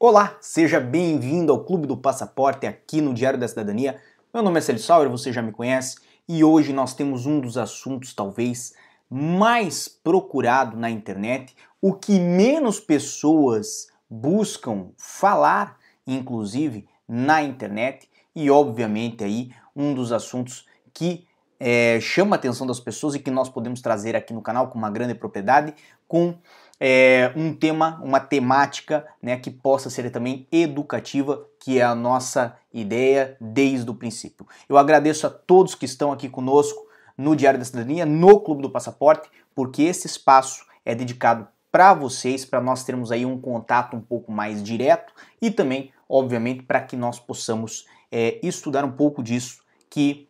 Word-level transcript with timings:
Olá, 0.00 0.38
seja 0.40 0.78
bem-vindo 0.78 1.50
ao 1.50 1.64
Clube 1.64 1.84
do 1.84 1.96
Passaporte 1.96 2.68
aqui 2.68 3.00
no 3.00 3.12
Diário 3.12 3.36
da 3.36 3.48
Cidadania. 3.48 4.00
Meu 4.32 4.44
nome 4.44 4.58
é 4.58 4.60
Celso 4.60 4.84
Sauer, 4.84 5.10
você 5.10 5.32
já 5.32 5.42
me 5.42 5.50
conhece, 5.50 5.96
e 6.28 6.44
hoje 6.44 6.72
nós 6.72 6.94
temos 6.94 7.26
um 7.26 7.40
dos 7.40 7.58
assuntos 7.58 8.14
talvez 8.14 8.74
mais 9.10 9.88
procurado 9.88 10.76
na 10.76 10.88
internet, 10.88 11.56
o 11.82 11.92
que 11.92 12.20
menos 12.20 12.78
pessoas 12.78 13.88
buscam 14.08 14.90
falar, 14.96 15.76
inclusive 16.06 16.86
na 17.08 17.42
internet, 17.42 18.08
e 18.36 18.48
obviamente 18.52 19.24
aí 19.24 19.50
um 19.74 19.92
dos 19.94 20.12
assuntos 20.12 20.64
que 20.94 21.26
é, 21.58 21.98
chama 22.00 22.36
a 22.36 22.38
atenção 22.38 22.68
das 22.68 22.78
pessoas 22.78 23.16
e 23.16 23.18
que 23.18 23.32
nós 23.32 23.48
podemos 23.48 23.80
trazer 23.80 24.14
aqui 24.14 24.32
no 24.32 24.42
canal 24.42 24.68
com 24.68 24.78
uma 24.78 24.90
grande 24.90 25.16
propriedade, 25.16 25.74
com 26.06 26.38
é, 26.80 27.32
um 27.34 27.52
tema, 27.52 28.00
uma 28.02 28.20
temática 28.20 29.06
né, 29.22 29.36
que 29.36 29.50
possa 29.50 29.90
ser 29.90 30.10
também 30.10 30.46
educativa, 30.52 31.46
que 31.60 31.78
é 31.78 31.82
a 31.82 31.94
nossa 31.94 32.56
ideia 32.72 33.36
desde 33.40 33.90
o 33.90 33.94
princípio. 33.94 34.46
Eu 34.68 34.78
agradeço 34.78 35.26
a 35.26 35.30
todos 35.30 35.74
que 35.74 35.84
estão 35.84 36.12
aqui 36.12 36.28
conosco 36.28 36.86
no 37.16 37.34
Diário 37.34 37.58
da 37.58 37.64
Cidadania, 37.64 38.06
no 38.06 38.40
Clube 38.40 38.62
do 38.62 38.70
Passaporte, 38.70 39.28
porque 39.54 39.82
esse 39.82 40.06
espaço 40.06 40.64
é 40.84 40.94
dedicado 40.94 41.48
para 41.70 41.92
vocês, 41.92 42.44
para 42.44 42.60
nós 42.60 42.84
termos 42.84 43.10
aí 43.12 43.26
um 43.26 43.40
contato 43.40 43.96
um 43.96 44.00
pouco 44.00 44.30
mais 44.32 44.62
direto 44.62 45.12
e 45.42 45.50
também, 45.50 45.92
obviamente, 46.08 46.62
para 46.62 46.80
que 46.80 46.96
nós 46.96 47.18
possamos 47.18 47.86
é, 48.10 48.38
estudar 48.42 48.84
um 48.84 48.92
pouco 48.92 49.22
disso 49.22 49.58
que 49.90 50.28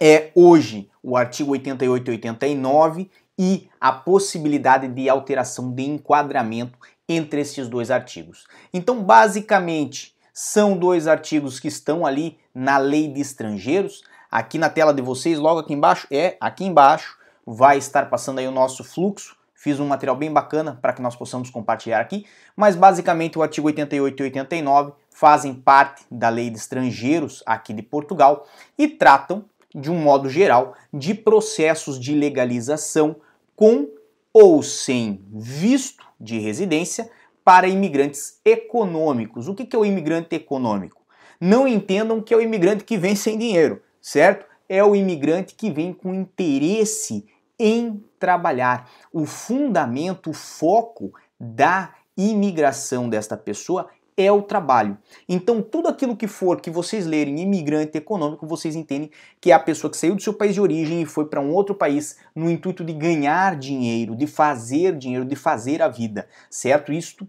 é 0.00 0.30
hoje 0.34 0.90
o 1.02 1.16
artigo 1.16 1.52
88 1.52 2.10
e 2.10 2.14
89 2.14 3.10
e 3.38 3.68
a 3.80 3.92
possibilidade 3.92 4.88
de 4.88 5.08
alteração 5.08 5.72
de 5.72 5.82
enquadramento 5.82 6.78
entre 7.08 7.40
esses 7.40 7.68
dois 7.68 7.90
artigos. 7.90 8.46
Então, 8.72 9.02
basicamente, 9.02 10.14
são 10.32 10.76
dois 10.76 11.06
artigos 11.06 11.60
que 11.60 11.68
estão 11.68 12.04
ali 12.04 12.38
na 12.54 12.78
lei 12.78 13.08
de 13.08 13.20
estrangeiros. 13.20 14.02
Aqui 14.30 14.58
na 14.58 14.68
tela 14.68 14.92
de 14.92 15.02
vocês, 15.02 15.38
logo 15.38 15.60
aqui 15.60 15.72
embaixo, 15.72 16.06
é 16.10 16.36
aqui 16.40 16.64
embaixo, 16.64 17.16
vai 17.46 17.78
estar 17.78 18.08
passando 18.10 18.38
aí 18.38 18.48
o 18.48 18.52
nosso 18.52 18.82
fluxo. 18.82 19.36
Fiz 19.54 19.80
um 19.80 19.86
material 19.86 20.16
bem 20.16 20.30
bacana 20.30 20.78
para 20.82 20.92
que 20.92 21.00
nós 21.00 21.16
possamos 21.16 21.48
compartilhar 21.48 21.98
aqui, 21.98 22.26
mas 22.54 22.76
basicamente 22.76 23.38
o 23.38 23.42
artigo 23.42 23.66
88 23.66 24.20
e 24.20 24.24
89 24.24 24.92
fazem 25.08 25.54
parte 25.54 26.04
da 26.10 26.28
lei 26.28 26.50
de 26.50 26.58
estrangeiros 26.58 27.42
aqui 27.46 27.72
de 27.72 27.80
Portugal 27.80 28.46
e 28.76 28.88
tratam 28.88 29.44
de 29.74 29.90
um 29.90 29.98
modo 29.98 30.30
geral, 30.30 30.74
de 30.92 31.14
processos 31.14 31.98
de 31.98 32.14
legalização 32.14 33.16
com 33.56 33.88
ou 34.32 34.62
sem 34.62 35.24
visto 35.32 36.04
de 36.20 36.38
residência 36.38 37.10
para 37.44 37.68
imigrantes 37.68 38.40
econômicos. 38.44 39.48
O 39.48 39.54
que 39.54 39.74
é 39.74 39.78
o 39.78 39.84
imigrante 39.84 40.34
econômico? 40.34 41.02
Não 41.40 41.68
entendam 41.68 42.20
que 42.20 42.32
é 42.32 42.36
o 42.36 42.40
imigrante 42.40 42.84
que 42.84 42.96
vem 42.96 43.14
sem 43.14 43.36
dinheiro, 43.36 43.82
certo? 44.00 44.46
É 44.68 44.82
o 44.82 44.96
imigrante 44.96 45.54
que 45.54 45.70
vem 45.70 45.92
com 45.92 46.14
interesse 46.14 47.26
em 47.58 48.02
trabalhar. 48.18 48.90
O 49.12 49.26
fundamento, 49.26 50.30
o 50.30 50.32
foco 50.32 51.12
da 51.38 51.92
imigração 52.16 53.08
desta 53.08 53.36
pessoa 53.36 53.88
é 54.16 54.30
o 54.30 54.42
trabalho. 54.42 54.96
Então, 55.28 55.60
tudo 55.60 55.88
aquilo 55.88 56.16
que 56.16 56.26
for 56.26 56.60
que 56.60 56.70
vocês 56.70 57.06
lerem 57.06 57.40
imigrante 57.40 57.98
econômico, 57.98 58.46
vocês 58.46 58.76
entendem 58.76 59.10
que 59.40 59.50
é 59.50 59.54
a 59.54 59.58
pessoa 59.58 59.90
que 59.90 59.96
saiu 59.96 60.14
do 60.14 60.22
seu 60.22 60.34
país 60.34 60.54
de 60.54 60.60
origem 60.60 61.02
e 61.02 61.06
foi 61.06 61.26
para 61.26 61.40
um 61.40 61.52
outro 61.52 61.74
país 61.74 62.16
no 62.34 62.50
intuito 62.50 62.84
de 62.84 62.92
ganhar 62.92 63.56
dinheiro, 63.56 64.14
de 64.14 64.26
fazer 64.26 64.96
dinheiro, 64.96 65.24
de 65.24 65.36
fazer 65.36 65.82
a 65.82 65.88
vida, 65.88 66.28
certo? 66.48 66.92
Isto 66.92 67.28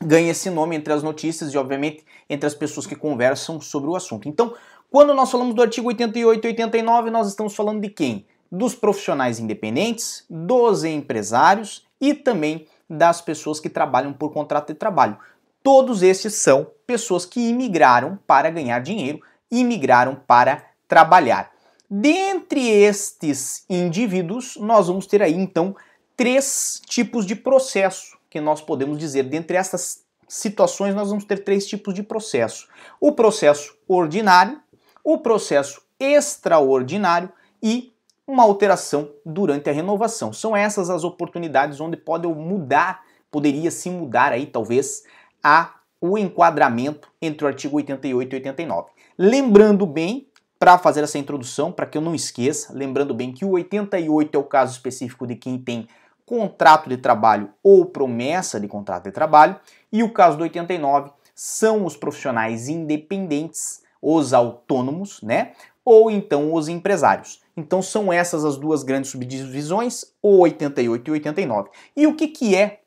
ganha 0.00 0.30
esse 0.30 0.50
nome 0.50 0.76
entre 0.76 0.92
as 0.92 1.02
notícias 1.02 1.52
e, 1.52 1.58
obviamente, 1.58 2.04
entre 2.28 2.46
as 2.46 2.54
pessoas 2.54 2.86
que 2.86 2.96
conversam 2.96 3.60
sobre 3.60 3.90
o 3.90 3.96
assunto. 3.96 4.28
Então, 4.28 4.54
quando 4.90 5.14
nós 5.14 5.30
falamos 5.30 5.54
do 5.54 5.62
artigo 5.62 5.88
88 5.88 6.44
e 6.44 6.48
89, 6.48 7.10
nós 7.10 7.28
estamos 7.28 7.54
falando 7.54 7.80
de 7.80 7.88
quem? 7.88 8.26
Dos 8.50 8.74
profissionais 8.74 9.38
independentes, 9.38 10.24
dos 10.28 10.82
empresários 10.82 11.86
e 12.00 12.12
também 12.12 12.66
das 12.88 13.20
pessoas 13.20 13.60
que 13.60 13.68
trabalham 13.68 14.12
por 14.12 14.32
contrato 14.32 14.68
de 14.68 14.74
trabalho. 14.74 15.16
Todos 15.62 16.02
estes 16.02 16.34
são 16.34 16.70
pessoas 16.86 17.26
que 17.26 17.48
imigraram 17.48 18.18
para 18.26 18.50
ganhar 18.50 18.80
dinheiro, 18.80 19.20
imigraram 19.50 20.14
para 20.14 20.64
trabalhar. 20.88 21.50
Dentre 21.88 22.68
estes 22.68 23.64
indivíduos, 23.68 24.56
nós 24.56 24.86
vamos 24.86 25.06
ter 25.06 25.22
aí 25.22 25.34
então 25.34 25.76
três 26.16 26.80
tipos 26.86 27.26
de 27.26 27.34
processo 27.34 28.18
que 28.28 28.40
nós 28.40 28.60
podemos 28.60 28.96
dizer. 28.96 29.24
Dentre 29.24 29.56
estas 29.56 30.04
situações, 30.28 30.94
nós 30.94 31.08
vamos 31.08 31.24
ter 31.24 31.44
três 31.44 31.66
tipos 31.66 31.92
de 31.92 32.02
processo: 32.02 32.68
o 33.00 33.12
processo 33.12 33.76
ordinário, 33.88 34.60
o 35.02 35.18
processo 35.18 35.82
extraordinário 35.98 37.30
e 37.62 37.92
uma 38.26 38.44
alteração 38.44 39.10
durante 39.26 39.68
a 39.68 39.72
renovação. 39.72 40.32
São 40.32 40.56
essas 40.56 40.88
as 40.88 41.02
oportunidades 41.02 41.80
onde 41.80 41.96
pode 41.96 42.26
mudar, 42.28 43.02
poderia 43.30 43.70
se 43.70 43.90
mudar 43.90 44.32
aí 44.32 44.46
talvez 44.46 45.02
a 45.42 45.74
o 46.00 46.16
enquadramento 46.16 47.08
entre 47.20 47.44
o 47.44 47.48
artigo 47.48 47.76
88 47.76 48.32
e 48.32 48.36
89. 48.36 48.90
Lembrando 49.18 49.84
bem, 49.86 50.26
para 50.58 50.76
fazer 50.76 51.02
essa 51.02 51.18
introdução, 51.18 51.72
para 51.72 51.86
que 51.86 51.96
eu 51.96 52.02
não 52.02 52.14
esqueça, 52.14 52.72
lembrando 52.74 53.14
bem 53.14 53.32
que 53.32 53.44
o 53.44 53.52
88 53.52 54.34
é 54.34 54.38
o 54.38 54.44
caso 54.44 54.72
específico 54.72 55.26
de 55.26 55.34
quem 55.34 55.58
tem 55.58 55.88
contrato 56.26 56.88
de 56.88 56.96
trabalho 56.96 57.50
ou 57.62 57.86
promessa 57.86 58.60
de 58.60 58.68
contrato 58.68 59.04
de 59.04 59.10
trabalho, 59.10 59.58
e 59.90 60.02
o 60.02 60.12
caso 60.12 60.36
do 60.36 60.42
89 60.42 61.10
são 61.34 61.84
os 61.86 61.96
profissionais 61.96 62.68
independentes, 62.68 63.82
os 64.00 64.32
autônomos, 64.32 65.20
né? 65.22 65.52
Ou 65.82 66.10
então 66.10 66.52
os 66.52 66.68
empresários. 66.68 67.40
Então 67.56 67.82
são 67.82 68.12
essas 68.12 68.44
as 68.44 68.56
duas 68.56 68.82
grandes 68.82 69.10
subdivisões, 69.10 70.04
o 70.22 70.38
88 70.38 71.08
e 71.08 71.12
89. 71.12 71.70
E 71.96 72.06
o 72.06 72.14
que, 72.14 72.28
que 72.28 72.54
é 72.54 72.80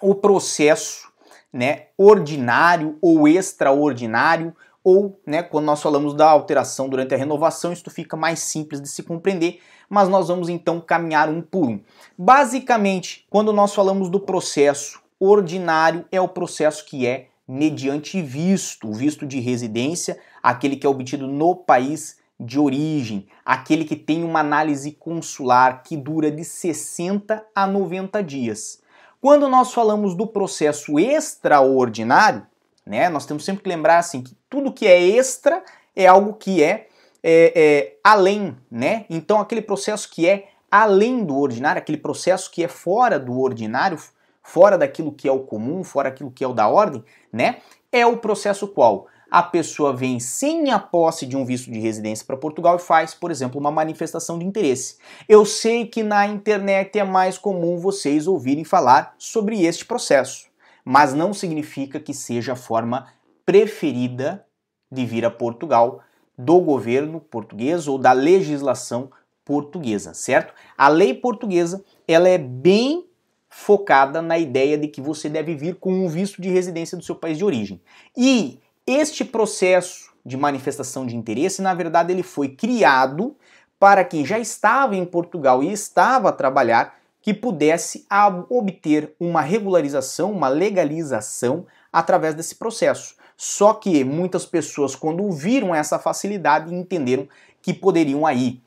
o 0.00 0.14
processo 0.14 1.11
né, 1.52 1.86
ordinário 1.98 2.96
ou 3.00 3.28
extraordinário, 3.28 4.54
ou 4.82 5.20
né, 5.26 5.42
quando 5.42 5.66
nós 5.66 5.80
falamos 5.80 6.14
da 6.14 6.28
alteração 6.28 6.88
durante 6.88 7.14
a 7.14 7.18
renovação, 7.18 7.72
isso 7.72 7.88
fica 7.90 8.16
mais 8.16 8.40
simples 8.40 8.80
de 8.80 8.88
se 8.88 9.02
compreender, 9.02 9.60
mas 9.88 10.08
nós 10.08 10.28
vamos 10.28 10.48
então 10.48 10.80
caminhar 10.80 11.28
um 11.28 11.40
por 11.40 11.68
um. 11.68 11.80
Basicamente, 12.18 13.26
quando 13.30 13.52
nós 13.52 13.74
falamos 13.74 14.08
do 14.08 14.18
processo 14.18 15.00
ordinário, 15.20 16.04
é 16.10 16.20
o 16.20 16.26
processo 16.26 16.84
que 16.84 17.06
é 17.06 17.28
mediante 17.46 18.20
visto, 18.20 18.92
visto 18.92 19.26
de 19.26 19.38
residência, 19.38 20.18
aquele 20.42 20.76
que 20.76 20.86
é 20.86 20.90
obtido 20.90 21.28
no 21.28 21.54
país 21.54 22.16
de 22.40 22.58
origem, 22.58 23.26
aquele 23.44 23.84
que 23.84 23.94
tem 23.94 24.24
uma 24.24 24.40
análise 24.40 24.90
consular 24.92 25.82
que 25.82 25.96
dura 25.96 26.30
de 26.30 26.44
60 26.44 27.44
a 27.54 27.66
90 27.66 28.22
dias. 28.22 28.81
Quando 29.22 29.48
nós 29.48 29.72
falamos 29.72 30.16
do 30.16 30.26
processo 30.26 30.98
extraordinário, 30.98 32.44
né, 32.84 33.08
nós 33.08 33.24
temos 33.24 33.44
sempre 33.44 33.62
que 33.62 33.68
lembrar 33.68 33.98
assim 33.98 34.20
que 34.20 34.36
tudo 34.50 34.72
que 34.72 34.84
é 34.84 35.00
extra 35.00 35.62
é 35.94 36.08
algo 36.08 36.32
que 36.34 36.60
é, 36.60 36.88
é, 37.22 37.52
é 37.54 37.96
além, 38.02 38.56
né? 38.68 39.06
Então 39.08 39.38
aquele 39.38 39.62
processo 39.62 40.10
que 40.10 40.28
é 40.28 40.48
além 40.68 41.24
do 41.24 41.38
ordinário, 41.38 41.78
aquele 41.78 41.98
processo 41.98 42.50
que 42.50 42.64
é 42.64 42.68
fora 42.68 43.16
do 43.16 43.38
ordinário, 43.38 43.96
fora 44.42 44.76
daquilo 44.76 45.12
que 45.12 45.28
é 45.28 45.32
o 45.32 45.44
comum, 45.44 45.84
fora 45.84 46.10
daquilo 46.10 46.32
que 46.32 46.42
é 46.42 46.48
o 46.48 46.52
da 46.52 46.66
ordem, 46.66 47.04
né? 47.32 47.58
É 47.92 48.04
o 48.04 48.16
processo 48.16 48.66
qual? 48.66 49.06
A 49.32 49.42
pessoa 49.42 49.94
vem 49.94 50.20
sem 50.20 50.70
a 50.70 50.78
posse 50.78 51.24
de 51.24 51.38
um 51.38 51.42
visto 51.42 51.70
de 51.70 51.80
residência 51.80 52.22
para 52.26 52.36
Portugal 52.36 52.76
e 52.76 52.78
faz, 52.78 53.14
por 53.14 53.30
exemplo, 53.30 53.58
uma 53.58 53.70
manifestação 53.70 54.38
de 54.38 54.44
interesse. 54.44 54.98
Eu 55.26 55.46
sei 55.46 55.86
que 55.86 56.02
na 56.02 56.26
internet 56.26 56.98
é 56.98 57.02
mais 57.02 57.38
comum 57.38 57.78
vocês 57.78 58.26
ouvirem 58.26 58.62
falar 58.62 59.14
sobre 59.16 59.64
este 59.64 59.86
processo, 59.86 60.48
mas 60.84 61.14
não 61.14 61.32
significa 61.32 61.98
que 61.98 62.12
seja 62.12 62.52
a 62.52 62.56
forma 62.56 63.06
preferida 63.46 64.44
de 64.90 65.06
vir 65.06 65.24
a 65.24 65.30
Portugal 65.30 66.02
do 66.36 66.60
governo 66.60 67.18
português 67.18 67.88
ou 67.88 67.96
da 67.96 68.12
legislação 68.12 69.10
portuguesa, 69.46 70.12
certo? 70.12 70.52
A 70.76 70.88
lei 70.88 71.14
portuguesa, 71.14 71.82
ela 72.06 72.28
é 72.28 72.36
bem 72.36 73.06
focada 73.48 74.20
na 74.20 74.38
ideia 74.38 74.76
de 74.76 74.88
que 74.88 75.00
você 75.00 75.30
deve 75.30 75.54
vir 75.54 75.76
com 75.76 75.90
um 75.90 76.06
visto 76.06 76.42
de 76.42 76.50
residência 76.50 76.98
do 76.98 77.04
seu 77.04 77.14
país 77.14 77.38
de 77.38 77.44
origem. 77.46 77.80
E 78.14 78.60
este 78.86 79.24
processo 79.24 80.12
de 80.24 80.36
manifestação 80.36 81.06
de 81.06 81.16
interesse, 81.16 81.62
na 81.62 81.74
verdade, 81.74 82.12
ele 82.12 82.22
foi 82.22 82.48
criado 82.48 83.36
para 83.78 84.04
quem 84.04 84.24
já 84.24 84.38
estava 84.38 84.94
em 84.94 85.04
Portugal 85.04 85.62
e 85.62 85.72
estava 85.72 86.28
a 86.28 86.32
trabalhar 86.32 86.96
que 87.20 87.32
pudesse 87.32 88.04
obter 88.48 89.14
uma 89.18 89.40
regularização, 89.40 90.32
uma 90.32 90.48
legalização 90.48 91.66
através 91.92 92.34
desse 92.34 92.56
processo. 92.56 93.14
Só 93.36 93.74
que 93.74 94.04
muitas 94.04 94.44
pessoas, 94.44 94.94
quando 94.94 95.30
viram 95.30 95.74
essa 95.74 95.98
facilidade, 95.98 96.74
entenderam 96.74 97.28
que 97.60 97.72
poderiam 97.72 98.26
aí 98.26 98.60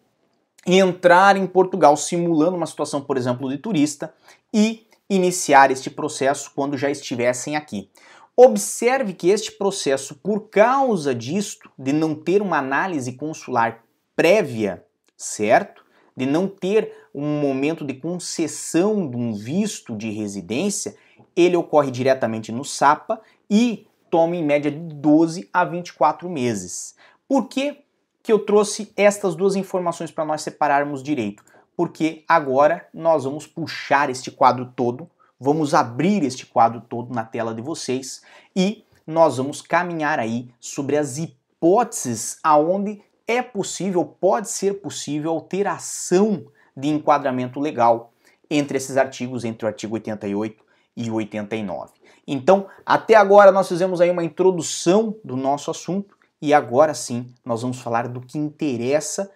entrar 0.66 1.38
em 1.38 1.46
Portugal 1.46 1.96
simulando 1.96 2.58
uma 2.58 2.66
situação, 2.66 3.02
por 3.02 3.18
exemplo, 3.18 3.50
de 3.50 3.58
turista 3.58 4.14
e 4.54 4.88
iniciar 5.10 5.70
este 5.70 5.90
processo 5.90 6.52
quando 6.56 6.78
já 6.78 6.90
estivessem 6.90 7.56
aqui. 7.56 7.90
Observe 8.38 9.14
que 9.14 9.30
este 9.30 9.54
processo, 9.54 10.16
por 10.16 10.50
causa 10.50 11.16
disto, 11.16 11.72
de 11.80 11.94
não 11.94 12.14
ter 12.14 12.42
uma 12.42 12.58
análise 12.58 13.14
consular 13.14 13.82
prévia, 14.14 14.86
certo? 15.16 15.86
De 16.18 16.26
não 16.26 16.46
ter 16.46 16.92
um 17.14 17.40
momento 17.40 17.86
de 17.86 17.94
concessão 17.94 19.10
de 19.10 19.16
um 19.16 19.34
visto 19.34 19.96
de 19.96 20.12
residência, 20.12 20.98
ele 21.34 21.56
ocorre 21.56 21.90
diretamente 21.90 22.52
no 22.52 22.66
SAPA 22.66 23.22
e 23.50 23.88
toma 24.10 24.36
em 24.36 24.44
média 24.44 24.70
de 24.70 24.80
12 24.80 25.50
a 25.54 25.64
24 25.64 26.30
meses. 26.30 26.94
Por 27.30 27.48
que, 27.48 27.78
que 28.22 28.34
eu 28.34 28.40
trouxe 28.40 28.92
estas 28.98 29.34
duas 29.34 29.56
informações 29.56 30.12
para 30.12 30.26
nós 30.26 30.42
separarmos 30.42 31.02
direito? 31.02 31.42
Porque 31.76 32.26
agora 32.28 32.86
nós 32.94 33.24
vamos 33.24 33.48
puxar 33.48 34.10
este 34.10 34.30
quadro 34.30 34.74
todo 34.76 35.10
Vamos 35.40 35.74
abrir 35.74 36.24
este 36.24 36.46
quadro 36.46 36.82
todo 36.82 37.14
na 37.14 37.26
tela 37.26 37.54
de 37.54 37.62
vocês 37.62 38.22
e 38.56 38.86
nós 39.06 39.38
vamos 39.38 39.62
caminhar 39.62 40.20
aí 40.20 40.50
sobre 40.60 40.98
as 40.98 41.18
hipóteses 41.18 42.40
aonde 42.42 43.02
é 43.28 43.42
possível, 43.42 44.06
pode 44.06 44.50
ser 44.50 44.76
possível 44.76 45.32
alteração 45.32 46.46
de 46.76 46.88
enquadramento 46.88 47.60
legal 47.60 48.14
entre 48.50 48.78
esses 48.78 48.98
artigos, 48.98 49.44
entre 49.44 49.66
o 49.66 49.68
artigo 49.68 49.96
88 49.96 50.64
e 50.96 51.12
89. 51.12 51.92
Então, 52.28 52.68
até 52.86 53.16
agora 53.16 53.52
nós 53.52 53.68
fizemos 53.68 54.02
aí 54.02 54.10
uma 54.10 54.24
introdução 54.24 55.16
do 55.24 55.36
nosso 55.36 55.70
assunto 55.70 56.16
e 56.42 56.54
agora 56.54 56.94
sim 56.94 57.28
nós 57.44 57.62
vamos 57.62 57.80
falar 57.80 58.08
do 58.08 58.22
que 58.22 58.38
interessa 58.38 59.32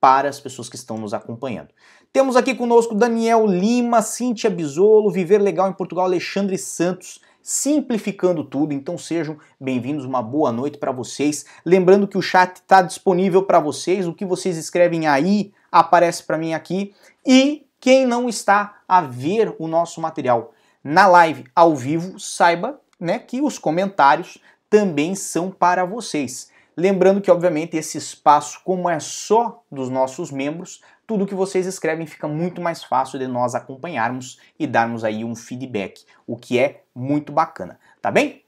para 0.00 0.28
as 0.28 0.40
pessoas 0.40 0.68
que 0.68 0.76
estão 0.76 0.98
nos 0.98 1.14
acompanhando. 1.14 1.68
Temos 2.12 2.36
aqui 2.36 2.54
conosco 2.54 2.94
Daniel 2.94 3.46
Lima, 3.46 4.02
Cíntia 4.02 4.50
Bisolo, 4.50 5.10
Viver 5.10 5.38
Legal 5.38 5.70
em 5.70 5.72
Portugal, 5.72 6.04
Alexandre 6.04 6.58
Santos, 6.58 7.22
simplificando 7.42 8.44
tudo. 8.44 8.74
Então 8.74 8.98
sejam 8.98 9.38
bem-vindos, 9.58 10.04
uma 10.04 10.20
boa 10.20 10.52
noite 10.52 10.76
para 10.76 10.92
vocês. 10.92 11.46
Lembrando 11.64 12.06
que 12.06 12.18
o 12.18 12.20
chat 12.20 12.56
está 12.56 12.82
disponível 12.82 13.44
para 13.44 13.58
vocês, 13.58 14.06
o 14.06 14.12
que 14.12 14.26
vocês 14.26 14.58
escrevem 14.58 15.06
aí 15.06 15.54
aparece 15.70 16.22
para 16.24 16.36
mim 16.36 16.52
aqui. 16.52 16.92
E 17.26 17.66
quem 17.80 18.04
não 18.04 18.28
está 18.28 18.82
a 18.86 19.00
ver 19.00 19.56
o 19.58 19.66
nosso 19.66 19.98
material 19.98 20.52
na 20.84 21.06
live 21.06 21.44
ao 21.56 21.74
vivo, 21.74 22.20
saiba 22.20 22.78
né, 23.00 23.20
que 23.20 23.40
os 23.40 23.58
comentários 23.58 24.36
também 24.68 25.14
são 25.14 25.50
para 25.50 25.86
vocês. 25.86 26.52
Lembrando 26.76 27.20
que, 27.20 27.30
obviamente, 27.30 27.76
esse 27.76 27.98
espaço, 27.98 28.60
como 28.64 28.88
é 28.88 28.98
só 28.98 29.62
dos 29.70 29.90
nossos 29.90 30.30
membros, 30.30 30.80
tudo 31.12 31.26
que 31.26 31.34
vocês 31.34 31.66
escrevem 31.66 32.06
fica 32.06 32.26
muito 32.26 32.58
mais 32.58 32.82
fácil 32.82 33.18
de 33.18 33.26
nós 33.26 33.54
acompanharmos 33.54 34.38
e 34.58 34.66
darmos 34.66 35.04
aí 35.04 35.22
um 35.22 35.36
feedback, 35.36 36.06
o 36.26 36.38
que 36.38 36.58
é 36.58 36.84
muito 36.94 37.30
bacana, 37.30 37.78
tá 38.00 38.10
bem? 38.10 38.42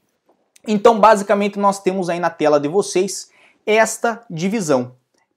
Então, 0.67 0.99
basicamente, 0.99 1.59
nós 1.59 1.79
temos 1.79 2.09
aí 2.09 2.19
na 2.19 2.31
tela 2.31 2.59
de 2.59 2.67
vocês 2.67 3.29
esta 3.67 4.25
divisão. 4.31 4.95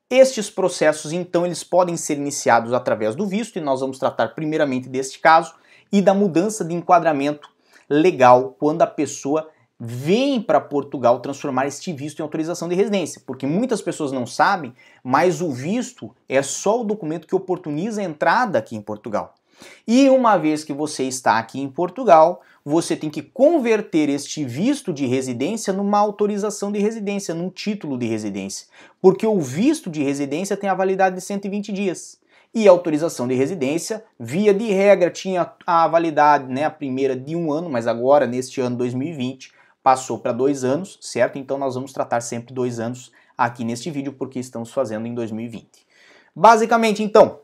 Estes 0.09 0.49
processos, 0.49 1.13
então, 1.13 1.45
eles 1.45 1.63
podem 1.63 1.99
ser 1.99 2.17
iniciados 2.17 2.73
através 2.73 3.15
do 3.15 3.27
visto, 3.27 3.59
e 3.59 3.61
nós 3.61 3.81
vamos 3.81 3.99
tratar 3.99 4.29
primeiramente 4.29 4.89
deste 4.89 5.19
caso, 5.19 5.55
e 5.93 6.01
da 6.01 6.15
mudança 6.15 6.65
de 6.65 6.75
enquadramento 6.75 7.47
legal 7.91 8.57
quando 8.59 8.81
a 8.81 8.87
pessoa 8.87 9.51
vem 9.79 10.43
para 10.43 10.61
Portugal 10.61 11.21
transformar 11.21 11.67
este 11.67 11.93
visto 11.93 12.19
em 12.19 12.23
autorização 12.23 12.69
de 12.69 12.75
residência, 12.75 13.23
porque 13.25 13.47
muitas 13.47 13.81
pessoas 13.81 14.11
não 14.11 14.27
sabem, 14.27 14.75
mas 15.05 15.41
o 15.41 15.53
visto 15.53 16.15
é 16.29 16.43
só 16.43 16.81
o 16.81 16.85
documento 16.85 17.27
que 17.27 17.35
oportuniza 17.35 18.01
a 18.01 18.05
entrada 18.05 18.59
aqui 18.59 18.75
em 18.75 18.83
Portugal. 18.83 19.35
E 19.87 20.09
uma 20.09 20.37
vez 20.37 20.65
que 20.65 20.73
você 20.73 21.05
está 21.05 21.39
aqui 21.39 21.61
em 21.61 21.69
Portugal, 21.69 22.43
você 22.65 22.95
tem 22.97 23.11
que 23.11 23.23
converter 23.23 24.09
este 24.09 24.45
visto 24.45 24.93
de 24.93 25.07
residência 25.07 25.73
numa 25.73 25.99
autorização 25.99 26.71
de 26.71 26.79
residência, 26.79 27.35
num 27.35 27.49
título 27.49 27.97
de 27.97 28.07
residência, 28.07 28.67
porque 29.01 29.27
o 29.27 29.41
visto 29.41 29.91
de 29.91 30.03
residência 30.03 30.57
tem 30.57 30.69
a 30.69 30.75
validade 30.75 31.17
de 31.17 31.23
120 31.23 31.73
dias. 31.73 32.19
E 32.55 32.67
a 32.67 32.71
autorização 32.71 33.29
de 33.29 33.35
residência, 33.35 34.03
via 34.19 34.55
de 34.55 34.67
regra, 34.73 35.11
tinha 35.11 35.53
a 35.67 35.87
validade, 35.87 36.51
né, 36.51 36.65
a 36.65 36.71
primeira 36.71 37.15
de 37.15 37.37
um 37.37 37.53
ano, 37.53 37.69
mas 37.69 37.87
agora, 37.87 38.27
neste 38.27 38.61
ano 38.61 38.77
2020, 38.77 39.53
passou 39.89 40.19
para 40.19 40.33
dois 40.33 40.65
anos, 40.65 40.99
certo? 41.01 41.39
Então 41.39 41.57
nós 41.57 41.75
vamos 41.75 41.95
tratar 41.95 42.21
sempre 42.21 42.53
dois 42.53 42.79
anos 42.79 43.11
aqui 43.39 43.65
neste 43.65 43.91
vídeo, 43.91 44.13
porque 44.13 44.39
estamos 44.39 44.71
fazendo 44.71 45.07
em 45.07 45.15
2020. 45.15 45.67
Basicamente, 46.37 47.03
então, 47.03 47.39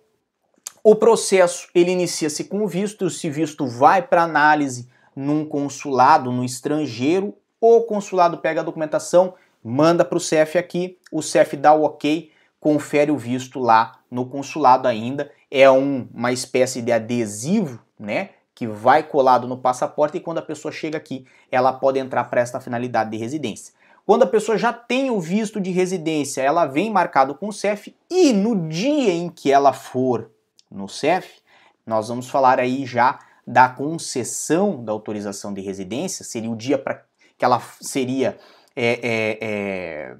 o 0.82 0.94
processo 0.94 1.69
ele 1.75 1.93
inicia-se 1.93 2.44
com 2.44 2.62
o 2.62 2.69
visto, 2.69 3.08
se 3.08 3.31
visto 3.31 3.67
vai 3.67 4.02
para 4.02 4.25
análise 4.25 4.91
num 5.17 5.43
consulado 5.43 6.31
no 6.31 6.44
estrangeiro, 6.44 7.35
o 7.58 7.81
consulado 7.81 8.37
pega 8.37 8.61
a 8.61 8.64
documentação, 8.64 9.32
manda 9.62 10.05
para 10.05 10.19
o 10.19 10.20
CEF 10.20 10.58
aqui, 10.58 10.99
o 11.11 11.23
CEF 11.23 11.56
dá 11.56 11.73
o 11.73 11.82
ok, 11.82 12.31
confere 12.61 13.11
o 13.11 13.17
visto 13.17 13.58
lá 13.58 14.00
no 14.11 14.26
consulado 14.26 14.87
ainda, 14.87 15.32
é 15.50 15.70
um, 15.70 16.06
uma 16.12 16.31
espécie 16.31 16.82
de 16.82 16.93
adesivo, 16.93 17.81
né, 17.99 18.32
que 18.55 18.67
vai 18.67 19.03
colado 19.03 19.49
no 19.49 19.59
passaporte 19.59 20.19
e 20.19 20.21
quando 20.21 20.39
a 20.39 20.43
pessoa 20.43 20.71
chega 20.71 20.97
aqui, 20.97 21.27
ela 21.51 21.73
pode 21.73 21.99
entrar 21.99 22.25
para 22.25 22.41
esta 22.41 22.61
finalidade 22.61 23.11
de 23.11 23.17
residência. 23.17 23.75
Quando 24.06 24.23
a 24.23 24.27
pessoa 24.27 24.59
já 24.59 24.73
tem 24.73 25.11
o 25.11 25.19
visto 25.19 25.61
de 25.61 25.71
residência, 25.71 26.43
ela 26.43 26.67
vem 26.67 26.91
marcado 26.91 27.35
com 27.35 27.49
o 27.49 27.53
CEF 27.53 27.95
e 28.11 28.33
no 28.33 28.69
dia 28.69 29.12
em 29.12 29.29
que 29.29 29.51
ela 29.51 29.73
for 29.73 30.31
no 30.71 30.89
CEF, 30.89 31.41
nós 31.87 32.09
vamos 32.09 32.29
falar 32.29 32.61
aí 32.61 32.85
já 32.85 33.19
da 33.47 33.69
concessão 33.69 34.83
da 34.85 34.93
autorização 34.93 35.53
de 35.53 35.61
residência, 35.61 36.25
seria 36.25 36.51
o 36.51 36.56
dia 36.56 36.79
para 36.79 37.03
que 37.37 37.45
ela 37.45 37.61
seria 37.81 38.39
é, 38.77 38.93
é, 39.03 39.39
é, 39.41 40.17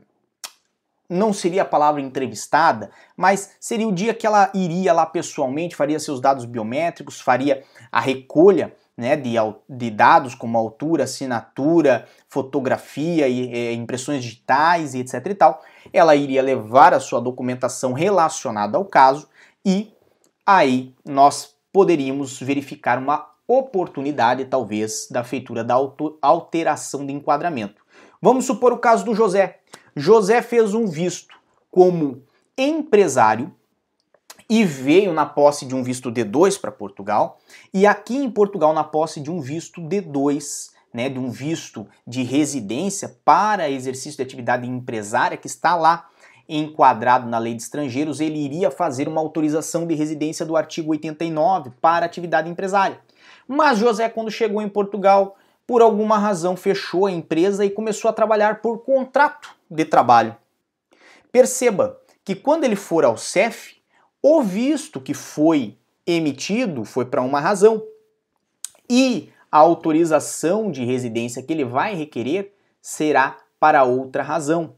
não 1.15 1.33
seria 1.33 1.63
a 1.63 1.67
palavra 1.67 2.01
entrevistada, 2.01 2.91
mas 3.17 3.53
seria 3.61 3.87
o 3.87 3.93
dia 3.93 4.13
que 4.13 4.27
ela 4.27 4.51
iria 4.55 4.93
lá 4.93 5.07
pessoalmente, 5.07 5.77
faria 5.77 5.99
seus 5.99 6.21
dados 6.21 6.45
biométricos, 6.45 7.21
faria 7.21 7.63
a 7.91 8.01
recolha 8.01 8.75
né, 8.97 9.17
de, 9.17 9.35
de, 9.69 9.91
dados 9.91 10.35
como 10.35 10.59
altura, 10.59 11.05
assinatura, 11.05 12.07
fotografia 12.29 13.29
e 13.29 13.53
é, 13.53 13.73
impressões 13.73 14.23
digitais 14.23 14.95
e 14.95 15.01
etc 15.01 15.27
e 15.27 15.35
tal, 15.35 15.63
ela 15.93 16.15
iria 16.15 16.43
levar 16.43 16.95
a 16.95 17.01
sua 17.01 17.21
documentação 17.21 17.93
relacionada 17.93 18.77
ao 18.77 18.85
caso 18.85 19.29
e 19.65 19.93
aí 20.47 20.95
nós 21.05 21.55
poderíamos 21.73 22.41
verificar 22.41 22.99
uma 22.99 23.29
oportunidade 23.47 24.45
talvez 24.47 25.09
da 25.11 25.23
feitura 25.23 25.63
da 25.63 25.75
alteração 26.23 27.05
de 27.05 27.13
enquadramento. 27.13 27.85
Vamos 28.23 28.47
supor 28.47 28.73
o 28.73 28.79
caso 28.79 29.05
do 29.05 29.15
José. 29.15 29.61
José 29.97 30.43
fez 30.43 30.75
um 30.75 30.87
visto 30.87 31.35
como 31.71 32.23
empresário 32.57 33.55
e 34.49 34.65
veio 34.65 35.13
na 35.13 35.25
posse 35.25 35.65
de 35.65 35.75
um 35.75 35.83
visto 35.83 36.13
D2 36.13 36.61
para 36.61 36.71
Portugal, 36.71 37.39
e 37.73 37.87
aqui 37.87 38.17
em 38.17 38.31
Portugal 38.31 38.75
na 38.75 38.85
posse 38.85 39.21
de 39.21 39.31
um 39.31 39.41
visto 39.41 39.81
D2, 39.81 40.71
né, 40.93 41.09
de 41.09 41.19
um 41.19 41.31
visto 41.31 41.87
de 42.07 42.23
residência 42.23 43.17
para 43.25 43.71
exercício 43.71 44.17
de 44.17 44.23
atividade 44.23 44.69
empresária 44.69 45.37
que 45.37 45.47
está 45.47 45.75
lá 45.75 46.09
enquadrado 46.49 47.29
na 47.29 47.39
lei 47.39 47.55
de 47.55 47.63
estrangeiros, 47.63 48.21
ele 48.21 48.39
iria 48.39 48.71
fazer 48.71 49.09
uma 49.09 49.21
autorização 49.21 49.87
de 49.87 49.95
residência 49.95 50.45
do 50.45 50.57
artigo 50.57 50.91
89 50.91 51.71
para 51.81 52.05
atividade 52.05 52.51
empresária. 52.51 53.01
Mas 53.49 53.79
José, 53.79 54.09
quando 54.09 54.31
chegou 54.31 54.61
em 54.61 54.69
Portugal, 54.69 55.37
por 55.67 55.81
alguma 55.81 56.19
razão 56.19 56.57
fechou 56.57 57.07
a 57.07 57.11
empresa 57.11 57.65
e 57.65 57.71
começou 57.71 58.11
a 58.11 58.13
trabalhar 58.13 58.61
por 58.61 58.85
contrato 58.85 59.57
de 59.75 59.85
trabalho. 59.85 60.37
Perceba 61.31 62.01
que 62.25 62.35
quando 62.35 62.65
ele 62.65 62.77
for 62.77 63.05
ao 63.05 63.17
CEF, 63.17 63.77
o 64.23 64.43
visto 64.43 65.01
que 65.01 65.13
foi 65.13 65.77
emitido 66.07 66.85
foi 66.85 67.05
para 67.05 67.23
uma 67.23 67.41
razão 67.41 67.83
e 68.89 69.31
a 69.51 69.59
autorização 69.59 70.71
de 70.71 70.85
residência 70.85 71.43
que 71.43 71.53
ele 71.53 71.65
vai 71.65 71.95
requerer 71.95 72.55
será 72.81 73.39
para 73.59 73.85
outra 73.85 74.23
razão. 74.23 74.75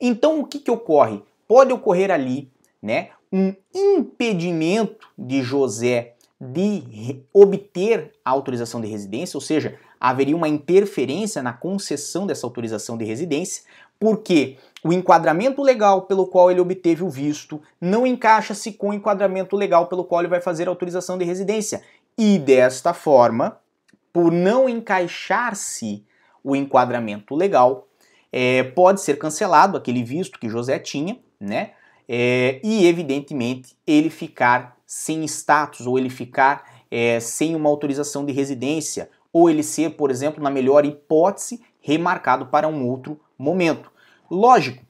Então 0.00 0.40
o 0.40 0.46
que, 0.46 0.58
que 0.58 0.70
ocorre? 0.70 1.22
Pode 1.46 1.72
ocorrer 1.72 2.10
ali, 2.10 2.50
né, 2.82 3.10
um 3.32 3.54
impedimento 3.74 5.08
de 5.16 5.42
José 5.42 6.14
de 6.40 7.22
obter 7.32 8.12
a 8.24 8.30
autorização 8.30 8.80
de 8.80 8.88
residência, 8.88 9.36
ou 9.36 9.40
seja, 9.40 9.78
haveria 10.00 10.36
uma 10.36 10.48
interferência 10.48 11.42
na 11.42 11.52
concessão 11.52 12.26
dessa 12.26 12.46
autorização 12.46 12.96
de 12.96 13.04
residência, 13.04 13.62
porque 13.98 14.58
o 14.84 14.92
enquadramento 14.92 15.62
legal 15.62 16.02
pelo 16.02 16.26
qual 16.26 16.50
ele 16.50 16.60
obteve 16.60 17.02
o 17.02 17.10
visto 17.10 17.60
não 17.80 18.06
encaixa-se 18.06 18.72
com 18.72 18.90
o 18.90 18.94
enquadramento 18.94 19.56
legal 19.56 19.86
pelo 19.86 20.04
qual 20.04 20.20
ele 20.20 20.28
vai 20.28 20.40
fazer 20.40 20.68
a 20.68 20.70
autorização 20.70 21.16
de 21.18 21.24
residência. 21.24 21.82
E 22.16 22.38
desta 22.38 22.94
forma, 22.94 23.58
por 24.12 24.30
não 24.30 24.68
encaixar-se 24.68 26.04
o 26.42 26.54
enquadramento 26.54 27.34
legal, 27.34 27.88
é, 28.32 28.62
pode 28.62 29.00
ser 29.00 29.18
cancelado 29.18 29.76
aquele 29.76 30.02
visto 30.02 30.38
que 30.38 30.48
José 30.48 30.78
tinha, 30.78 31.18
né? 31.40 31.72
É, 32.08 32.60
e 32.62 32.86
evidentemente 32.86 33.76
ele 33.84 34.10
ficar 34.10 34.76
sem 34.86 35.24
status 35.24 35.86
ou 35.86 35.98
ele 35.98 36.08
ficar 36.08 36.64
é, 36.88 37.18
sem 37.18 37.56
uma 37.56 37.68
autorização 37.68 38.24
de 38.24 38.32
residência 38.32 39.10
ou 39.36 39.50
ele 39.50 39.62
ser, 39.62 39.90
por 39.90 40.10
exemplo, 40.10 40.42
na 40.42 40.48
melhor 40.48 40.86
hipótese, 40.86 41.62
remarcado 41.78 42.46
para 42.46 42.66
um 42.66 42.88
outro 42.88 43.20
momento. 43.38 43.92
Lógico, 44.30 44.82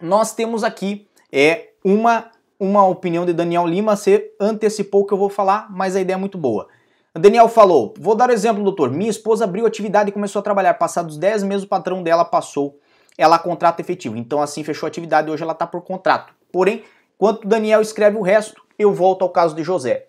nós 0.00 0.34
temos 0.34 0.64
aqui 0.64 1.06
é 1.30 1.68
uma 1.84 2.28
uma 2.58 2.84
opinião 2.86 3.24
de 3.24 3.32
Daniel 3.32 3.66
Lima, 3.66 3.94
você 3.94 4.32
antecipou 4.40 5.02
o 5.02 5.04
que 5.04 5.14
eu 5.14 5.18
vou 5.18 5.28
falar, 5.28 5.68
mas 5.70 5.94
a 5.94 6.00
ideia 6.00 6.14
é 6.14 6.18
muito 6.18 6.36
boa. 6.36 6.66
Daniel 7.14 7.48
falou: 7.48 7.94
Vou 7.98 8.16
dar 8.16 8.30
um 8.30 8.32
exemplo, 8.32 8.64
doutor. 8.64 8.90
Minha 8.90 9.10
esposa 9.10 9.44
abriu 9.44 9.64
atividade 9.64 10.10
e 10.10 10.12
começou 10.12 10.40
a 10.40 10.42
trabalhar. 10.42 10.74
Passados 10.74 11.16
10 11.16 11.44
meses, 11.44 11.64
o 11.64 11.68
patrão 11.68 12.02
dela 12.02 12.24
passou 12.24 12.80
ela 13.16 13.36
a 13.36 13.38
contrato 13.38 13.78
efetivo. 13.78 14.16
Então, 14.16 14.42
assim, 14.42 14.64
fechou 14.64 14.86
a 14.86 14.88
atividade 14.88 15.28
e 15.28 15.32
hoje 15.32 15.44
ela 15.44 15.52
está 15.52 15.68
por 15.68 15.82
contrato. 15.82 16.34
Porém, 16.52 16.82
enquanto 17.14 17.46
Daniel 17.46 17.80
escreve 17.80 18.16
o 18.16 18.22
resto, 18.22 18.60
eu 18.76 18.92
volto 18.92 19.22
ao 19.22 19.30
caso 19.30 19.54
de 19.54 19.62
José. 19.62 20.08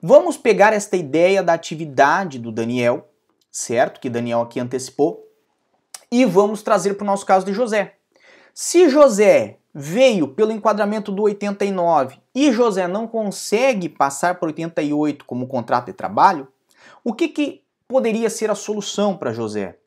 Vamos 0.00 0.36
pegar 0.36 0.72
esta 0.72 0.96
ideia 0.96 1.42
da 1.42 1.54
atividade 1.54 2.38
do 2.38 2.52
Daniel, 2.52 3.08
certo? 3.50 4.00
Que 4.00 4.08
Daniel 4.08 4.42
aqui 4.42 4.60
antecipou, 4.60 5.26
e 6.10 6.24
vamos 6.24 6.62
trazer 6.62 6.94
para 6.94 7.02
o 7.02 7.06
nosso 7.06 7.26
caso 7.26 7.44
de 7.44 7.52
José. 7.52 7.94
Se 8.54 8.88
José 8.88 9.58
veio 9.74 10.28
pelo 10.28 10.52
enquadramento 10.52 11.12
do 11.12 11.22
89 11.22 12.18
e 12.34 12.52
José 12.52 12.86
não 12.86 13.06
consegue 13.06 13.88
passar 13.88 14.38
por 14.38 14.46
88 14.46 15.24
como 15.24 15.46
contrato 15.46 15.86
de 15.86 15.92
trabalho, 15.92 16.48
o 17.04 17.12
que, 17.12 17.28
que 17.28 17.62
poderia 17.86 18.30
ser 18.30 18.50
a 18.50 18.54
solução 18.54 19.16
para 19.16 19.32
José? 19.32 19.78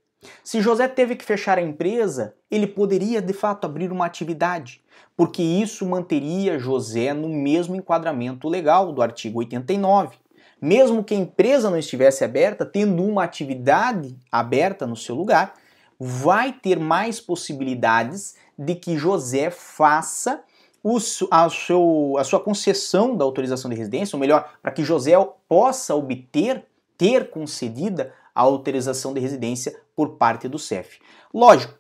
Se 0.44 0.62
José 0.62 0.88
teve 0.88 1.16
que 1.16 1.26
fechar 1.26 1.58
a 1.58 1.62
empresa, 1.62 2.36
ele 2.50 2.68
poderia 2.68 3.22
de 3.22 3.34
fato 3.34 3.66
abrir 3.66 3.92
uma 3.92 4.06
atividade, 4.06 4.82
porque 5.18 5.42
isso 5.42 5.86
manteria 5.86 6.60
José 6.60 7.14
no 7.14 7.28
mesmo 7.28 7.76
enquadramento 7.76 8.48
legal 8.48 8.92
do 8.92 9.02
artigo 9.02 9.40
89. 9.40 10.18
Mesmo 10.62 11.04
que 11.04 11.16
a 11.16 11.18
empresa 11.18 11.72
não 11.72 11.78
estivesse 11.78 12.24
aberta, 12.24 12.66
tendo 12.66 13.04
uma 13.04 13.24
atividade 13.24 14.16
aberta 14.32 14.86
no 14.86 14.96
seu 14.96 15.16
lugar, 15.16 15.56
vai 16.00 16.54
ter 16.54 16.80
mais 16.80 17.20
possibilidades 17.20 18.36
de 18.58 18.76
que 18.76 18.98
José 18.98 19.50
faça 19.50 20.44
o, 20.84 20.98
a, 21.32 21.50
seu, 21.50 22.16
a 22.18 22.24
sua 22.24 22.40
concessão 22.40 23.16
da 23.16 23.26
autorização 23.26 23.70
de 23.70 23.78
residência, 23.78 24.16
ou 24.16 24.20
melhor, 24.20 24.52
para 24.62 24.72
que 24.72 24.84
José 24.84 25.14
possa 25.48 25.96
obter, 25.96 26.66
ter 26.98 27.30
concedida 27.32 28.14
a 28.34 28.42
autorização 28.42 29.14
de 29.14 29.20
residência 29.20 29.76
por 30.02 30.18
parte 30.18 30.48
do 30.48 30.58
CEF. 30.58 31.00
Lógico, 31.32 31.76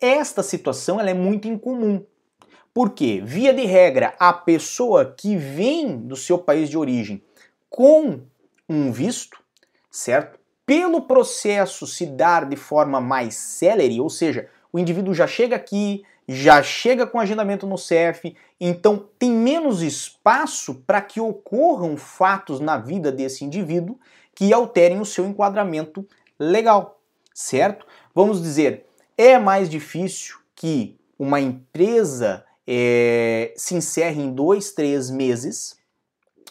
esta 0.00 0.42
situação 0.42 0.98
ela 0.98 1.10
é 1.10 1.14
muito 1.14 1.46
incomum. 1.46 2.02
Porque, 2.72 3.20
via 3.22 3.52
de 3.52 3.66
regra, 3.66 4.14
a 4.18 4.32
pessoa 4.32 5.04
que 5.04 5.36
vem 5.36 5.98
do 5.98 6.16
seu 6.16 6.38
país 6.38 6.70
de 6.70 6.78
origem 6.78 7.22
com 7.68 8.20
um 8.66 8.90
visto, 8.90 9.38
certo? 9.90 10.38
Pelo 10.64 11.02
processo 11.02 11.86
se 11.86 12.06
dar 12.06 12.46
de 12.46 12.56
forma 12.56 13.02
mais 13.02 13.34
célere, 13.34 14.00
ou 14.00 14.08
seja, 14.08 14.48
o 14.72 14.78
indivíduo 14.78 15.12
já 15.12 15.26
chega 15.26 15.56
aqui, 15.56 16.02
já 16.26 16.62
chega 16.62 17.06
com 17.06 17.20
agendamento 17.20 17.66
no 17.66 17.76
CEF, 17.76 18.34
então 18.58 19.10
tem 19.18 19.30
menos 19.30 19.82
espaço 19.82 20.74
para 20.86 21.02
que 21.02 21.20
ocorram 21.20 21.98
fatos 21.98 22.60
na 22.60 22.78
vida 22.78 23.12
desse 23.12 23.44
indivíduo 23.44 23.98
que 24.34 24.54
alterem 24.54 25.00
o 25.00 25.04
seu 25.04 25.26
enquadramento 25.26 26.06
legal, 26.38 26.97
certo? 27.38 27.86
Vamos 28.12 28.42
dizer, 28.42 28.86
é 29.16 29.38
mais 29.38 29.70
difícil 29.70 30.38
que 30.56 30.98
uma 31.16 31.40
empresa 31.40 32.44
é, 32.66 33.52
se 33.56 33.76
encerre 33.76 34.20
em 34.20 34.32
dois, 34.32 34.72
três 34.72 35.08
meses 35.08 35.78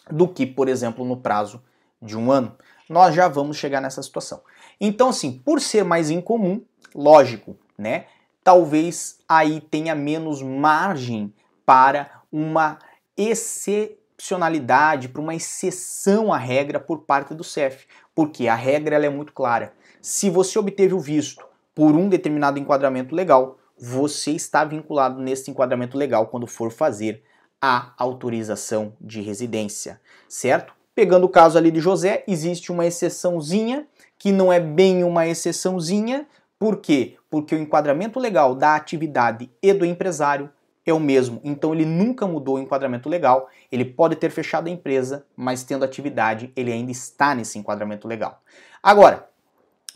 do 0.09 0.29
que, 0.29 0.45
por 0.45 0.69
exemplo, 0.69 1.03
no 1.03 1.17
prazo 1.17 1.61
de 2.01 2.17
um 2.17 2.31
ano. 2.31 2.55
Nós 2.87 3.13
já 3.13 3.27
vamos 3.27 3.57
chegar 3.57 3.81
nessa 3.81 4.01
situação. 4.01 4.41
Então, 4.79 5.09
assim, 5.09 5.33
por 5.39 5.59
ser 5.59 5.83
mais 5.83 6.09
incomum, 6.09 6.61
lógico, 6.95 7.57
né? 7.77 8.05
talvez 8.41 9.19
aí 9.27 9.59
tenha 9.59 9.93
menos 9.93 10.41
margem 10.41 11.33
para 11.65 12.21
uma 12.31 12.79
excepcionalidade, 13.17 15.09
para 15.09 15.21
uma 15.21 15.35
exceção 15.35 16.31
à 16.31 16.37
regra 16.37 16.79
por 16.79 16.99
parte 16.99 17.33
do 17.33 17.43
CEF, 17.43 17.85
porque 18.15 18.47
a 18.47 18.55
regra 18.55 18.95
ela 18.95 19.05
é 19.05 19.09
muito 19.09 19.33
clara. 19.33 19.73
Se 20.09 20.29
você 20.29 20.57
obteve 20.57 20.93
o 20.93 21.01
visto 21.01 21.45
por 21.75 21.93
um 21.93 22.07
determinado 22.07 22.57
enquadramento 22.57 23.13
legal, 23.13 23.57
você 23.77 24.31
está 24.31 24.63
vinculado 24.63 25.21
nesse 25.21 25.51
enquadramento 25.51 25.97
legal 25.97 26.27
quando 26.27 26.47
for 26.47 26.71
fazer 26.71 27.21
a 27.61 27.91
autorização 27.97 28.93
de 29.01 29.19
residência, 29.19 29.99
certo? 30.29 30.73
Pegando 30.95 31.25
o 31.25 31.29
caso 31.29 31.57
ali 31.57 31.69
de 31.69 31.81
José, 31.81 32.23
existe 32.25 32.71
uma 32.71 32.85
exceçãozinha 32.85 33.85
que 34.17 34.31
não 34.31 34.51
é 34.51 34.61
bem 34.61 35.03
uma 35.03 35.27
exceçãozinha, 35.27 36.25
por 36.57 36.77
quê? 36.77 37.17
Porque 37.29 37.53
o 37.53 37.59
enquadramento 37.59 38.17
legal 38.17 38.55
da 38.55 38.77
atividade 38.77 39.51
e 39.61 39.73
do 39.73 39.83
empresário 39.83 40.49
é 40.85 40.93
o 40.93 41.01
mesmo. 41.01 41.41
Então 41.43 41.73
ele 41.73 41.83
nunca 41.83 42.25
mudou 42.25 42.55
o 42.55 42.59
enquadramento 42.59 43.09
legal. 43.09 43.49
Ele 43.69 43.83
pode 43.83 44.15
ter 44.15 44.29
fechado 44.29 44.67
a 44.67 44.71
empresa, 44.71 45.25
mas 45.35 45.65
tendo 45.65 45.83
atividade, 45.83 46.49
ele 46.55 46.71
ainda 46.71 46.93
está 46.93 47.35
nesse 47.35 47.59
enquadramento 47.59 48.07
legal. 48.07 48.41
Agora, 48.81 49.27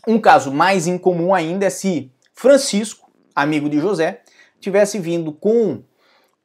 um 0.06 0.20
caso 0.20 0.52
mais 0.52 0.86
incomum 0.86 1.34
ainda 1.34 1.66
é 1.66 1.70
se 1.70 2.10
Francisco, 2.34 3.10
amigo 3.34 3.68
de 3.68 3.78
José, 3.78 4.22
tivesse 4.60 4.98
vindo 4.98 5.32
com 5.32 5.82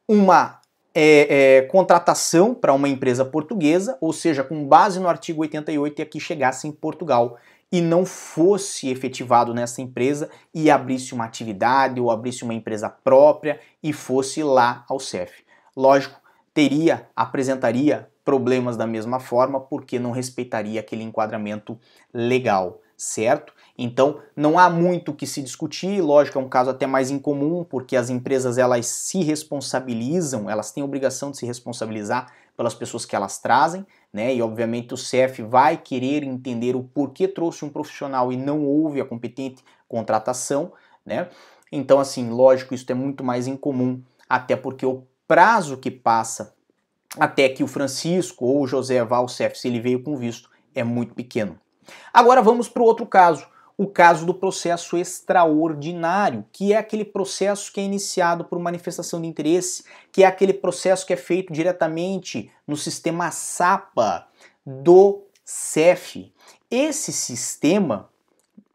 uma 0.06 0.60
é, 0.94 1.58
é, 1.58 1.62
contratação 1.62 2.54
para 2.54 2.72
uma 2.72 2.88
empresa 2.88 3.24
portuguesa, 3.24 3.96
ou 4.00 4.12
seja, 4.12 4.42
com 4.42 4.66
base 4.66 4.98
no 4.98 5.08
artigo 5.08 5.42
88 5.42 5.98
e 5.98 6.02
aqui 6.02 6.20
chegasse 6.20 6.66
em 6.66 6.72
Portugal 6.72 7.36
e 7.70 7.80
não 7.80 8.06
fosse 8.06 8.88
efetivado 8.88 9.52
nessa 9.52 9.82
empresa 9.82 10.30
e 10.54 10.70
abrisse 10.70 11.12
uma 11.12 11.24
atividade 11.24 12.00
ou 12.00 12.10
abrisse 12.10 12.42
uma 12.42 12.54
empresa 12.54 12.88
própria 12.88 13.60
e 13.82 13.92
fosse 13.92 14.42
lá 14.42 14.84
ao 14.88 14.98
CEF. 14.98 15.44
Lógico, 15.76 16.18
teria, 16.54 17.06
apresentaria 17.14 18.08
problemas 18.24 18.76
da 18.76 18.86
mesma 18.86 19.20
forma 19.20 19.60
porque 19.60 19.98
não 19.98 20.10
respeitaria 20.10 20.80
aquele 20.80 21.02
enquadramento 21.02 21.78
legal, 22.12 22.80
certo? 22.98 23.54
Então, 23.78 24.20
não 24.34 24.58
há 24.58 24.68
muito 24.68 25.12
o 25.12 25.14
que 25.14 25.24
se 25.24 25.40
discutir, 25.40 26.02
lógico, 26.02 26.36
é 26.36 26.42
um 26.42 26.48
caso 26.48 26.70
até 26.70 26.84
mais 26.84 27.12
incomum, 27.12 27.62
porque 27.62 27.94
as 27.94 28.10
empresas 28.10 28.58
elas 28.58 28.86
se 28.86 29.22
responsabilizam, 29.22 30.50
elas 30.50 30.72
têm 30.72 30.82
obrigação 30.82 31.30
de 31.30 31.38
se 31.38 31.46
responsabilizar 31.46 32.32
pelas 32.56 32.74
pessoas 32.74 33.06
que 33.06 33.14
elas 33.14 33.38
trazem, 33.38 33.86
né? 34.12 34.34
E 34.34 34.42
obviamente 34.42 34.92
o 34.92 34.96
CEF 34.96 35.42
vai 35.42 35.76
querer 35.76 36.24
entender 36.24 36.74
o 36.74 36.82
porquê 36.82 37.28
trouxe 37.28 37.64
um 37.64 37.70
profissional 37.70 38.32
e 38.32 38.36
não 38.36 38.64
houve 38.64 39.00
a 39.00 39.04
competente 39.04 39.62
contratação, 39.86 40.72
né? 41.06 41.28
Então, 41.70 42.00
assim, 42.00 42.28
lógico, 42.30 42.74
isso 42.74 42.90
é 42.90 42.94
muito 42.94 43.22
mais 43.22 43.46
incomum, 43.46 44.02
até 44.28 44.56
porque 44.56 44.84
o 44.84 45.06
prazo 45.28 45.76
que 45.76 45.90
passa 45.90 46.52
até 47.16 47.48
que 47.48 47.62
o 47.62 47.68
Francisco 47.68 48.44
ou 48.44 48.62
o 48.62 48.66
José 48.66 49.04
vá 49.04 49.18
ao 49.18 49.28
CEF, 49.28 49.56
se 49.56 49.68
ele 49.68 49.80
veio 49.80 50.02
com 50.02 50.16
visto, 50.16 50.50
é 50.74 50.82
muito 50.82 51.14
pequeno. 51.14 51.58
Agora 52.12 52.42
vamos 52.42 52.68
para 52.68 52.82
o 52.82 52.86
outro 52.86 53.06
caso, 53.06 53.46
o 53.76 53.86
caso 53.86 54.26
do 54.26 54.34
processo 54.34 54.96
extraordinário, 54.96 56.44
que 56.52 56.72
é 56.72 56.76
aquele 56.76 57.04
processo 57.04 57.72
que 57.72 57.80
é 57.80 57.84
iniciado 57.84 58.44
por 58.44 58.58
manifestação 58.58 59.20
de 59.20 59.28
interesse, 59.28 59.84
que 60.10 60.24
é 60.24 60.26
aquele 60.26 60.52
processo 60.52 61.06
que 61.06 61.12
é 61.12 61.16
feito 61.16 61.52
diretamente 61.52 62.50
no 62.66 62.76
sistema 62.76 63.30
SAPA 63.30 64.26
do 64.66 65.22
CEF. 65.44 66.32
Esse 66.68 67.12
sistema, 67.12 68.10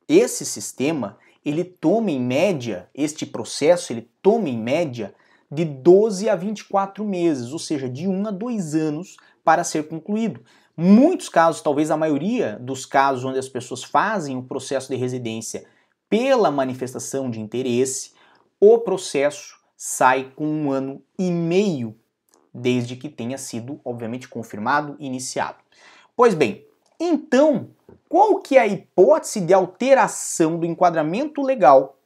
esse 0.07 0.45
sistema, 0.45 1.17
ele 1.45 1.65
toma 1.65 2.09
em 2.09 2.21
média, 2.21 2.89
este 2.95 3.25
processo, 3.25 3.91
ele 3.91 4.09
toma 4.21 4.47
em 4.47 4.57
média 4.57 5.13
de 5.51 5.65
12 5.65 6.29
a 6.29 6.35
24 6.35 7.03
meses, 7.05 7.51
ou 7.51 7.59
seja, 7.59 7.89
de 7.89 8.07
1 8.07 8.27
a 8.27 8.31
2 8.31 8.73
anos 8.73 9.17
para 9.43 9.63
ser 9.63 9.87
concluído. 9.87 10.41
Muitos 10.75 11.29
casos, 11.29 11.61
talvez 11.61 11.91
a 11.91 11.97
maioria 11.97 12.57
dos 12.59 12.85
casos 12.85 13.23
onde 13.23 13.37
as 13.37 13.47
pessoas 13.47 13.83
fazem 13.83 14.35
o 14.37 14.43
processo 14.43 14.89
de 14.89 14.95
residência 14.95 15.65
pela 16.09 16.49
manifestação 16.49 17.29
de 17.29 17.39
interesse, 17.39 18.13
o 18.59 18.79
processo 18.79 19.59
sai 19.77 20.31
com 20.35 20.47
um 20.47 20.71
ano 20.71 21.03
e 21.17 21.29
meio 21.29 21.95
desde 22.51 22.95
que 22.95 23.09
tenha 23.09 23.37
sido, 23.37 23.79
obviamente, 23.83 24.27
confirmado 24.27 24.95
e 24.99 25.05
iniciado. 25.05 25.57
Pois 26.15 26.33
bem, 26.33 26.65
então, 26.99 27.69
qual 28.07 28.39
que 28.39 28.57
é 28.57 28.61
a 28.61 28.67
hipótese 28.67 29.41
de 29.41 29.53
alteração 29.53 30.57
do 30.57 30.65
enquadramento 30.65 31.41
legal 31.41 31.97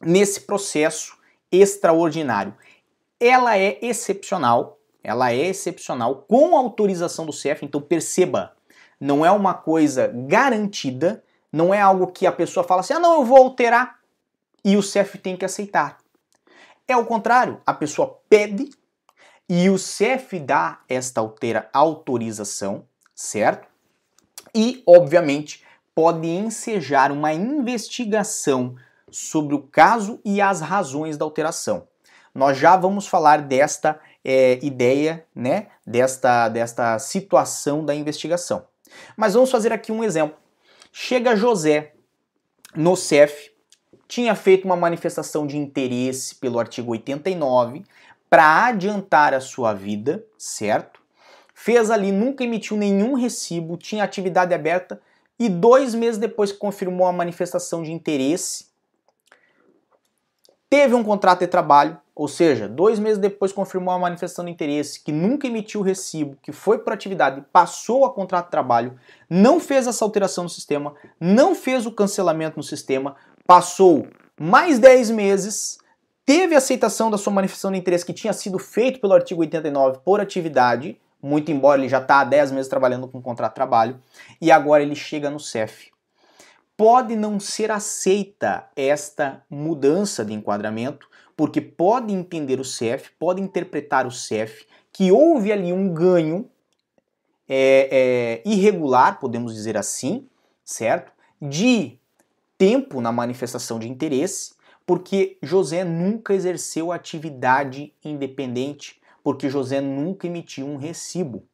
nesse 0.00 0.42
processo 0.42 1.18
extraordinário? 1.50 2.54
Ela 3.18 3.58
é 3.58 3.78
excepcional 3.82 4.77
ela 5.08 5.32
é 5.32 5.46
excepcional 5.46 6.26
com 6.28 6.54
autorização 6.54 7.24
do 7.24 7.32
CEF, 7.32 7.64
então 7.64 7.80
perceba, 7.80 8.52
não 9.00 9.24
é 9.24 9.30
uma 9.30 9.54
coisa 9.54 10.12
garantida, 10.14 11.24
não 11.50 11.72
é 11.72 11.80
algo 11.80 12.08
que 12.08 12.26
a 12.26 12.32
pessoa 12.32 12.62
fala 12.62 12.82
assim: 12.82 12.92
"Ah, 12.92 13.00
não, 13.00 13.14
eu 13.14 13.24
vou 13.24 13.38
alterar" 13.38 14.00
e 14.62 14.76
o 14.76 14.82
CEF 14.82 15.16
tem 15.16 15.34
que 15.34 15.46
aceitar. 15.46 15.96
É 16.86 16.94
o 16.94 17.06
contrário, 17.06 17.58
a 17.64 17.72
pessoa 17.72 18.20
pede 18.28 18.68
e 19.48 19.70
o 19.70 19.78
CEF 19.78 20.38
dá 20.38 20.80
esta 20.86 21.22
altera 21.22 21.70
autorização, 21.72 22.84
certo? 23.14 23.66
E, 24.54 24.82
obviamente, 24.86 25.64
pode 25.94 26.28
ensejar 26.28 27.10
uma 27.10 27.32
investigação 27.32 28.76
sobre 29.10 29.54
o 29.54 29.62
caso 29.62 30.20
e 30.22 30.38
as 30.38 30.60
razões 30.60 31.16
da 31.16 31.24
alteração. 31.24 31.88
Nós 32.34 32.58
já 32.58 32.76
vamos 32.76 33.06
falar 33.06 33.40
desta 33.40 33.98
é, 34.30 34.58
ideia, 34.62 35.24
né, 35.34 35.68
desta, 35.86 36.50
desta 36.50 36.98
situação 36.98 37.82
da 37.82 37.94
investigação. 37.94 38.66
Mas 39.16 39.32
vamos 39.32 39.50
fazer 39.50 39.72
aqui 39.72 39.90
um 39.90 40.04
exemplo. 40.04 40.36
Chega 40.92 41.34
José 41.34 41.94
no 42.76 42.94
CEF, 42.94 43.50
tinha 44.06 44.34
feito 44.34 44.66
uma 44.66 44.76
manifestação 44.76 45.46
de 45.46 45.56
interesse 45.56 46.34
pelo 46.34 46.58
artigo 46.58 46.92
89 46.92 47.84
para 48.28 48.66
adiantar 48.66 49.32
a 49.32 49.40
sua 49.40 49.72
vida, 49.72 50.22
certo? 50.36 51.00
Fez 51.54 51.90
ali, 51.90 52.12
nunca 52.12 52.44
emitiu 52.44 52.76
nenhum 52.76 53.14
recibo, 53.14 53.78
tinha 53.78 54.04
atividade 54.04 54.52
aberta 54.52 55.00
e 55.38 55.48
dois 55.48 55.94
meses 55.94 56.18
depois 56.18 56.52
confirmou 56.52 57.06
a 57.06 57.12
manifestação 57.12 57.82
de 57.82 57.92
interesse, 57.92 58.66
teve 60.70 60.94
um 60.94 61.02
contrato 61.02 61.40
de 61.40 61.46
trabalho, 61.46 61.98
ou 62.14 62.28
seja, 62.28 62.68
dois 62.68 62.98
meses 62.98 63.18
depois 63.18 63.52
confirmou 63.52 63.94
a 63.94 63.98
manifestação 63.98 64.44
de 64.44 64.50
interesse, 64.50 65.02
que 65.02 65.12
nunca 65.12 65.46
emitiu 65.46 65.80
recibo, 65.80 66.36
que 66.42 66.52
foi 66.52 66.78
por 66.78 66.92
atividade, 66.92 67.44
passou 67.52 68.04
a 68.04 68.12
contrato 68.12 68.46
de 68.46 68.50
trabalho, 68.50 68.98
não 69.30 69.60
fez 69.60 69.86
essa 69.86 70.04
alteração 70.04 70.44
no 70.44 70.50
sistema, 70.50 70.94
não 71.20 71.54
fez 71.54 71.86
o 71.86 71.92
cancelamento 71.92 72.56
no 72.56 72.62
sistema, 72.62 73.16
passou 73.46 74.06
mais 74.38 74.78
10 74.78 75.10
meses, 75.10 75.78
teve 76.26 76.54
aceitação 76.54 77.10
da 77.10 77.16
sua 77.16 77.32
manifestação 77.32 77.72
de 77.72 77.78
interesse 77.78 78.04
que 78.04 78.12
tinha 78.12 78.32
sido 78.32 78.58
feito 78.58 79.00
pelo 79.00 79.14
artigo 79.14 79.40
89 79.40 80.00
por 80.04 80.20
atividade, 80.20 81.00
muito 81.22 81.50
embora 81.50 81.80
ele 81.80 81.88
já 81.88 81.98
está 81.98 82.20
há 82.20 82.24
10 82.24 82.52
meses 82.52 82.68
trabalhando 82.68 83.08
com 83.08 83.22
contrato 83.22 83.52
de 83.52 83.56
trabalho, 83.56 84.00
e 84.40 84.50
agora 84.50 84.82
ele 84.82 84.94
chega 84.94 85.30
no 85.30 85.40
CEF. 85.40 85.90
Pode 86.78 87.16
não 87.16 87.40
ser 87.40 87.72
aceita 87.72 88.70
esta 88.76 89.44
mudança 89.50 90.24
de 90.24 90.32
enquadramento, 90.32 91.08
porque 91.36 91.60
pode 91.60 92.14
entender 92.14 92.60
o 92.60 92.64
CEF, 92.64 93.10
pode 93.18 93.42
interpretar 93.42 94.06
o 94.06 94.12
CEF 94.12 94.64
que 94.92 95.10
houve 95.10 95.52
ali 95.52 95.72
um 95.72 95.92
ganho 95.92 96.48
é, 97.48 97.88
é, 98.44 98.48
irregular, 98.48 99.18
podemos 99.18 99.52
dizer 99.52 99.76
assim, 99.76 100.28
certo? 100.64 101.12
De 101.42 101.98
tempo 102.56 103.00
na 103.00 103.10
manifestação 103.10 103.80
de 103.80 103.88
interesse, 103.88 104.54
porque 104.86 105.36
José 105.42 105.82
nunca 105.82 106.32
exerceu 106.32 106.92
atividade 106.92 107.92
independente 108.04 108.98
porque 109.28 109.50
José 109.50 109.80
nunca 109.80 110.26
emitiu 110.26 110.66
um 110.66 110.76
recibo. 110.76 111.44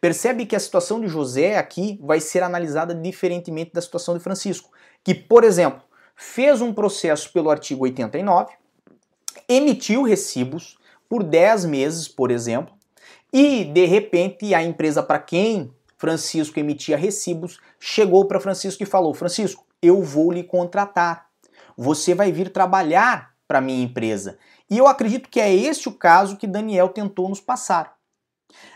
Percebe 0.00 0.46
que 0.46 0.54
a 0.54 0.60
situação 0.60 1.00
de 1.00 1.08
José 1.08 1.58
aqui 1.58 1.98
vai 2.00 2.20
ser 2.20 2.42
analisada 2.42 2.94
diferentemente 2.94 3.72
da 3.72 3.80
situação 3.80 4.16
de 4.16 4.22
Francisco, 4.22 4.70
que, 5.04 5.14
por 5.14 5.44
exemplo, 5.44 5.82
fez 6.16 6.60
um 6.60 6.72
processo 6.72 7.32
pelo 7.32 7.50
artigo 7.50 7.84
89, 7.84 8.54
emitiu 9.48 10.02
recibos 10.02 10.78
por 11.08 11.22
10 11.22 11.66
meses, 11.66 12.08
por 12.08 12.30
exemplo, 12.30 12.74
e 13.32 13.64
de 13.64 13.84
repente 13.84 14.54
a 14.54 14.62
empresa 14.62 15.02
para 15.02 15.18
quem 15.18 15.72
Francisco 15.98 16.58
emitia 16.58 16.96
recibos 16.96 17.60
chegou 17.78 18.26
para 18.26 18.40
Francisco 18.40 18.82
e 18.82 18.86
falou: 18.86 19.12
Francisco, 19.14 19.64
eu 19.82 20.02
vou 20.02 20.32
lhe 20.32 20.42
contratar. 20.42 21.28
Você 21.76 22.14
vai 22.14 22.32
vir 22.32 22.50
trabalhar 22.50 23.34
para 23.46 23.60
minha 23.60 23.84
empresa. 23.84 24.38
E 24.70 24.78
eu 24.78 24.86
acredito 24.86 25.28
que 25.28 25.40
é 25.40 25.52
este 25.52 25.88
o 25.88 25.92
caso 25.92 26.36
que 26.36 26.46
Daniel 26.46 26.88
tentou 26.88 27.28
nos 27.28 27.40
passar. 27.40 27.96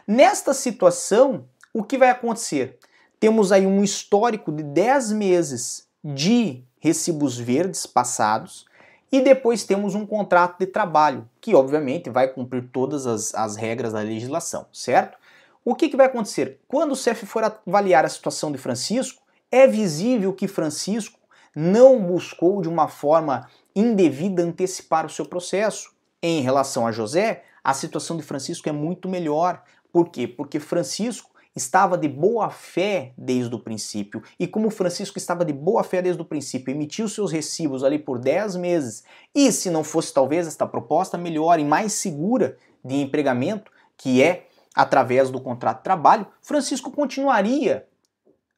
Nesta 0.06 0.52
situação, 0.52 1.48
o 1.72 1.82
que 1.82 1.96
vai 1.96 2.10
acontecer? 2.10 2.78
Temos 3.18 3.52
aí 3.52 3.66
um 3.66 3.82
histórico 3.82 4.52
de 4.52 4.62
10 4.62 5.12
meses 5.12 5.87
de 6.02 6.64
recibos 6.80 7.38
verdes 7.38 7.86
passados 7.86 8.66
e 9.10 9.20
depois 9.20 9.64
temos 9.64 9.94
um 9.94 10.06
contrato 10.06 10.58
de 10.58 10.66
trabalho, 10.66 11.28
que 11.40 11.54
obviamente 11.54 12.10
vai 12.10 12.28
cumprir 12.28 12.68
todas 12.70 13.06
as, 13.06 13.34
as 13.34 13.56
regras 13.56 13.92
da 13.92 14.00
legislação, 14.00 14.66
certo? 14.72 15.16
O 15.64 15.74
que, 15.74 15.88
que 15.88 15.96
vai 15.96 16.06
acontecer? 16.06 16.60
Quando 16.68 16.92
o 16.92 16.96
CEF 16.96 17.26
for 17.26 17.42
avaliar 17.42 18.04
a 18.04 18.08
situação 18.08 18.52
de 18.52 18.58
Francisco, 18.58 19.22
é 19.50 19.66
visível 19.66 20.32
que 20.32 20.46
Francisco 20.46 21.18
não 21.54 22.00
buscou 22.00 22.60
de 22.62 22.68
uma 22.68 22.88
forma 22.88 23.48
indevida 23.74 24.42
antecipar 24.42 25.06
o 25.06 25.10
seu 25.10 25.24
processo. 25.24 25.90
Em 26.22 26.40
relação 26.40 26.86
a 26.86 26.92
José, 26.92 27.44
a 27.62 27.74
situação 27.74 28.16
de 28.16 28.22
Francisco 28.22 28.68
é 28.68 28.72
muito 28.72 29.08
melhor. 29.08 29.62
Por 29.92 30.10
quê? 30.10 30.28
Porque 30.28 30.60
Francisco 30.60 31.30
estava 31.58 31.98
de 31.98 32.08
boa 32.08 32.48
fé 32.48 33.12
desde 33.18 33.54
o 33.54 33.58
princípio. 33.58 34.22
E 34.38 34.46
como 34.46 34.70
Francisco 34.70 35.18
estava 35.18 35.44
de 35.44 35.52
boa 35.52 35.84
fé 35.84 36.00
desde 36.00 36.22
o 36.22 36.24
princípio, 36.24 36.72
emitiu 36.72 37.08
seus 37.08 37.30
recibos 37.30 37.84
ali 37.84 37.98
por 37.98 38.18
10 38.18 38.56
meses, 38.56 39.04
e 39.34 39.52
se 39.52 39.68
não 39.68 39.84
fosse 39.84 40.12
talvez 40.14 40.46
esta 40.46 40.66
proposta 40.66 41.18
melhor 41.18 41.60
e 41.60 41.64
mais 41.64 41.92
segura 41.92 42.56
de 42.82 42.96
empregamento, 42.96 43.70
que 43.96 44.22
é 44.22 44.46
através 44.74 45.28
do 45.30 45.40
contrato 45.40 45.78
de 45.78 45.84
trabalho, 45.84 46.26
Francisco 46.40 46.90
continuaria 46.90 47.86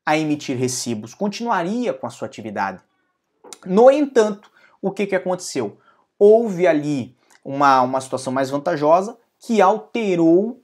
a 0.04 0.16
emitir 0.16 0.56
recibos, 0.56 1.14
continuaria 1.14 1.92
com 1.92 2.06
a 2.06 2.10
sua 2.10 2.26
atividade. 2.26 2.82
No 3.64 3.90
entanto, 3.90 4.50
o 4.80 4.90
que, 4.90 5.06
que 5.06 5.16
aconteceu? 5.16 5.78
Houve 6.18 6.66
ali 6.66 7.16
uma, 7.44 7.80
uma 7.82 8.00
situação 8.00 8.32
mais 8.32 8.50
vantajosa 8.50 9.16
que 9.38 9.60
alterou 9.60 10.62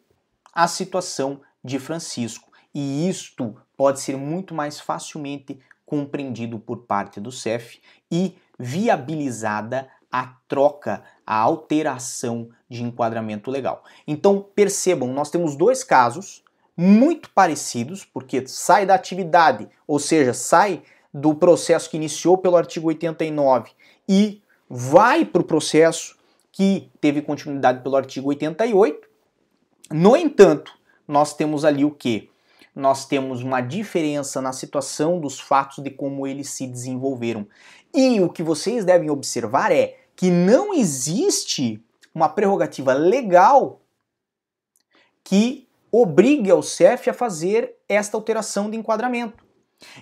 a 0.53 0.68
situação 0.68 1.40
de 1.66 1.79
Francisco. 1.81 2.50
E 2.72 3.09
isto 3.09 3.57
pode 3.76 4.00
ser 4.00 4.16
muito 4.16 4.55
mais 4.55 4.79
facilmente 4.79 5.59
compreendido 5.85 6.59
por 6.59 6.79
parte 6.79 7.20
do 7.20 7.33
CEF 7.33 7.81
e 8.11 8.37
viabilizada 8.59 9.88
a 10.11 10.37
troca, 10.48 11.02
a 11.26 11.37
alteração 11.37 12.48
de 12.68 12.83
enquadramento 12.83 13.50
legal. 13.50 13.85
Então 14.07 14.46
percebam, 14.55 15.12
nós 15.12 15.31
temos 15.31 15.57
dois 15.57 15.83
casos 15.83 16.44
muito 16.76 17.31
parecidos, 17.31 18.05
porque 18.05 18.46
sai 18.46 18.87
da 18.87 18.94
atividade, 18.94 19.68
ou 19.87 19.98
seja, 19.98 20.33
sai 20.33 20.83
do 21.12 21.35
processo 21.35 21.90
que 21.90 21.96
iniciou 21.96 22.38
pelo 22.38 22.57
artigo 22.57 22.88
89 22.88 23.70
e 24.09 24.42
vai 24.68 25.24
para 25.24 25.42
o 25.42 25.46
processo 25.46 26.16
que 26.52 26.90
teve 27.00 27.22
continuidade 27.22 27.83
pelo 27.83 27.96
artigo 27.96 28.29
88. 28.29 29.09
No 29.90 30.16
entanto, 30.16 30.72
nós 31.07 31.35
temos 31.35 31.64
ali 31.64 31.85
o 31.85 31.90
que? 31.90 32.31
Nós 32.75 33.07
temos 33.07 33.42
uma 33.42 33.61
diferença 33.61 34.40
na 34.40 34.53
situação 34.53 35.19
dos 35.19 35.40
fatos 35.40 35.83
de 35.83 35.90
como 35.90 36.27
eles 36.27 36.51
se 36.51 36.66
desenvolveram. 36.66 37.47
E 37.95 38.21
o 38.21 38.29
que 38.29 38.42
vocês 38.42 38.85
devem 38.85 39.09
observar 39.09 39.73
é 39.73 39.97
que 40.14 40.31
não 40.31 40.75
existe 40.75 41.83
uma 42.14 42.29
prerrogativa 42.29 42.92
legal 42.92 43.81
que 45.25 45.66
obrigue 45.90 46.51
ao 46.51 46.62
CEF 46.62 47.11
a 47.11 47.14
fazer 47.14 47.75
esta 47.88 48.16
alteração 48.16 48.71
de 48.71 48.77
enquadramento. 48.77 49.45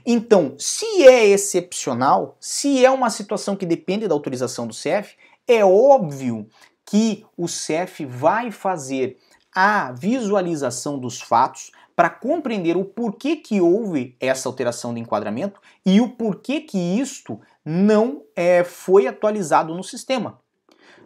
Então, 0.06 0.54
se 0.58 1.04
é 1.06 1.26
excepcional, 1.26 2.36
se 2.40 2.84
é 2.84 2.90
uma 2.90 3.10
situação 3.10 3.56
que 3.56 3.66
depende 3.66 4.06
da 4.06 4.14
autorização 4.14 4.66
do 4.66 4.74
CEF, 4.74 5.16
é 5.46 5.64
óbvio 5.64 6.48
que 6.84 7.24
o 7.36 7.48
CEF 7.48 8.04
vai 8.04 8.50
fazer 8.50 9.18
a 9.54 9.92
visualização 9.92 10.98
dos 10.98 11.20
fatos 11.20 11.70
para 11.94 12.10
compreender 12.10 12.76
o 12.76 12.84
porquê 12.84 13.36
que 13.36 13.60
houve 13.60 14.16
essa 14.18 14.48
alteração 14.48 14.92
de 14.92 15.00
enquadramento 15.00 15.60
e 15.86 16.00
o 16.00 16.08
porquê 16.08 16.60
que 16.60 16.78
isto 16.78 17.40
não 17.64 18.22
é, 18.34 18.64
foi 18.64 19.06
atualizado 19.06 19.74
no 19.74 19.84
sistema. 19.84 20.40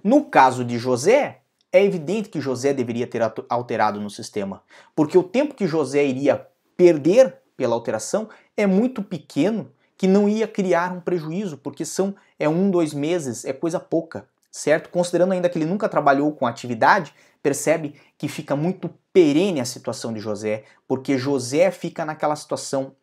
No 0.03 0.25
caso 0.25 0.65
de 0.65 0.79
José, 0.79 1.41
é 1.71 1.85
evidente 1.85 2.31
que 2.31 2.41
José 2.41 2.73
deveria 2.73 3.07
ter 3.07 3.21
alterado 3.49 4.01
no 4.01 4.09
sistema, 4.09 4.63
porque 4.97 5.19
o 5.19 5.23
tempo 5.23 5.55
que 5.55 5.67
José 5.67 6.05
iria 6.05 6.47
perder 6.77 7.37
pela 7.57 7.75
alteração 7.75 8.29
é 8.57 8.67
muito 8.67 9.03
pequeno 9.03 9.71
que 9.97 10.07
não 10.07 10.29
ia 10.29 10.47
criar 10.47 10.93
um 10.93 11.01
prejuízo, 11.01 11.59
porque 11.59 11.85
são 11.85 12.15
é 12.39 12.49
um, 12.49 12.71
dois 12.71 12.95
meses, 12.95 13.45
é 13.45 13.53
coisa 13.53 13.81
pouca, 13.81 14.27
certo? 14.51 14.89
Considerando 14.91 15.33
ainda 15.33 15.49
que 15.49 15.59
ele 15.59 15.67
nunca 15.67 15.89
trabalhou 15.89 16.33
com 16.33 16.47
atividade, 16.47 17.13
percebe 17.43 17.95
que 18.17 18.29
fica 18.29 18.55
muito 18.57 18.91
perene 19.13 19.61
a 19.61 19.65
situação 19.65 20.13
de 20.13 20.21
José, 20.21 20.65
porque 20.87 21.19
José 21.19 21.71
fica 21.71 22.05
naquela 22.05 22.37
situação 22.37 22.95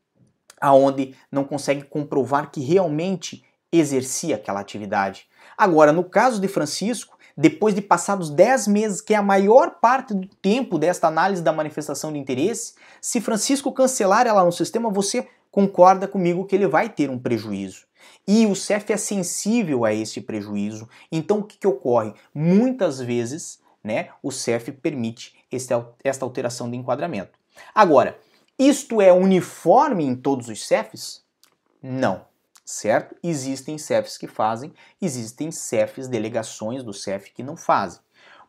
aonde 0.60 1.16
não 1.32 1.44
consegue 1.44 1.84
comprovar 1.84 2.52
que 2.52 2.62
realmente 2.62 3.44
exercia 3.72 4.36
aquela 4.36 4.60
atividade. 4.60 5.28
Agora, 5.58 5.92
no 5.92 6.04
caso 6.04 6.40
de 6.40 6.48
Francisco, 6.48 7.18
depois 7.38 7.76
de 7.76 7.82
passados 7.82 8.30
10 8.30 8.68
meses, 8.68 9.02
que 9.02 9.14
é 9.14 9.18
a 9.18 9.22
maior 9.22 9.80
parte 9.82 10.14
do 10.14 10.28
tempo 10.28 10.80
desta 10.80 11.08
análise 11.08 11.42
da 11.42 11.52
manifestação 11.52 12.14
de 12.14 12.20
interesse, 12.20 12.76
se 13.02 13.20
Francisco 13.20 13.72
cancelar 13.74 14.26
ela 14.26 14.44
no 14.44 14.52
sistema, 14.52 14.90
você 14.90 15.28
concorda 15.52 16.08
comigo 16.08 16.46
que 16.46 16.56
ele 16.56 16.68
vai 16.68 16.90
ter 16.90 17.10
um 17.10 17.20
prejuízo. 17.20 17.86
E 18.28 18.46
o 18.46 18.56
CEF 18.56 18.92
é 18.92 18.98
sensível 18.98 19.86
a 19.86 19.94
esse 19.94 20.22
prejuízo. 20.22 20.88
Então 21.12 21.40
o 21.40 21.44
que, 21.44 21.58
que 21.58 21.68
ocorre? 21.68 22.14
Muitas 22.34 23.00
vezes 23.00 23.60
né, 23.86 24.10
o 24.24 24.32
CEF 24.32 24.72
permite 24.72 25.36
esta 25.52 26.26
alteração 26.26 26.70
de 26.70 26.76
enquadramento. 26.76 27.38
Agora, 27.74 28.18
isto 28.58 29.00
é 29.00 29.14
uniforme 29.14 30.04
em 30.04 30.16
todos 30.16 30.50
os 30.50 30.66
CEFs? 30.66 31.24
Não, 31.82 32.26
certo? 32.66 33.16
Existem 33.22 33.78
CEFs 33.78 34.18
que 34.18 34.28
fazem, 34.28 34.74
existem 35.00 35.52
CEFs, 35.52 36.08
delegações 36.08 36.82
do 36.82 36.94
CEF 36.94 37.32
que 37.32 37.44
não 37.44 37.56
fazem. 37.56 38.00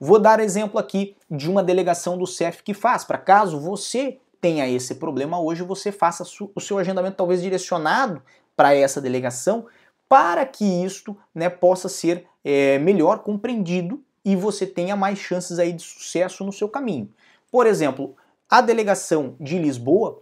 Vou 0.01 0.18
dar 0.18 0.40
exemplo 0.40 0.79
aqui 0.81 1.14
de 1.31 1.51
uma 1.51 1.62
delegação 1.62 2.16
do 2.16 2.27
CEF 2.27 2.62
que 2.62 2.72
faz, 2.72 3.05
para 3.05 3.18
caso 3.18 3.61
você 3.61 4.18
tenha 4.40 4.66
esse 4.66 4.94
problema 4.94 5.38
hoje, 5.38 5.62
você 5.62 5.92
faça 5.92 6.25
o 6.55 6.61
seu 6.61 6.79
agendamento 6.79 7.16
talvez 7.16 7.42
direcionado 7.42 8.22
para 8.57 8.75
essa 8.75 9.03
delegação, 9.03 9.66
para 10.09 10.46
que 10.46 10.64
isto 10.64 11.16
né, 11.35 11.51
possa 11.51 11.88
ser 11.88 12.27
é, 12.44 12.79
melhor 12.79 13.18
compreendido 13.18 14.03
e 14.27 14.35
você 14.35 14.67
tenha 14.67 14.97
mais 14.97 15.21
chances 15.21 15.61
aí 15.61 15.73
de 15.73 15.85
sucesso 15.85 16.45
no 16.45 16.53
seu 16.53 16.69
caminho. 16.69 17.09
Por 17.49 17.65
exemplo, 17.65 18.17
a 18.51 18.61
delegação 18.61 19.37
de 19.39 19.57
Lisboa, 19.57 20.21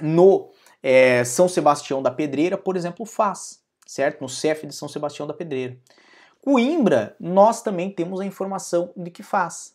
no 0.00 0.50
é, 0.82 1.22
São 1.24 1.46
Sebastião 1.46 2.02
da 2.02 2.10
Pedreira, 2.10 2.56
por 2.56 2.74
exemplo, 2.74 3.04
faz, 3.04 3.60
certo? 3.86 4.22
No 4.22 4.30
CEF 4.30 4.66
de 4.66 4.74
São 4.74 4.88
Sebastião 4.88 5.26
da 5.26 5.34
Pedreira. 5.34 5.76
Coimbra, 6.40 7.14
nós 7.20 7.60
também 7.60 7.90
temos 7.90 8.18
a 8.18 8.24
informação 8.24 8.92
de 8.96 9.10
que 9.10 9.22
faz. 9.22 9.74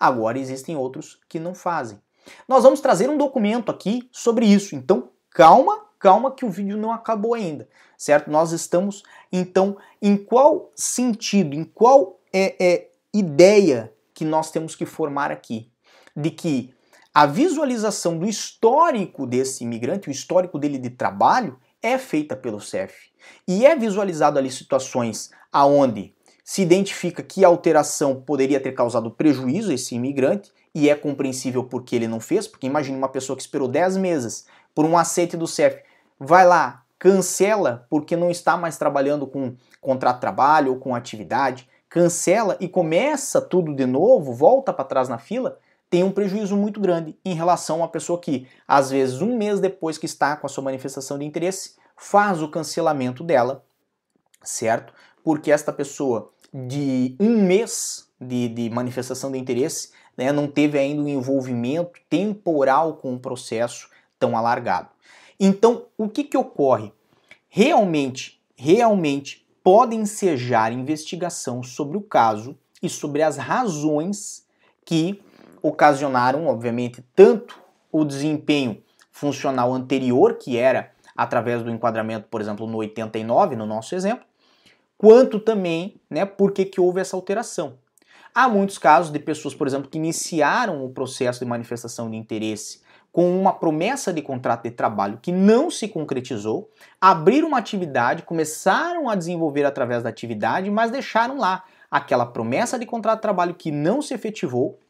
Agora 0.00 0.38
existem 0.38 0.74
outros 0.74 1.20
que 1.28 1.38
não 1.38 1.54
fazem. 1.54 2.00
Nós 2.48 2.62
vamos 2.62 2.80
trazer 2.80 3.10
um 3.10 3.18
documento 3.18 3.70
aqui 3.70 4.08
sobre 4.10 4.46
isso, 4.46 4.74
então 4.74 5.10
calma, 5.28 5.84
calma 5.98 6.30
que 6.30 6.46
o 6.46 6.50
vídeo 6.50 6.78
não 6.78 6.90
acabou 6.90 7.34
ainda, 7.34 7.68
certo? 7.98 8.30
Nós 8.30 8.52
estamos, 8.52 9.02
então, 9.30 9.76
em 10.00 10.16
qual 10.16 10.70
sentido, 10.74 11.54
em 11.54 11.64
qual 11.64 12.18
é, 12.32 12.56
é 12.58 12.93
ideia 13.14 13.92
que 14.12 14.24
nós 14.24 14.50
temos 14.50 14.74
que 14.74 14.84
formar 14.84 15.30
aqui? 15.30 15.70
De 16.14 16.30
que 16.30 16.74
a 17.14 17.26
visualização 17.26 18.18
do 18.18 18.26
histórico 18.26 19.26
desse 19.26 19.62
imigrante, 19.62 20.08
o 20.08 20.12
histórico 20.12 20.58
dele 20.58 20.78
de 20.78 20.90
trabalho, 20.90 21.58
é 21.80 21.96
feita 21.96 22.34
pelo 22.34 22.60
CEF. 22.60 23.10
E 23.46 23.64
é 23.64 23.76
visualizado 23.76 24.38
ali 24.38 24.50
situações 24.50 25.30
aonde 25.52 26.12
se 26.42 26.60
identifica 26.60 27.22
que 27.22 27.44
a 27.44 27.48
alteração 27.48 28.20
poderia 28.20 28.60
ter 28.60 28.72
causado 28.72 29.10
prejuízo 29.10 29.70
a 29.70 29.74
esse 29.74 29.94
imigrante, 29.94 30.52
e 30.74 30.90
é 30.90 30.94
compreensível 30.94 31.64
porque 31.64 31.94
ele 31.94 32.08
não 32.08 32.18
fez, 32.18 32.48
porque 32.48 32.66
imagine 32.66 32.98
uma 32.98 33.08
pessoa 33.08 33.36
que 33.36 33.42
esperou 33.42 33.68
10 33.68 33.96
meses 33.96 34.44
por 34.74 34.84
um 34.84 34.98
aceite 34.98 35.36
do 35.36 35.46
CEF, 35.46 35.80
vai 36.18 36.44
lá, 36.44 36.82
cancela 36.98 37.86
porque 37.88 38.16
não 38.16 38.30
está 38.30 38.56
mais 38.56 38.76
trabalhando 38.76 39.26
com 39.26 39.54
contrato 39.80 40.16
de 40.16 40.20
trabalho 40.20 40.72
ou 40.72 40.78
com 40.78 40.94
atividade, 40.94 41.68
cancela 41.94 42.56
e 42.58 42.66
começa 42.66 43.40
tudo 43.40 43.72
de 43.72 43.86
novo, 43.86 44.32
volta 44.32 44.72
para 44.72 44.84
trás 44.84 45.08
na 45.08 45.16
fila, 45.16 45.60
tem 45.88 46.02
um 46.02 46.10
prejuízo 46.10 46.56
muito 46.56 46.80
grande 46.80 47.16
em 47.24 47.36
relação 47.36 47.76
uma 47.76 47.86
pessoa 47.86 48.20
que, 48.20 48.48
às 48.66 48.90
vezes, 48.90 49.22
um 49.22 49.36
mês 49.36 49.60
depois 49.60 49.96
que 49.96 50.04
está 50.04 50.34
com 50.34 50.44
a 50.44 50.50
sua 50.50 50.64
manifestação 50.64 51.16
de 51.16 51.24
interesse, 51.24 51.76
faz 51.96 52.42
o 52.42 52.48
cancelamento 52.48 53.22
dela, 53.22 53.64
certo? 54.42 54.92
Porque 55.22 55.52
esta 55.52 55.72
pessoa 55.72 56.32
de 56.52 57.14
um 57.20 57.46
mês 57.46 58.08
de, 58.20 58.48
de 58.48 58.70
manifestação 58.70 59.30
de 59.30 59.38
interesse 59.38 59.92
né, 60.16 60.32
não 60.32 60.48
teve 60.48 60.76
ainda 60.76 61.00
um 61.00 61.06
envolvimento 61.06 62.00
temporal 62.10 62.94
com 62.94 63.14
o 63.14 63.20
processo 63.20 63.88
tão 64.18 64.36
alargado. 64.36 64.88
Então, 65.38 65.84
o 65.96 66.08
que, 66.08 66.24
que 66.24 66.36
ocorre? 66.36 66.92
Realmente, 67.48 68.42
realmente 68.56 69.43
podem 69.64 70.02
ensejar 70.02 70.70
investigação 70.72 71.62
sobre 71.62 71.96
o 71.96 72.02
caso 72.02 72.54
e 72.82 72.88
sobre 72.90 73.22
as 73.22 73.38
razões 73.38 74.46
que 74.84 75.22
ocasionaram, 75.62 76.46
obviamente, 76.46 77.02
tanto 77.16 77.58
o 77.90 78.04
desempenho 78.04 78.82
funcional 79.10 79.72
anterior, 79.72 80.34
que 80.34 80.58
era 80.58 80.92
através 81.16 81.62
do 81.62 81.70
enquadramento, 81.70 82.28
por 82.28 82.42
exemplo, 82.42 82.66
no 82.66 82.76
89, 82.76 83.56
no 83.56 83.64
nosso 83.64 83.94
exemplo, 83.94 84.26
quanto 84.98 85.40
também, 85.40 85.98
né, 86.10 86.26
por 86.26 86.52
que 86.52 86.78
houve 86.78 87.00
essa 87.00 87.16
alteração. 87.16 87.78
Há 88.34 88.48
muitos 88.48 88.76
casos 88.76 89.10
de 89.10 89.18
pessoas, 89.18 89.54
por 89.54 89.66
exemplo, 89.66 89.88
que 89.88 89.96
iniciaram 89.96 90.84
o 90.84 90.90
processo 90.90 91.38
de 91.38 91.46
manifestação 91.46 92.10
de 92.10 92.16
interesse 92.16 92.83
com 93.14 93.40
uma 93.40 93.52
promessa 93.52 94.12
de 94.12 94.20
contrato 94.20 94.64
de 94.64 94.72
trabalho 94.72 95.20
que 95.22 95.30
não 95.30 95.70
se 95.70 95.86
concretizou, 95.86 96.68
abriram 97.00 97.46
uma 97.46 97.58
atividade, 97.58 98.24
começaram 98.24 99.08
a 99.08 99.14
desenvolver 99.14 99.64
através 99.64 100.02
da 100.02 100.08
atividade, 100.08 100.68
mas 100.68 100.90
deixaram 100.90 101.38
lá 101.38 101.62
aquela 101.88 102.26
promessa 102.26 102.76
de 102.76 102.84
contrato 102.84 103.18
de 103.18 103.22
trabalho 103.22 103.54
que 103.54 103.70
não 103.70 104.02
se 104.02 104.12
efetivou 104.12 104.80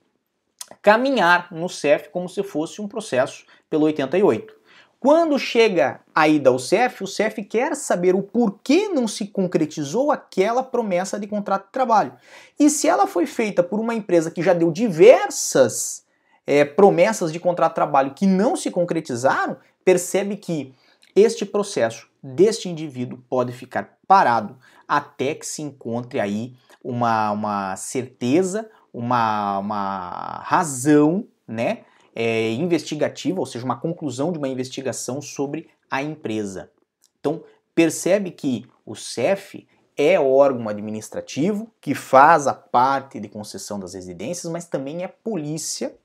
caminhar 0.81 1.49
no 1.53 1.69
CEF 1.69 2.09
como 2.09 2.27
se 2.27 2.43
fosse 2.43 2.81
um 2.81 2.89
processo 2.89 3.45
pelo 3.69 3.85
88. 3.85 4.55
Quando 4.99 5.39
chega 5.39 6.01
a 6.15 6.27
ida 6.27 6.49
ao 6.49 6.59
CEF, 6.59 7.05
o 7.05 7.07
CEF 7.07 7.45
quer 7.45 7.77
saber 7.77 8.15
o 8.15 8.23
porquê 8.23 8.89
não 8.89 9.07
se 9.07 9.27
concretizou 9.27 10.11
aquela 10.11 10.63
promessa 10.63 11.21
de 11.21 11.27
contrato 11.27 11.67
de 11.67 11.73
trabalho. 11.73 12.15
E 12.59 12.71
se 12.71 12.89
ela 12.89 13.07
foi 13.07 13.27
feita 13.27 13.63
por 13.63 13.79
uma 13.79 13.95
empresa 13.95 14.31
que 14.31 14.43
já 14.43 14.55
deu 14.55 14.73
diversas 14.73 16.04
é, 16.47 16.65
promessas 16.65 17.33
de 17.33 17.41
contrato 17.41 17.73
de 17.73 17.77
trabalho 17.77 18.15
que 18.15 18.27
não 18.27 18.57
se 18.57 18.71
concretizaram, 18.71 19.57
percebe 19.85 20.37
que 20.37 20.75
este 21.15 21.45
processo 21.45 22.09
deste 22.23 22.69
indivíduo 22.69 23.23
pode 23.29 23.53
ficar 23.53 23.99
parado 24.07 24.57
até 24.87 25.35
que 25.35 25.47
se 25.47 25.63
encontre 25.63 26.21
aí 26.21 26.55
uma, 26.83 27.31
uma 27.31 27.77
certeza, 27.77 28.69
uma, 28.93 29.59
uma 29.59 30.43
razão, 30.45 31.27
né? 31.47 31.85
é, 32.15 32.53
investigativa, 32.53 33.41
ou 33.41 33.47
seja, 33.47 33.65
uma 33.65 33.79
conclusão 33.79 34.31
de 34.31 34.39
uma 34.39 34.49
investigação 34.49 35.21
sobre 35.21 35.69
a 35.91 36.03
empresa. 36.03 36.71
Então, 37.19 37.43
percebe 37.75 38.31
que 38.31 38.67
o 38.87 38.95
CEF 38.95 39.67
é 39.97 40.19
órgão 40.19 40.69
administrativo 40.69 41.73
que 41.81 41.95
faz 41.95 42.47
a 42.47 42.55
parte 42.55 43.19
de 43.19 43.29
concessão 43.29 43.79
das 43.81 43.95
residências, 43.95 44.51
mas 44.53 44.67
também 44.67 45.03
é 45.03 45.09
polícia 45.09 45.97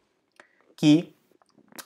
que 0.79 1.13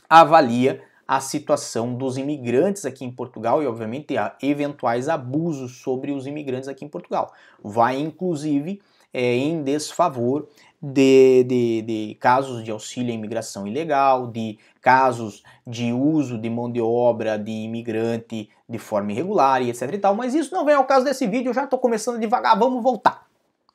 avalia 0.08 0.84
a 1.08 1.20
situação 1.20 1.96
dos 1.96 2.16
imigrantes 2.16 2.86
aqui 2.86 3.04
em 3.04 3.12
Portugal 3.12 3.64
e, 3.64 3.66
obviamente, 3.66 4.14
eventuais 4.40 5.10
abusos 5.10 5.78
sobre 5.78 6.12
os 6.12 6.28
imigrantes 6.28 6.70
aqui 6.70 6.86
em 6.86 6.88
Portugal. 6.88 7.34
Vai, 7.64 8.00
inclusive, 8.00 8.80
é, 9.12 9.34
em 9.34 9.64
desfavor 9.64 10.48
de, 10.80 11.44
de, 11.44 11.82
de, 11.82 12.18
casos 12.20 12.64
de 12.64 12.70
auxílio 12.70 13.12
à 13.12 13.16
imigração 13.16 13.66
ilegal, 13.66 14.28
de 14.28 14.60
casos 14.80 15.42
de 15.66 15.92
uso 15.92 16.38
de 16.38 16.48
mão 16.48 16.72
de 16.72 16.80
obra 16.80 17.40
de 17.40 17.52
imigrante 17.52 18.48
de 18.70 18.78
forma 18.78 19.12
irregular 19.12 19.60
e 19.64 19.72
etc 19.72 19.92
e 19.92 19.98
tal, 19.98 20.14
mas 20.14 20.36
isso 20.36 20.54
não 20.54 20.66
vem 20.66 20.76
ao 20.76 20.86
caso 20.86 21.04
desse 21.04 21.26
vídeo, 21.26 21.50
eu 21.50 21.54
já 21.54 21.64
estou 21.64 21.80
começando 21.80 22.20
devagar, 22.20 22.58
vamos 22.60 22.84
voltar. 22.84 23.26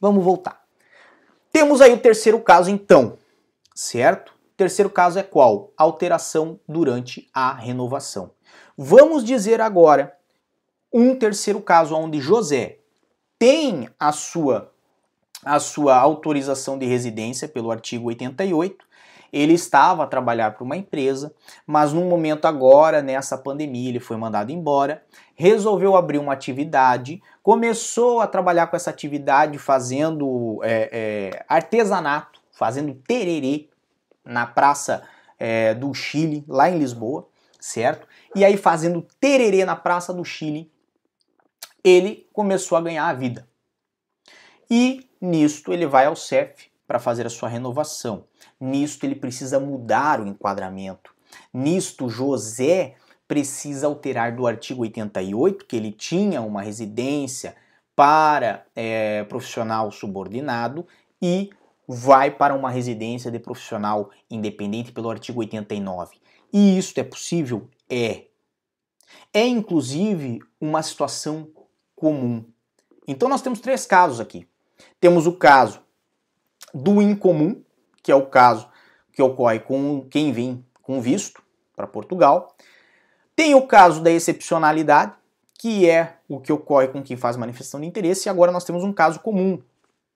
Vamos 0.01 0.23
voltar. 0.23 0.63
Temos 1.51 1.81
aí 1.81 1.93
o 1.93 1.99
terceiro 1.99 2.39
caso 2.41 2.71
então, 2.71 3.19
certo? 3.75 4.38
Terceiro 4.59 4.90
caso 4.90 5.21
é 5.21 5.23
qual? 5.23 5.73
Alteração 5.77 6.59
durante 6.68 7.31
a 7.33 7.55
renovação. 7.55 8.33
Vamos 8.77 9.23
dizer 9.23 9.61
agora 9.61 10.16
um 10.92 11.14
terceiro 11.14 11.61
caso 11.61 11.94
onde 11.94 12.21
José 12.21 12.79
tem 13.38 13.88
a 14.01 14.11
sua 14.11 14.73
a 15.44 15.61
sua 15.61 15.97
autorização 15.97 16.77
de 16.77 16.87
residência 16.87 17.47
pelo 17.47 17.71
artigo 17.71 18.09
88. 18.09 18.85
Ele 19.33 19.53
estava 19.53 20.03
a 20.03 20.09
trabalhar 20.09 20.51
para 20.51 20.64
uma 20.64 20.77
empresa, 20.77 21.33
mas 21.64 21.92
no 21.92 22.05
momento 22.07 22.47
agora, 22.47 23.01
nessa 23.01 23.38
pandemia, 23.38 23.90
ele 23.90 24.01
foi 24.01 24.16
mandado 24.16 24.51
embora, 24.51 25.05
resolveu 25.37 25.94
abrir 25.94 26.18
uma 26.18 26.33
atividade, 26.33 27.23
começou 27.44 28.21
a 28.21 28.27
trabalhar 28.27 28.66
com 28.66 28.75
essa 28.75 28.90
atividade 28.90 29.57
fazendo 29.57 30.59
é, 30.64 30.90
é, 30.90 31.44
artesanato, 31.49 32.40
fazendo 32.51 32.92
tererê 33.07 33.68
na 34.29 34.47
Praça 34.47 35.03
é, 35.38 35.75
do 35.75 35.93
Chile, 35.95 36.45
lá 36.47 36.71
em 36.71 36.79
Lisboa, 36.79 37.27
certo? 37.59 38.07
E 38.35 38.45
aí, 38.45 38.57
fazendo 38.57 39.07
tererê 39.19 39.64
na 39.64 39.75
Praça 39.75 40.12
do 40.12 40.25
Chile, 40.25 40.71
ele 41.83 42.29
começou 42.33 42.77
a 42.77 42.81
ganhar 42.81 43.09
a 43.09 43.14
vida. 43.14 43.49
E 44.71 45.09
Nisto, 45.21 45.73
ele 45.73 45.87
vai 45.87 46.07
ao 46.07 46.14
CEF 46.14 46.71
para 46.87 46.99
fazer 46.99 47.27
a 47.27 47.31
sua 47.31 47.49
renovação. 47.49 48.25
Nisto, 48.61 49.05
ele 49.05 49.14
precisa 49.14 49.59
mudar 49.59 50.21
o 50.21 50.27
enquadramento. 50.27 51.14
Nisto, 51.53 52.09
José 52.09 52.95
precisa 53.27 53.87
alterar 53.87 54.35
do 54.35 54.47
artigo 54.47 54.83
88, 54.83 55.64
que 55.67 55.77
ele 55.77 55.93
tinha 55.93 56.41
uma 56.41 56.62
residência 56.62 57.57
para 57.97 58.64
é, 58.77 59.25
profissional 59.25 59.91
subordinado, 59.91 60.87
e 61.21 61.51
vai 61.88 62.31
para 62.31 62.55
uma 62.55 62.70
residência 62.70 63.31
de 63.31 63.38
profissional 63.38 64.11
independente 64.31 64.92
pelo 64.92 65.09
artigo 65.09 65.40
89. 65.40 66.18
E 66.53 66.77
isso 66.79 67.01
é 67.01 67.03
possível? 67.03 67.66
É. 67.88 68.24
É 69.33 69.46
inclusive 69.46 70.40
uma 70.61 70.83
situação 70.83 71.48
comum. 71.96 72.44
Então 73.07 73.29
nós 73.29 73.40
temos 73.40 73.61
três 73.61 73.87
casos 73.87 74.20
aqui. 74.20 74.46
Temos 75.01 75.27
o 75.27 75.33
caso 75.33 75.81
do 76.74 77.01
incomum, 77.01 77.62
que 78.03 78.12
é 78.12 78.14
o 78.14 78.27
caso 78.27 78.68
que 79.12 79.22
ocorre 79.22 79.59
com 79.59 80.07
quem 80.11 80.31
vem 80.31 80.64
com 80.83 81.01
visto 81.01 81.42
para 81.74 81.87
Portugal. 81.87 82.55
Tem 83.35 83.55
o 83.55 83.66
caso 83.66 84.03
da 84.03 84.11
excepcionalidade, 84.11 85.14
que 85.55 85.88
é 85.88 86.18
o 86.29 86.38
que 86.38 86.53
ocorre 86.53 86.88
com 86.88 87.03
quem 87.03 87.16
faz 87.16 87.37
manifestação 87.37 87.81
de 87.81 87.87
interesse, 87.87 88.29
e 88.29 88.31
agora 88.31 88.53
nós 88.53 88.64
temos 88.64 88.85
um 88.85 88.92
caso 88.92 89.20
comum. 89.20 89.61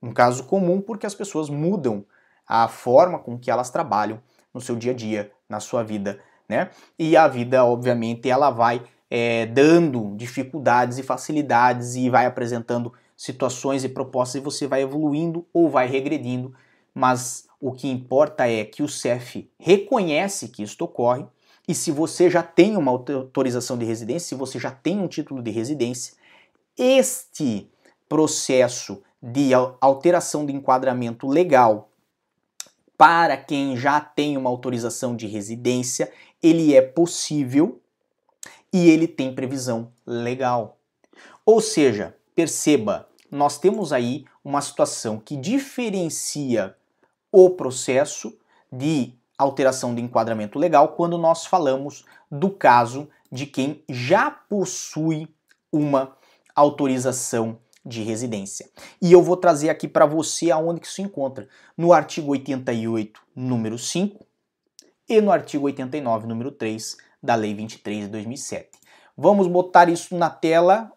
Um 0.03 0.13
caso 0.13 0.45
comum 0.45 0.81
porque 0.81 1.07
as 1.07 1.15
pessoas 1.15 1.49
mudam 1.49 2.05
a 2.47 2.67
forma 2.69 3.19
com 3.19 3.39
que 3.39 3.51
elas 3.51 3.71
trabalham 3.71 4.21
no 4.53 4.61
seu 4.61 4.77
dia 4.77 4.93
a 4.93 4.95
dia, 4.95 5.31
na 5.49 5.61
sua 5.61 5.83
vida, 5.83 6.19
né? 6.49 6.71
E 6.99 7.17
a 7.17 7.29
vida, 7.29 7.65
obviamente, 7.65 8.29
ela 8.29 8.51
vai 8.51 8.83
é, 9.11 9.47
dando 9.47 10.15
dificuldades 10.17 10.99
e 10.99 11.03
facilidades 11.03 11.95
e 11.95 12.11
vai 12.11 12.27
apresentando 12.27 12.93
situações 13.17 13.85
e 13.85 13.89
propostas 13.89 14.41
e 14.41 14.45
você 14.45 14.67
vai 14.67 14.83
evoluindo 14.83 15.47
ou 15.53 15.71
vai 15.71 15.87
regredindo, 15.87 16.53
mas 16.95 17.47
o 17.61 17.73
que 17.73 17.89
importa 17.89 18.49
é 18.49 18.65
que 18.65 18.83
o 18.83 18.89
CEF 18.89 19.49
reconhece 19.59 20.49
que 20.49 20.63
isto 20.63 20.83
ocorre 20.83 21.25
e 21.69 21.75
se 21.75 21.93
você 21.93 22.29
já 22.29 22.43
tem 22.43 22.77
uma 22.77 22.91
autorização 22.91 23.79
de 23.79 23.85
residência, 23.85 24.29
se 24.29 24.35
você 24.35 24.59
já 24.59 24.71
tem 24.71 24.99
um 24.99 25.07
título 25.07 25.41
de 25.41 25.51
residência, 25.51 26.15
este 26.77 27.71
processo 28.09 29.03
de 29.23 29.53
alteração 29.81 30.45
de 30.45 30.53
enquadramento 30.53 31.29
legal 31.29 31.91
para 32.97 33.37
quem 33.37 33.77
já 33.77 34.01
tem 34.01 34.37
uma 34.37 34.49
autorização 34.49 35.17
de 35.17 35.27
residência, 35.27 36.13
ele 36.43 36.75
é 36.75 36.81
possível 36.81 37.81
e 38.73 38.89
ele 38.89 39.09
tem 39.09 39.35
previsão 39.35 39.93
legal. 40.07 40.79
Ou 41.45 41.61
seja, 41.61 42.17
perceba, 42.35 43.09
nós 43.31 43.59
temos 43.59 43.93
aí 43.93 44.25
uma 44.45 44.61
situação 44.61 45.19
que 45.19 45.37
diferencia 45.37 46.77
o 47.33 47.51
processo 47.51 48.37
de 48.71 49.15
alteração 49.37 49.95
de 49.95 50.01
enquadramento 50.01 50.59
legal 50.59 50.89
quando 50.89 51.19
nós 51.19 51.45
falamos 51.45 52.05
do 52.31 52.51
caso 52.51 53.09
de 53.31 53.47
quem 53.47 53.83
já 53.89 54.31
possui 54.31 55.29
uma 55.73 56.17
autorização 56.55 57.59
de 57.85 58.03
residência. 58.03 58.69
E 59.01 59.13
eu 59.13 59.23
vou 59.23 59.37
trazer 59.37 59.69
aqui 59.69 59.89
para 59.89 60.07
você 60.07 60.51
aonde 60.51 60.81
que 60.81 60.89
se 60.89 61.03
encontra. 61.03 61.49
No 61.77 61.93
artigo 61.93 62.33
88, 62.33 63.21
número 63.35 63.79
5 63.79 64.25
e 65.09 65.21
no 65.21 65.33
artigo 65.33 65.67
89, 65.67 66.27
número 66.27 66.53
3 66.53 66.97
da 67.23 67.35
Lei 67.35 67.55
23 67.55 68.05
de 68.05 68.09
2007. 68.09 68.71
Vamos 69.17 69.47
botar 69.47 69.89
isso 69.89 70.17
na 70.17 70.31
tela. 70.31 70.91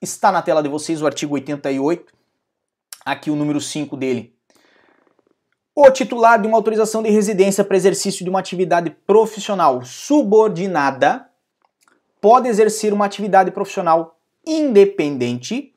Está 0.00 0.32
na 0.32 0.42
tela 0.42 0.62
de 0.62 0.68
vocês 0.68 1.00
o 1.00 1.06
artigo 1.06 1.34
88, 1.34 2.12
aqui 3.04 3.30
o 3.30 3.36
número 3.36 3.60
5 3.60 3.96
dele. 3.96 4.34
O 5.74 5.90
titular 5.90 6.40
de 6.40 6.48
uma 6.48 6.56
autorização 6.56 7.02
de 7.02 7.10
residência 7.10 7.62
para 7.62 7.76
exercício 7.76 8.24
de 8.24 8.30
uma 8.30 8.40
atividade 8.40 8.90
profissional 9.06 9.84
subordinada 9.84 11.28
pode 12.20 12.48
exercer 12.48 12.94
uma 12.94 13.04
atividade 13.04 13.50
profissional 13.50 14.15
independente 14.46 15.74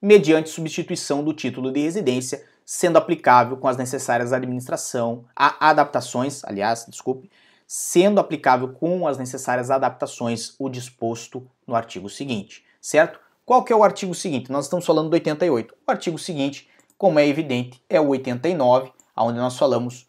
mediante 0.00 0.50
substituição 0.50 1.22
do 1.24 1.32
título 1.32 1.72
de 1.72 1.80
residência, 1.80 2.44
sendo 2.64 2.98
aplicável 2.98 3.56
com 3.56 3.68
as 3.68 3.76
necessárias 3.76 4.32
administração, 4.32 5.24
a 5.34 5.70
adaptações, 5.70 6.44
aliás, 6.44 6.86
desculpe, 6.88 7.30
sendo 7.66 8.20
aplicável 8.20 8.68
com 8.68 9.06
as 9.06 9.18
necessárias 9.18 9.70
adaptações 9.70 10.54
o 10.58 10.68
disposto 10.68 11.46
no 11.66 11.74
artigo 11.74 12.08
seguinte, 12.08 12.64
certo? 12.80 13.20
Qual 13.44 13.64
que 13.64 13.72
é 13.72 13.76
o 13.76 13.82
artigo 13.82 14.14
seguinte? 14.14 14.50
Nós 14.50 14.66
estamos 14.66 14.86
falando 14.86 15.10
do 15.10 15.14
88. 15.14 15.74
O 15.86 15.90
artigo 15.90 16.18
seguinte, 16.18 16.68
como 16.96 17.18
é 17.18 17.26
evidente, 17.26 17.82
é 17.88 18.00
o 18.00 18.08
89, 18.08 18.92
onde 19.16 19.38
nós 19.38 19.58
falamos 19.58 20.08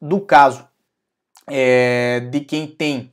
do 0.00 0.20
caso 0.20 0.66
é, 1.46 2.20
de 2.30 2.40
quem 2.40 2.66
tem 2.66 3.12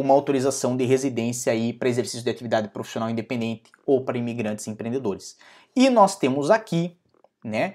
uma 0.00 0.14
autorização 0.14 0.76
de 0.76 0.84
residência 0.84 1.52
aí 1.52 1.72
para 1.72 1.88
exercício 1.88 2.22
de 2.22 2.30
atividade 2.30 2.68
profissional 2.68 3.10
independente 3.10 3.70
ou 3.84 4.04
para 4.04 4.16
imigrantes 4.16 4.66
e 4.66 4.70
empreendedores. 4.70 5.36
E 5.74 5.90
nós 5.90 6.16
temos 6.16 6.50
aqui, 6.50 6.96
né, 7.44 7.74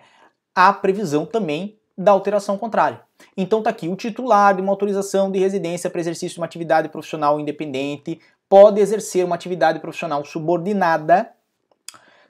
a 0.56 0.72
previsão 0.72 1.26
também 1.26 1.78
da 1.98 2.12
alteração 2.12 2.58
contrária. 2.58 3.02
Então 3.36 3.60
está 3.60 3.70
aqui 3.70 3.88
o 3.88 3.96
titular 3.96 4.56
de 4.56 4.62
uma 4.62 4.72
autorização 4.72 5.30
de 5.30 5.38
residência 5.40 5.90
para 5.90 6.00
exercício 6.00 6.36
de 6.36 6.40
uma 6.40 6.46
atividade 6.46 6.90
profissional 6.90 7.40
independente 7.40 8.20
pode 8.48 8.80
exercer 8.80 9.26
uma 9.26 9.36
atividade 9.36 9.80
profissional 9.80 10.24
subordinada 10.24 11.30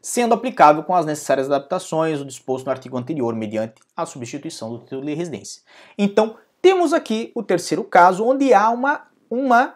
sendo 0.01 0.33
aplicável 0.33 0.83
com 0.83 0.93
as 0.93 1.05
necessárias 1.05 1.47
adaptações, 1.47 2.19
o 2.19 2.25
disposto 2.25 2.65
no 2.65 2.71
artigo 2.71 2.97
anterior, 2.97 3.33
mediante 3.33 3.75
a 3.95 4.05
substituição 4.05 4.69
do 4.69 4.79
título 4.79 5.05
de 5.05 5.13
residência. 5.13 5.61
Então, 5.97 6.35
temos 6.61 6.91
aqui 6.91 7.31
o 7.33 7.41
terceiro 7.41 7.85
caso, 7.85 8.25
onde 8.25 8.53
há 8.53 8.69
uma, 8.69 9.07
uma 9.29 9.75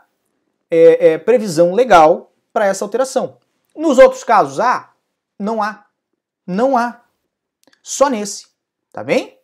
é, 0.69 1.11
é, 1.11 1.17
previsão 1.17 1.73
legal 1.73 2.33
para 2.51 2.65
essa 2.65 2.83
alteração. 2.83 3.37
Nos 3.75 3.97
outros 3.97 4.23
casos, 4.23 4.59
há? 4.59 4.93
Não 5.37 5.61
há. 5.61 5.85
Não 6.45 6.77
há. 6.77 7.01
Só 7.83 8.09
nesse. 8.09 8.47
Tá 8.91 9.03
bem? 9.03 9.37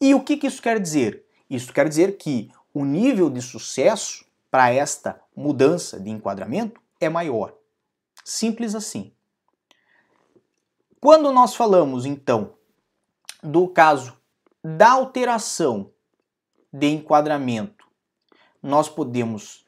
E 0.00 0.14
o 0.14 0.22
que, 0.22 0.36
que 0.36 0.46
isso 0.46 0.60
quer 0.60 0.80
dizer? 0.80 1.24
Isso 1.48 1.72
quer 1.72 1.88
dizer 1.88 2.16
que 2.16 2.50
o 2.72 2.84
nível 2.84 3.30
de 3.30 3.42
sucesso 3.42 4.24
para 4.50 4.72
esta 4.72 5.20
mudança 5.34 5.98
de 6.00 6.10
enquadramento 6.10 6.80
é 7.00 7.08
maior. 7.08 7.54
Simples 8.24 8.74
assim. 8.74 9.12
Quando 11.00 11.32
nós 11.32 11.54
falamos, 11.54 12.04
então, 12.04 12.54
do 13.42 13.68
caso 13.68 14.16
da 14.62 14.90
alteração 14.90 15.90
de 16.72 16.88
enquadramento, 16.88 17.88
nós 18.62 18.88
podemos 18.88 19.64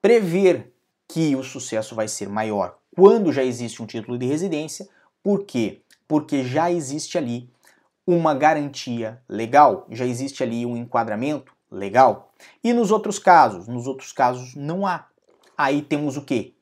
prever 0.00 0.72
que 1.08 1.34
o 1.34 1.42
sucesso 1.42 1.94
vai 1.94 2.08
ser 2.08 2.28
maior 2.28 2.78
quando 2.94 3.32
já 3.32 3.42
existe 3.42 3.82
um 3.82 3.86
título 3.86 4.18
de 4.18 4.26
residência. 4.26 4.88
Por 5.22 5.44
quê? 5.44 5.82
Porque 6.08 6.44
já 6.44 6.70
existe 6.70 7.16
ali 7.16 7.50
uma 8.06 8.34
garantia 8.34 9.22
legal, 9.28 9.86
já 9.90 10.04
existe 10.04 10.42
ali 10.42 10.66
um 10.66 10.76
enquadramento 10.76 11.52
legal. 11.70 12.32
E 12.64 12.72
nos 12.72 12.90
outros 12.90 13.18
casos, 13.18 13.68
nos 13.68 13.86
outros 13.86 14.12
casos 14.12 14.54
não 14.54 14.86
há. 14.86 15.06
Aí 15.56 15.82
temos 15.82 16.16
o 16.16 16.22
quê? 16.22 16.54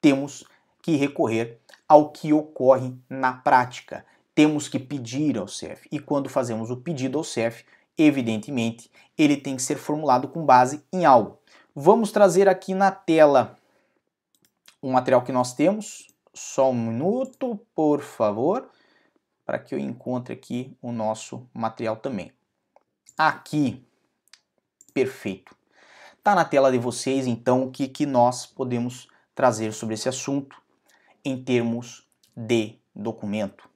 Temos 0.00 0.44
que 0.82 0.96
recorrer 0.96 1.60
ao 1.88 2.10
que 2.10 2.32
ocorre 2.32 2.94
na 3.08 3.32
prática. 3.32 4.04
Temos 4.34 4.68
que 4.68 4.78
pedir 4.78 5.38
ao 5.38 5.48
CEF. 5.48 5.88
E 5.90 5.98
quando 5.98 6.28
fazemos 6.28 6.70
o 6.70 6.76
pedido 6.76 7.18
ao 7.18 7.24
CEF, 7.24 7.64
evidentemente, 7.96 8.90
ele 9.16 9.36
tem 9.36 9.56
que 9.56 9.62
ser 9.62 9.76
formulado 9.76 10.28
com 10.28 10.44
base 10.44 10.84
em 10.92 11.04
algo. 11.04 11.38
Vamos 11.76 12.12
trazer 12.12 12.48
aqui 12.48 12.72
na 12.72 12.92
tela 12.92 13.58
o 14.80 14.92
material 14.92 15.22
que 15.22 15.32
nós 15.32 15.54
temos. 15.54 16.06
Só 16.32 16.70
um 16.70 16.86
minuto, 16.86 17.58
por 17.74 18.00
favor, 18.00 18.70
para 19.44 19.58
que 19.58 19.74
eu 19.74 19.78
encontre 19.80 20.32
aqui 20.32 20.76
o 20.80 20.92
nosso 20.92 21.48
material 21.52 21.96
também. 21.96 22.30
Aqui, 23.18 23.84
perfeito. 24.92 25.52
Está 26.16 26.36
na 26.36 26.44
tela 26.44 26.70
de 26.70 26.78
vocês, 26.78 27.26
então, 27.26 27.64
o 27.64 27.72
que, 27.72 27.88
que 27.88 28.06
nós 28.06 28.46
podemos 28.46 29.08
trazer 29.34 29.72
sobre 29.72 29.96
esse 29.96 30.08
assunto 30.08 30.56
em 31.24 31.42
termos 31.42 32.06
de 32.36 32.78
documento. 32.94 33.68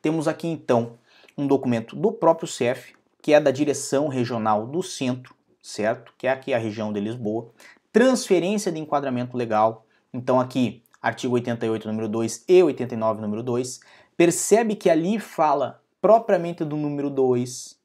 Temos 0.00 0.28
aqui 0.28 0.46
então 0.46 0.96
um 1.36 1.48
documento 1.48 1.96
do 1.96 2.12
próprio 2.12 2.46
CEF, 2.46 2.94
que 3.20 3.34
é 3.34 3.40
da 3.40 3.50
direção 3.50 4.06
regional 4.06 4.64
do 4.64 4.80
centro, 4.80 5.34
certo? 5.62 6.12
Que 6.18 6.26
é 6.26 6.30
aqui 6.30 6.52
a 6.52 6.58
região 6.58 6.92
de 6.92 7.00
Lisboa. 7.00 7.50
Transferência 7.92 8.72
de 8.72 8.80
enquadramento 8.80 9.36
legal. 9.36 9.86
Então 10.12 10.40
aqui, 10.40 10.82
artigo 11.00 11.34
88, 11.34 11.86
número 11.86 12.08
2 12.08 12.44
e 12.48 12.62
89, 12.62 13.20
número 13.20 13.42
2. 13.42 13.80
Percebe 14.16 14.74
que 14.74 14.90
ali 14.90 15.18
fala 15.18 15.80
propriamente 16.00 16.64
do 16.64 16.76
número 16.76 17.08
2, 17.08 17.78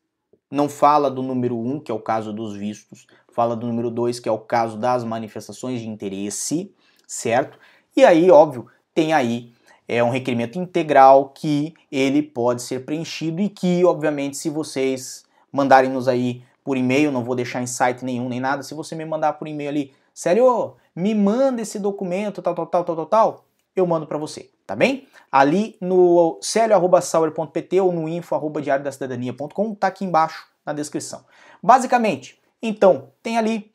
não 0.50 0.68
fala 0.68 1.12
do 1.12 1.22
número 1.22 1.56
1, 1.56 1.76
um, 1.76 1.80
que 1.80 1.92
é 1.92 1.94
o 1.94 2.00
caso 2.00 2.34
dos 2.34 2.56
vistos, 2.56 3.06
fala 3.32 3.56
do 3.56 3.68
número 3.68 3.92
2, 3.92 4.20
que 4.20 4.28
é 4.28 4.32
o 4.32 4.40
caso 4.40 4.78
das 4.78 5.04
manifestações 5.04 5.80
de 5.80 5.88
interesse, 5.88 6.74
certo? 7.06 7.60
E 7.96 8.04
aí, 8.04 8.32
óbvio, 8.32 8.68
tem 8.94 9.14
aí 9.14 9.54
é 9.88 10.04
um 10.04 10.10
requerimento 10.10 10.60
integral 10.60 11.30
que 11.30 11.74
ele 11.90 12.22
pode 12.22 12.62
ser 12.62 12.84
preenchido 12.84 13.42
e 13.42 13.48
que, 13.48 13.86
obviamente, 13.86 14.36
se 14.36 14.50
vocês 14.50 15.24
mandarem 15.52 15.90
nos 15.90 16.08
aí 16.08 16.44
por 16.68 16.76
e-mail, 16.76 17.14
não 17.14 17.24
vou 17.24 17.34
deixar 17.34 17.62
em 17.62 17.66
site 17.66 18.04
nenhum 18.04 18.28
nem 18.28 18.42
nada, 18.42 18.62
se 18.62 18.74
você 18.74 18.94
me 18.94 19.06
mandar 19.06 19.32
por 19.40 19.48
e-mail 19.48 19.70
ali, 19.70 19.94
sério, 20.14 20.76
me 20.94 21.16
manda 21.16 21.62
esse 21.62 21.80
documento, 21.80 22.42
tal, 22.42 22.54
tal, 22.54 22.68
tal, 22.68 22.84
tal, 22.84 22.96
tal, 22.98 23.06
tal, 23.06 23.46
eu 23.74 23.88
mando 23.88 24.06
para 24.06 24.18
você, 24.18 24.50
tá 24.66 24.76
bem? 24.76 25.08
Ali 25.32 25.78
no 25.80 26.38
celio.sauer.pt 26.42 27.80
ou 27.80 27.94
no 27.94 28.10
info.diariodacidadania.com, 28.10 29.76
tá 29.76 29.88
aqui 29.88 30.04
embaixo 30.04 30.46
na 30.66 30.74
descrição. 30.74 31.24
Basicamente, 31.64 32.38
então, 32.62 33.14
tem 33.24 33.38
ali 33.38 33.72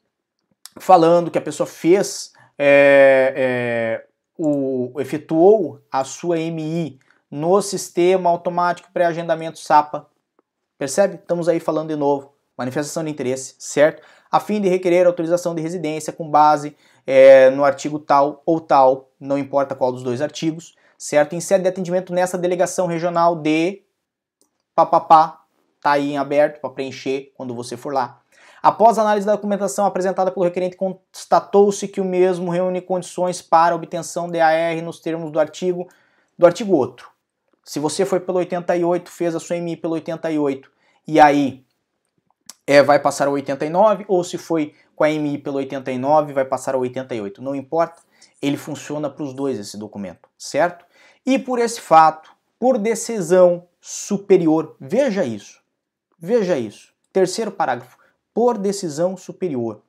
falando 0.78 1.30
que 1.30 1.38
a 1.38 1.42
pessoa 1.42 1.66
fez 1.66 2.34
é, 2.58 3.32
é, 3.34 4.06
o, 4.36 4.92
efetuou 5.00 5.80
a 5.90 6.04
sua 6.04 6.36
MI 6.36 7.00
no 7.30 7.62
sistema 7.62 8.28
automático 8.28 8.90
pré-agendamento 8.92 9.58
SAPA. 9.58 10.06
Percebe? 10.76 11.14
Estamos 11.14 11.48
aí 11.48 11.58
falando 11.58 11.88
de 11.88 11.96
novo. 11.96 12.31
Manifestação 12.56 13.04
de 13.04 13.10
interesse, 13.10 13.54
certo? 13.58 14.02
A 14.30 14.40
fim 14.40 14.60
de 14.60 14.68
requerer 14.68 15.06
autorização 15.06 15.54
de 15.54 15.62
residência 15.62 16.12
com 16.12 16.30
base 16.30 16.76
é, 17.06 17.50
no 17.50 17.64
artigo 17.64 17.98
tal 17.98 18.42
ou 18.46 18.60
tal, 18.60 19.10
não 19.18 19.38
importa 19.38 19.74
qual 19.74 19.92
dos 19.92 20.02
dois 20.02 20.20
artigos, 20.20 20.74
certo? 20.96 21.34
Em 21.34 21.40
sede 21.40 21.62
de 21.62 21.68
atendimento 21.68 22.12
nessa 22.12 22.38
delegação 22.38 22.86
regional 22.86 23.36
de 23.36 23.82
papapá, 24.74 25.40
tá 25.80 25.92
aí 25.92 26.12
em 26.12 26.18
aberto 26.18 26.60
para 26.60 26.70
preencher 26.70 27.32
quando 27.34 27.54
você 27.54 27.76
for 27.76 27.92
lá. 27.92 28.20
Após 28.62 28.96
análise 28.96 29.26
da 29.26 29.32
documentação 29.32 29.84
apresentada 29.84 30.30
pelo 30.30 30.44
requerente, 30.44 30.76
constatou-se 30.76 31.88
que 31.88 32.00
o 32.00 32.04
mesmo 32.04 32.48
reúne 32.48 32.80
condições 32.80 33.42
para 33.42 33.74
obtenção 33.74 34.30
de 34.30 34.38
AR 34.38 34.80
nos 34.82 35.00
termos 35.00 35.32
do 35.32 35.40
artigo 35.40 35.88
do 36.38 36.46
artigo 36.46 36.74
outro. 36.74 37.10
Se 37.64 37.78
você 37.78 38.04
foi 38.04 38.20
pelo 38.20 38.38
88, 38.38 39.10
fez 39.10 39.34
a 39.34 39.40
sua 39.40 39.56
MI 39.56 39.76
pelo 39.76 39.94
88 39.94 40.70
e 41.06 41.20
aí 41.20 41.64
é, 42.72 42.82
vai 42.82 42.98
passar 42.98 43.26
ao 43.26 43.34
89, 43.34 44.06
ou 44.08 44.24
se 44.24 44.38
foi 44.38 44.72
com 44.96 45.04
a 45.04 45.08
MI 45.08 45.36
pelo 45.36 45.58
89, 45.58 46.32
vai 46.32 46.46
passar 46.46 46.74
ao 46.74 46.80
88. 46.80 47.42
Não 47.42 47.54
importa, 47.54 48.00
ele 48.40 48.56
funciona 48.56 49.10
para 49.10 49.22
os 49.22 49.34
dois 49.34 49.58
esse 49.58 49.76
documento, 49.76 50.26
certo? 50.38 50.86
E 51.26 51.38
por 51.38 51.58
esse 51.58 51.82
fato, 51.82 52.30
por 52.58 52.78
decisão 52.78 53.64
superior, 53.78 54.74
veja 54.80 55.22
isso, 55.22 55.60
veja 56.18 56.56
isso. 56.56 56.94
Terceiro 57.12 57.52
parágrafo 57.52 57.98
por 58.32 58.56
decisão 58.56 59.18
superior. 59.18 59.82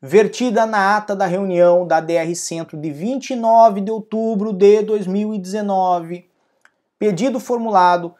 Vertida 0.00 0.64
na 0.64 0.96
ata 0.96 1.16
da 1.16 1.26
reunião 1.26 1.84
da 1.84 1.98
DR 1.98 2.32
Centro 2.36 2.76
de 2.76 2.92
29 2.92 3.80
de 3.80 3.90
outubro 3.90 4.52
de 4.52 4.80
2019, 4.82 6.30
pedido 7.00 7.40
formulado, 7.40 8.14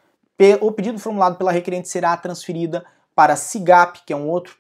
o 0.60 0.72
pedido 0.72 0.98
formulado 0.98 1.36
pela 1.36 1.52
requerente 1.52 1.88
será 1.88 2.16
transferida 2.16 2.84
para 3.14 3.36
SIGAP, 3.36 4.02
que 4.06 4.12
é 4.12 4.16
um 4.16 4.28
outro 4.28 4.56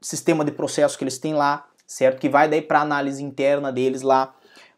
sistema 0.00 0.44
de 0.44 0.52
processo 0.52 0.96
que 0.96 1.04
eles 1.04 1.18
têm 1.18 1.34
lá, 1.34 1.66
certo? 1.86 2.20
Que 2.20 2.28
vai 2.28 2.48
daí 2.48 2.62
para 2.62 2.80
análise 2.80 3.22
interna 3.22 3.72
deles 3.72 4.02
lá, 4.02 4.34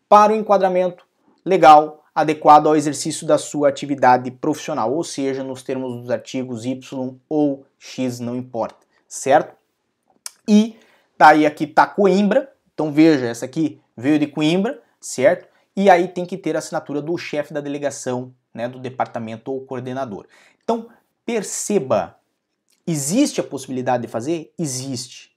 para 0.09 0.33
o 0.33 0.37
enquadramento 0.37 1.05
legal 1.45 2.05
adequado 2.15 2.69
ao 2.69 2.77
exercício 2.77 3.27
da 3.27 3.39
sua 3.39 3.69
atividade 3.69 4.31
profissional, 4.31 4.93
ou 4.93 5.03
seja, 5.03 5.43
nos 5.43 5.63
termos 5.63 6.01
dos 6.01 6.11
artigos 6.11 6.65
Y 6.65 7.19
ou 7.29 7.67
X, 7.79 8.21
não 8.21 8.37
importa 8.37 8.85
certo? 9.15 9.57
E 10.47 10.77
tá 11.17 11.29
aí 11.29 11.47
aqui 11.47 11.67
tá 11.67 11.87
Coimbra, 11.87 12.53
então 12.73 12.93
veja, 12.93 13.27
essa 13.27 13.45
aqui 13.45 13.81
veio 13.97 14.19
de 14.19 14.27
Coimbra, 14.27 14.83
certo? 15.01 15.49
E 15.77 15.89
aí 15.89 16.09
tem 16.09 16.27
que 16.27 16.37
ter 16.37 16.57
a 16.57 16.59
assinatura 16.59 17.01
do 17.01 17.17
chefe 17.17 17.55
da 17.55 17.61
delegação, 17.61 18.35
né, 18.53 18.69
do 18.69 18.79
departamento 18.79 19.51
ou 19.53 19.61
coordenador. 19.63 20.27
Então, 20.63 20.89
perceba, 21.25 22.17
existe 22.87 23.41
a 23.41 23.45
possibilidade 23.45 24.03
de 24.03 24.09
fazer? 24.09 24.53
Existe. 24.59 25.31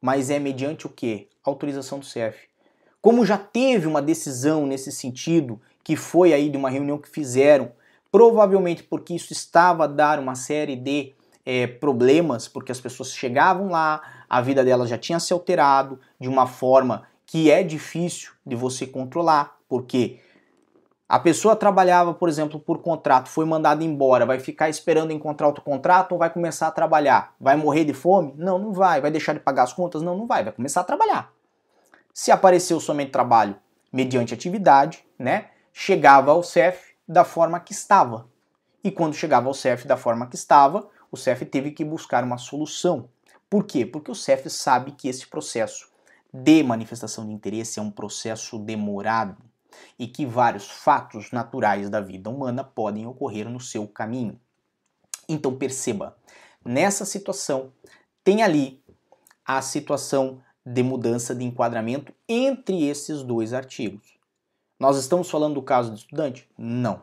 Mas 0.00 0.30
é 0.30 0.38
mediante 0.38 0.86
o 0.86 0.90
quê? 0.90 1.28
Autorização 1.42 1.98
do 1.98 2.04
CEF. 2.04 2.48
Como 3.00 3.24
já 3.24 3.36
teve 3.36 3.86
uma 3.86 4.00
decisão 4.00 4.66
nesse 4.66 4.90
sentido, 4.90 5.60
que 5.82 5.96
foi 5.96 6.32
aí 6.32 6.48
de 6.48 6.56
uma 6.56 6.70
reunião 6.70 6.98
que 6.98 7.08
fizeram, 7.08 7.72
provavelmente 8.10 8.82
porque 8.82 9.14
isso 9.14 9.32
estava 9.32 9.84
a 9.84 9.88
dar 9.88 10.18
uma 10.18 10.34
série 10.34 10.76
de 10.76 11.12
é, 11.44 11.66
problemas, 11.66 12.48
porque 12.48 12.72
as 12.72 12.80
pessoas 12.80 13.12
chegavam 13.12 13.68
lá, 13.68 14.24
a 14.28 14.40
vida 14.40 14.64
delas 14.64 14.88
já 14.88 14.96
tinha 14.96 15.20
se 15.20 15.32
alterado 15.32 16.00
de 16.18 16.28
uma 16.28 16.46
forma 16.46 17.06
que 17.26 17.50
é 17.50 17.62
difícil 17.62 18.32
de 18.46 18.56
você 18.56 18.86
controlar, 18.86 19.58
porque 19.68 20.20
a 21.08 21.18
pessoa 21.18 21.54
trabalhava, 21.54 22.14
por 22.14 22.28
exemplo, 22.28 22.58
por 22.58 22.80
contrato, 22.80 23.28
foi 23.28 23.44
mandada 23.44 23.84
embora, 23.84 24.24
vai 24.24 24.40
ficar 24.40 24.70
esperando 24.70 25.12
encontrar 25.12 25.46
outro 25.46 25.62
contrato 25.62 26.12
ou 26.12 26.18
vai 26.18 26.30
começar 26.30 26.66
a 26.66 26.70
trabalhar? 26.70 27.34
Vai 27.38 27.56
morrer 27.56 27.84
de 27.84 27.92
fome? 27.92 28.34
Não, 28.38 28.58
não 28.58 28.72
vai. 28.72 29.00
Vai 29.00 29.10
deixar 29.10 29.34
de 29.34 29.40
pagar 29.40 29.64
as 29.64 29.72
contas? 29.72 30.00
Não, 30.00 30.16
não 30.16 30.26
vai. 30.26 30.42
Vai 30.42 30.52
começar 30.52 30.80
a 30.80 30.84
trabalhar. 30.84 31.30
Se 32.12 32.30
apareceu 32.30 32.80
somente 32.80 33.10
trabalho 33.10 33.56
mediante 33.92 34.32
atividade, 34.32 35.04
né, 35.18 35.50
chegava 35.72 36.30
ao 36.30 36.42
CEF 36.42 36.94
da 37.06 37.22
forma 37.22 37.60
que 37.60 37.72
estava. 37.72 38.26
E 38.82 38.90
quando 38.90 39.14
chegava 39.14 39.46
ao 39.46 39.54
CEF 39.54 39.86
da 39.86 39.96
forma 39.96 40.26
que 40.26 40.36
estava, 40.36 40.88
o 41.12 41.16
CEF 41.16 41.44
teve 41.44 41.70
que 41.70 41.84
buscar 41.84 42.24
uma 42.24 42.38
solução. 42.38 43.08
Por 43.50 43.64
quê? 43.64 43.84
Porque 43.84 44.10
o 44.10 44.14
CEF 44.14 44.48
sabe 44.48 44.92
que 44.92 45.08
esse 45.08 45.26
processo 45.26 45.88
de 46.32 46.62
manifestação 46.62 47.26
de 47.26 47.32
interesse 47.32 47.78
é 47.78 47.82
um 47.82 47.90
processo 47.90 48.58
demorado 48.58 49.36
e 49.98 50.06
que 50.06 50.26
vários 50.26 50.68
fatos 50.68 51.30
naturais 51.30 51.88
da 51.88 52.00
vida 52.00 52.30
humana 52.30 52.64
podem 52.64 53.06
ocorrer 53.06 53.48
no 53.48 53.60
seu 53.60 53.86
caminho. 53.86 54.38
Então 55.28 55.56
perceba, 55.56 56.16
nessa 56.64 57.04
situação 57.04 57.72
tem 58.22 58.42
ali 58.42 58.82
a 59.44 59.60
situação 59.60 60.42
de 60.64 60.82
mudança 60.82 61.34
de 61.34 61.44
enquadramento 61.44 62.12
entre 62.28 62.86
esses 62.86 63.22
dois 63.22 63.52
artigos. 63.52 64.14
Nós 64.78 64.96
estamos 64.96 65.30
falando 65.30 65.54
do 65.54 65.62
caso 65.62 65.90
do 65.90 65.96
estudante? 65.96 66.48
Não. 66.56 67.02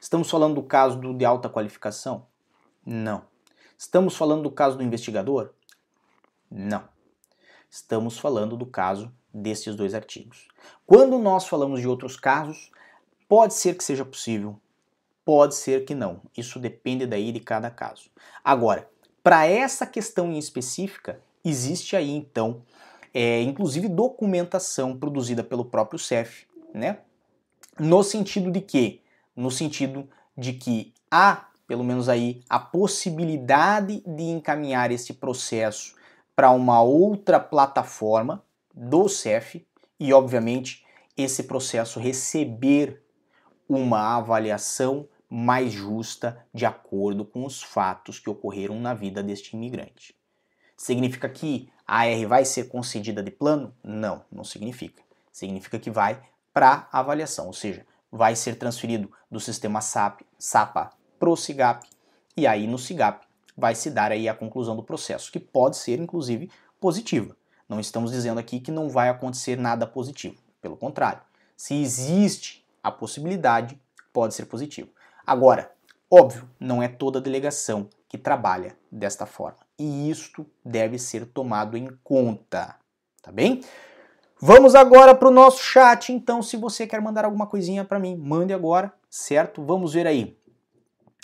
Estamos 0.00 0.30
falando 0.30 0.54
do 0.54 0.62
caso 0.62 0.98
do 0.98 1.14
de 1.14 1.24
alta 1.24 1.48
qualificação? 1.48 2.26
Não. 2.84 3.24
Estamos 3.76 4.14
falando 4.14 4.42
do 4.42 4.50
caso 4.50 4.76
do 4.76 4.82
investigador? 4.82 5.50
Não. 6.50 6.84
Estamos 7.70 8.18
falando 8.18 8.56
do 8.56 8.66
caso 8.66 9.12
destes 9.32 9.74
dois 9.74 9.94
artigos. 9.94 10.48
Quando 10.86 11.18
nós 11.18 11.46
falamos 11.46 11.80
de 11.80 11.88
outros 11.88 12.16
casos, 12.16 12.70
pode 13.28 13.54
ser 13.54 13.76
que 13.76 13.84
seja 13.84 14.04
possível, 14.04 14.58
pode 15.24 15.54
ser 15.54 15.84
que 15.84 15.94
não. 15.94 16.20
Isso 16.36 16.58
depende 16.58 17.06
daí 17.06 17.32
de 17.32 17.40
cada 17.40 17.70
caso. 17.70 18.10
Agora, 18.44 18.88
para 19.22 19.46
essa 19.46 19.86
questão 19.86 20.32
em 20.32 20.38
específica, 20.38 21.20
existe 21.44 21.94
aí 21.96 22.10
então, 22.10 22.62
é, 23.12 23.40
inclusive 23.42 23.88
documentação 23.88 24.96
produzida 24.96 25.44
pelo 25.44 25.64
próprio 25.64 25.98
CEF, 25.98 26.46
né? 26.74 26.98
No 27.78 28.02
sentido 28.02 28.50
de 28.50 28.60
que, 28.60 29.00
no 29.34 29.50
sentido 29.50 30.08
de 30.36 30.52
que 30.52 30.92
há 31.10 31.50
pelo 31.70 31.84
menos 31.84 32.08
aí, 32.08 32.42
a 32.50 32.58
possibilidade 32.58 34.02
de 34.04 34.24
encaminhar 34.24 34.90
esse 34.90 35.14
processo 35.14 35.94
para 36.34 36.50
uma 36.50 36.82
outra 36.82 37.38
plataforma 37.38 38.42
do 38.74 39.08
CEF 39.08 39.66
e, 39.98 40.12
obviamente, 40.12 40.84
esse 41.16 41.44
processo 41.44 42.00
receber 42.00 43.02
uma 43.68 44.16
avaliação 44.16 45.08
mais 45.28 45.72
justa 45.72 46.44
de 46.52 46.66
acordo 46.66 47.24
com 47.24 47.44
os 47.44 47.62
fatos 47.62 48.18
que 48.18 48.28
ocorreram 48.28 48.80
na 48.80 48.94
vida 48.94 49.22
deste 49.22 49.54
imigrante. 49.54 50.14
Significa 50.76 51.28
que 51.28 51.70
a 51.86 52.00
AR 52.00 52.26
vai 52.26 52.44
ser 52.44 52.64
concedida 52.68 53.22
de 53.22 53.30
plano? 53.30 53.74
Não, 53.84 54.24
não 54.30 54.42
significa. 54.42 55.02
Significa 55.30 55.78
que 55.78 55.90
vai 55.90 56.20
para 56.52 56.88
avaliação, 56.90 57.46
ou 57.46 57.52
seja, 57.52 57.86
vai 58.10 58.34
ser 58.34 58.56
transferido 58.56 59.10
do 59.30 59.38
sistema 59.38 59.80
SAP, 59.80 60.22
SAPA 60.38 60.90
pro 61.18 61.36
SIGAP 61.36 61.86
e 62.36 62.46
aí 62.46 62.66
no 62.66 62.78
SIGAP 62.78 63.24
vai 63.56 63.74
se 63.74 63.90
dar 63.90 64.10
aí 64.10 64.28
a 64.28 64.34
conclusão 64.34 64.74
do 64.74 64.82
processo, 64.82 65.30
que 65.30 65.38
pode 65.38 65.76
ser 65.76 66.00
inclusive 66.00 66.50
positiva. 66.80 67.36
Não 67.70 67.78
estamos 67.78 68.10
dizendo 68.10 68.40
aqui 68.40 68.58
que 68.58 68.72
não 68.72 68.88
vai 68.88 69.08
acontecer 69.08 69.56
nada 69.56 69.86
positivo, 69.86 70.34
pelo 70.60 70.76
contrário. 70.76 71.22
Se 71.56 71.80
existe 71.80 72.66
a 72.82 72.90
possibilidade, 72.90 73.80
pode 74.12 74.34
ser 74.34 74.46
positivo. 74.46 74.88
Agora, 75.24 75.70
óbvio, 76.10 76.50
não 76.58 76.82
é 76.82 76.88
toda 76.88 77.20
delegação 77.20 77.88
que 78.08 78.18
trabalha 78.18 78.76
desta 78.90 79.24
forma. 79.24 79.60
E 79.78 80.10
isto 80.10 80.44
deve 80.64 80.98
ser 80.98 81.26
tomado 81.26 81.76
em 81.76 81.96
conta, 82.02 82.74
tá 83.22 83.30
bem? 83.30 83.62
Vamos 84.40 84.74
agora 84.74 85.14
para 85.14 85.28
o 85.28 85.32
nosso 85.32 85.62
chat, 85.62 86.12
então, 86.12 86.42
se 86.42 86.56
você 86.56 86.88
quer 86.88 87.00
mandar 87.00 87.24
alguma 87.24 87.46
coisinha 87.46 87.84
para 87.84 88.00
mim, 88.00 88.16
mande 88.16 88.52
agora, 88.52 88.92
certo? 89.08 89.64
Vamos 89.64 89.92
ver 89.94 90.08
aí. 90.08 90.36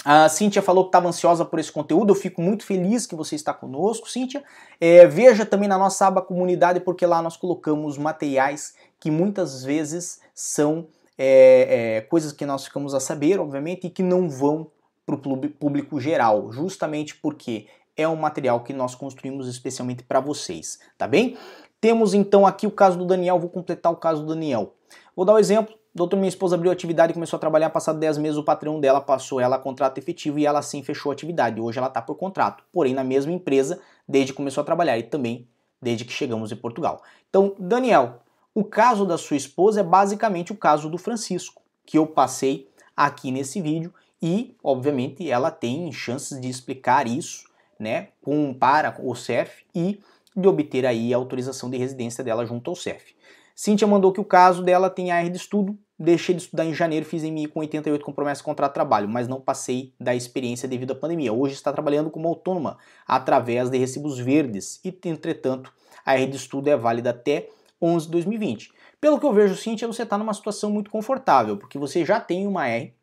A 0.09 0.29
Cíntia 0.29 0.63
falou 0.63 0.85
que 0.85 0.91
estava 0.91 1.09
ansiosa 1.09 1.45
por 1.45 1.59
esse 1.59 1.73
conteúdo, 1.73 2.13
eu 2.13 2.15
fico 2.15 2.41
muito 2.41 2.65
feliz 2.65 3.09
que 3.09 3.17
você 3.17 3.35
está 3.35 3.53
conosco, 3.53 4.09
Cíntia. 4.09 4.45
É, 4.81 5.05
veja 5.05 5.45
também 5.45 5.69
na 5.69 5.77
nossa 5.77 6.07
aba 6.07 6.23
comunidade, 6.23 6.79
porque 6.79 7.05
lá 7.05 7.21
nós 7.21 7.37
colocamos 7.37 7.99
materiais 7.99 8.77
que 9.01 9.11
muitas 9.11 9.65
vezes 9.65 10.21
são 10.33 10.87
é, 11.19 11.97
é, 11.97 12.01
coisas 12.03 12.31
que 12.31 12.47
nós 12.47 12.65
ficamos 12.65 12.95
a 12.95 13.01
saber, 13.01 13.41
obviamente, 13.41 13.89
e 13.89 13.91
que 13.91 14.01
não 14.01 14.31
vão 14.31 14.71
para 15.05 15.17
o 15.17 15.49
público 15.49 16.01
geral, 16.01 16.53
justamente 16.53 17.17
porque 17.17 17.67
é 17.97 18.07
um 18.07 18.15
material 18.15 18.61
que 18.61 18.73
nós 18.73 18.95
construímos 18.95 19.49
especialmente 19.49 20.05
para 20.05 20.21
vocês, 20.21 20.79
tá 20.97 21.09
bem? 21.09 21.37
Temos 21.81 22.15
então 22.15 22.47
aqui 22.47 22.65
o 22.65 22.71
caso 22.71 22.97
do 22.97 23.07
Daniel, 23.07 23.41
vou 23.41 23.51
completar 23.51 23.91
o 23.91 23.97
caso 23.97 24.23
do 24.23 24.29
Daniel. 24.29 24.73
Vou 25.17 25.25
dar 25.25 25.33
o 25.33 25.37
um 25.37 25.41
exemplo, 25.41 25.75
Doutor, 25.97 26.17
minha 26.17 26.29
esposa 26.29 26.57
abriu 26.57 26.71
atividade 26.71 27.13
e 27.13 27.15
começou 27.15 27.39
a 27.39 27.41
trabalhar. 27.41 27.71
Passado 27.71 27.99
10 27.99 28.19
meses, 28.19 28.37
o 28.37 28.43
patrão 28.43 28.79
dela 28.79 29.01
passou 29.01 29.41
ela 29.41 29.57
a 29.57 29.59
contrato 29.59 29.97
efetivo 29.97 30.39
e 30.39 30.45
ela 30.45 30.61
sim 30.61 30.83
fechou 30.83 31.11
a 31.11 31.15
atividade. 31.15 31.59
Hoje 31.59 31.79
ela 31.79 31.89
está 31.89 32.03
por 32.03 32.17
contrato, 32.17 32.63
porém 32.71 32.93
na 32.93 33.03
mesma 33.03 33.33
empresa 33.33 33.81
desde 34.07 34.33
que 34.33 34.37
começou 34.37 34.61
a 34.61 34.65
trabalhar 34.65 34.99
e 34.99 35.05
também 35.05 35.49
desde 35.81 36.05
que 36.05 36.13
chegamos 36.13 36.53
em 36.53 36.57
Portugal. 36.57 37.03
Então, 37.31 37.55
Daniel, 37.59 38.21
o 38.55 38.63
caso 38.63 39.07
da 39.07 39.17
sua 39.17 39.39
esposa 39.39 39.81
é 39.81 39.83
basicamente 39.83 40.53
o 40.53 40.55
caso 40.55 40.91
do 40.91 40.99
Francisco, 40.99 41.63
que 41.87 41.97
eu 41.97 42.07
passei 42.07 42.69
aqui 42.95 43.31
nesse 43.31 43.63
vídeo 43.63 43.91
e, 44.21 44.55
obviamente, 44.63 45.31
ela 45.31 45.51
tem 45.51 45.91
chances 45.93 46.39
de 46.39 46.51
explicar 46.51 47.07
isso, 47.07 47.47
né, 47.81 48.09
com 48.21 48.53
para 48.53 48.95
o 49.03 49.15
CEF 49.15 49.65
e 49.75 49.99
de 50.37 50.47
obter 50.47 50.85
aí 50.85 51.15
a 51.15 51.17
autorização 51.17 51.71
de 51.71 51.79
residência 51.79 52.23
dela 52.23 52.45
junto 52.45 52.69
ao 52.69 52.77
CEF. 52.77 53.17
Cíntia 53.55 53.89
mandou 53.89 54.13
que 54.13 54.21
o 54.21 54.25
caso 54.25 54.63
dela 54.63 54.91
tem 54.91 55.11
AR 55.11 55.31
de 55.31 55.39
estudo, 55.39 55.79
deixei 55.99 56.35
de 56.35 56.43
estudar 56.43 56.65
em 56.65 56.75
janeiro, 56.75 57.07
fiz 57.07 57.23
MI 57.23 57.47
com 57.47 57.61
88 57.61 58.05
com 58.05 58.13
promessa 58.13 58.41
de 58.41 58.45
contrato 58.45 58.73
de 58.73 58.75
trabalho, 58.75 59.09
mas 59.09 59.27
não 59.27 59.41
passei 59.41 59.93
da 59.99 60.15
experiência 60.15 60.69
devido 60.69 60.93
à 60.93 60.95
pandemia. 60.95 61.33
Hoje 61.33 61.55
está 61.55 61.73
trabalhando 61.73 62.11
como 62.11 62.29
autônoma 62.29 62.79
através 63.07 63.71
de 63.71 63.79
recibos 63.79 64.19
verdes 64.19 64.81
e, 64.85 64.97
entretanto, 65.05 65.73
a 66.05 66.15
R 66.15 66.27
de 66.27 66.37
estudo 66.37 66.69
é 66.69 66.77
válida 66.77 67.11
até 67.11 67.49
11 67.81 68.07
de 68.07 68.13
2020. 68.13 68.73
Pelo 69.01 69.19
que 69.19 69.27
eu 69.27 69.33
vejo, 69.33 69.57
Cíntia, 69.57 69.87
você 69.87 70.03
está 70.03 70.17
numa 70.19 70.35
situação 70.35 70.71
muito 70.71 70.91
confortável, 70.91 71.57
porque 71.57 71.79
você 71.79 72.05
já 72.05 72.21
tem 72.21 72.47
uma 72.47 72.69
R, 72.69 72.95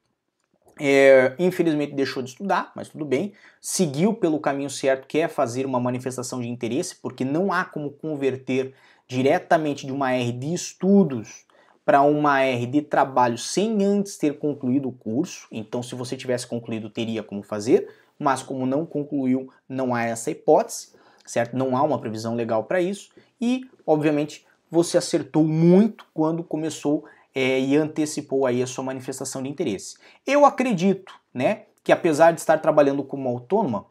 é, 0.79 1.35
infelizmente 1.37 1.93
deixou 1.93 2.23
de 2.23 2.29
estudar, 2.29 2.71
mas 2.75 2.89
tudo 2.89 3.05
bem. 3.05 3.33
Seguiu 3.61 4.13
pelo 4.13 4.39
caminho 4.39 4.69
certo, 4.69 5.07
que 5.07 5.19
é 5.19 5.27
fazer 5.27 5.65
uma 5.65 5.79
manifestação 5.79 6.41
de 6.41 6.47
interesse, 6.47 6.95
porque 6.95 7.23
não 7.23 7.51
há 7.51 7.63
como 7.63 7.91
converter 7.91 8.73
diretamente 9.07 9.85
de 9.85 9.91
uma 9.91 10.13
R 10.13 10.31
de 10.31 10.53
estudos 10.53 11.45
para 11.85 12.01
uma 12.01 12.41
R 12.41 12.65
de 12.65 12.81
trabalho 12.81 13.37
sem 13.37 13.83
antes 13.83 14.17
ter 14.17 14.37
concluído 14.39 14.89
o 14.89 14.91
curso. 14.91 15.47
Então, 15.51 15.83
se 15.83 15.95
você 15.95 16.15
tivesse 16.15 16.47
concluído, 16.47 16.89
teria 16.89 17.21
como 17.21 17.43
fazer, 17.43 17.89
mas 18.17 18.41
como 18.41 18.65
não 18.65 18.85
concluiu, 18.85 19.49
não 19.67 19.93
há 19.93 20.03
essa 20.03 20.31
hipótese, 20.31 20.93
certo? 21.25 21.57
Não 21.57 21.75
há 21.75 21.83
uma 21.83 21.99
previsão 21.99 22.35
legal 22.35 22.63
para 22.63 22.79
isso. 22.79 23.09
E, 23.39 23.69
obviamente, 23.85 24.45
você 24.71 24.97
acertou 24.97 25.43
muito 25.43 26.05
quando 26.13 26.43
começou 26.43 27.05
é, 27.35 27.59
e 27.59 27.75
antecipou 27.75 28.45
aí 28.45 28.61
a 28.61 28.67
sua 28.67 28.83
manifestação 28.83 29.43
de 29.43 29.49
interesse. 29.49 29.97
Eu 30.25 30.45
acredito, 30.45 31.13
né, 31.33 31.63
que 31.83 31.91
apesar 31.91 32.31
de 32.31 32.39
estar 32.39 32.59
trabalhando 32.59 33.03
como 33.03 33.27
autônoma, 33.27 33.85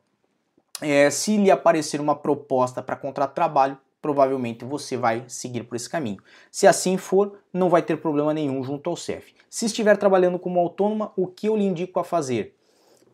é, 0.81 1.11
se 1.11 1.37
lhe 1.37 1.51
aparecer 1.51 2.01
uma 2.01 2.17
proposta 2.17 2.83
para 2.83 2.97
contrato 2.97 3.31
de 3.31 3.35
trabalho, 3.37 3.79
provavelmente 4.03 4.65
você 4.65 4.97
vai 4.97 5.25
seguir 5.29 5.63
por 5.63 5.77
esse 5.77 5.89
caminho. 5.89 6.19
Se 6.51 6.67
assim 6.67 6.99
for, 6.99 7.39
não 7.53 7.71
vai 7.71 7.81
ter 7.81 7.97
problema 7.97 8.35
nenhum 8.35 8.63
junto 8.65 8.91
ao 8.91 8.97
CEF. 8.97 9.33
Se 9.49 9.67
estiver 9.67 9.97
trabalhando 9.97 10.41
como 10.41 10.59
autônoma, 10.59 11.13
o 11.17 11.29
que 11.29 11.49
eu 11.49 11.57
lhe 11.57 11.65
indico 11.65 12.01
a 12.01 12.05
fazer? 12.05 12.57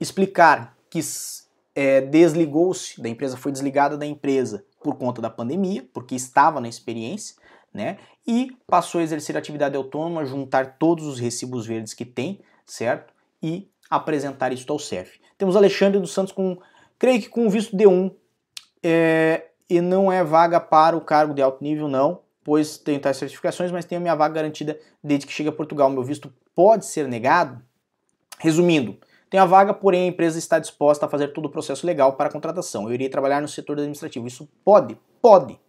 Explicar 0.01 0.77
que 0.89 1.01
é, 1.75 2.01
desligou-se, 2.01 3.01
da 3.01 3.09
empresa 3.09 3.37
foi 3.37 3.53
desligada 3.53 3.99
da 3.99 4.07
empresa 4.07 4.65
por 4.83 4.97
conta 4.97 5.21
da 5.21 5.29
pandemia, 5.29 5.87
porque 5.93 6.15
estava 6.15 6.61
na 6.61 6.69
experiência, 6.69 7.37
né? 7.73 7.99
E 8.27 8.57
passou 8.67 9.01
a 9.01 9.05
exercer 9.05 9.37
atividade 9.37 9.77
autônoma, 9.77 10.25
juntar 10.25 10.79
todos 10.79 11.07
os 11.07 11.19
recibos 11.19 11.67
verdes 11.67 11.93
que 11.93 12.05
tem, 12.05 12.41
certo? 12.65 13.13
E 13.43 13.69
apresentar 13.91 14.53
isso 14.53 14.71
ao 14.73 14.79
CEF. 14.79 15.21
Temos 15.37 15.55
Alexandre 15.55 16.01
dos 16.01 16.13
Santos 16.13 16.33
com, 16.33 16.59
creio 16.99 17.21
que 17.21 17.29
com 17.29 17.49
visto 17.51 17.77
D1, 17.77 18.13
é, 18.83 19.48
e 19.69 19.81
não 19.81 20.11
é 20.11 20.25
vaga 20.25 20.59
para 20.59 20.97
o 20.97 21.01
cargo 21.01 21.35
de 21.35 21.43
alto 21.43 21.63
nível, 21.63 21.89
não, 21.89 22.23
pois 22.43 22.79
tenho 22.79 23.01
tais 23.01 23.17
certificações, 23.17 23.71
mas 23.71 23.85
tenho 23.85 24.01
a 24.01 24.03
minha 24.03 24.15
vaga 24.15 24.35
garantida 24.35 24.79
desde 25.03 25.27
que 25.27 25.33
chegue 25.33 25.49
a 25.49 25.53
Portugal. 25.53 25.91
Meu 25.91 26.03
visto 26.03 26.33
pode 26.55 26.87
ser 26.87 27.07
negado? 27.07 27.63
Resumindo, 28.39 28.97
tenho 29.29 29.43
a 29.43 29.47
vaga, 29.47 29.75
porém 29.75 30.05
a 30.05 30.07
empresa 30.07 30.39
está 30.39 30.59
disposta 30.59 31.07
a 31.07 31.09
fazer 31.09 31.29
todo 31.29 31.47
o 31.47 31.51
processo 31.51 31.87
legal 31.87 32.15
para 32.15 32.29
a 32.29 32.33
contratação. 32.33 32.89
Eu 32.89 32.95
irei 32.95 33.09
trabalhar 33.09 33.43
no 33.43 33.49
setor 33.49 33.75
administrativo. 33.75 34.27
Isso 34.27 34.49
pode? 34.65 34.99
Pode, 35.21 35.61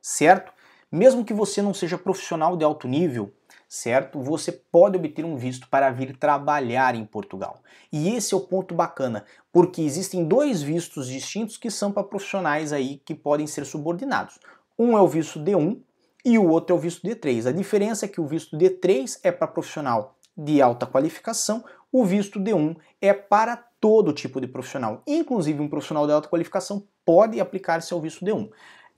certo? 0.00 0.52
Mesmo 0.90 1.24
que 1.24 1.34
você 1.34 1.60
não 1.60 1.74
seja 1.74 1.98
profissional 1.98 2.56
de 2.56 2.64
alto 2.64 2.86
nível, 2.86 3.32
certo? 3.68 4.20
Você 4.22 4.50
pode 4.50 4.96
obter 4.96 5.24
um 5.24 5.36
visto 5.36 5.68
para 5.68 5.90
vir 5.90 6.16
trabalhar 6.16 6.94
em 6.94 7.04
Portugal. 7.04 7.60
E 7.92 8.08
esse 8.14 8.32
é 8.32 8.36
o 8.36 8.40
ponto 8.40 8.74
bacana, 8.74 9.24
porque 9.52 9.82
existem 9.82 10.24
dois 10.24 10.62
vistos 10.62 11.08
distintos 11.08 11.56
que 11.56 11.70
são 11.70 11.92
para 11.92 12.02
profissionais 12.02 12.72
aí 12.72 13.00
que 13.04 13.14
podem 13.14 13.46
ser 13.46 13.66
subordinados. 13.66 14.38
Um 14.78 14.96
é 14.96 15.00
o 15.00 15.08
visto 15.08 15.38
D1 15.38 15.78
e 16.24 16.38
o 16.38 16.48
outro 16.48 16.74
é 16.74 16.78
o 16.78 16.80
visto 16.80 17.06
D3. 17.06 17.46
A 17.46 17.52
diferença 17.52 18.06
é 18.06 18.08
que 18.08 18.20
o 18.20 18.26
visto 18.26 18.56
D3 18.56 19.20
é 19.22 19.30
para 19.30 19.46
profissional 19.46 20.16
de 20.36 20.62
alta 20.62 20.86
qualificação, 20.86 21.64
o 21.92 22.04
visto 22.04 22.38
D1 22.38 22.76
é 23.00 23.12
para 23.12 23.56
todo 23.80 24.12
tipo 24.12 24.40
de 24.40 24.46
profissional. 24.46 25.02
Inclusive 25.06 25.60
um 25.60 25.68
profissional 25.68 26.06
de 26.06 26.12
alta 26.12 26.28
qualificação 26.28 26.86
pode 27.04 27.40
aplicar-se 27.40 27.92
ao 27.92 28.00
visto 28.00 28.24
D1. 28.24 28.50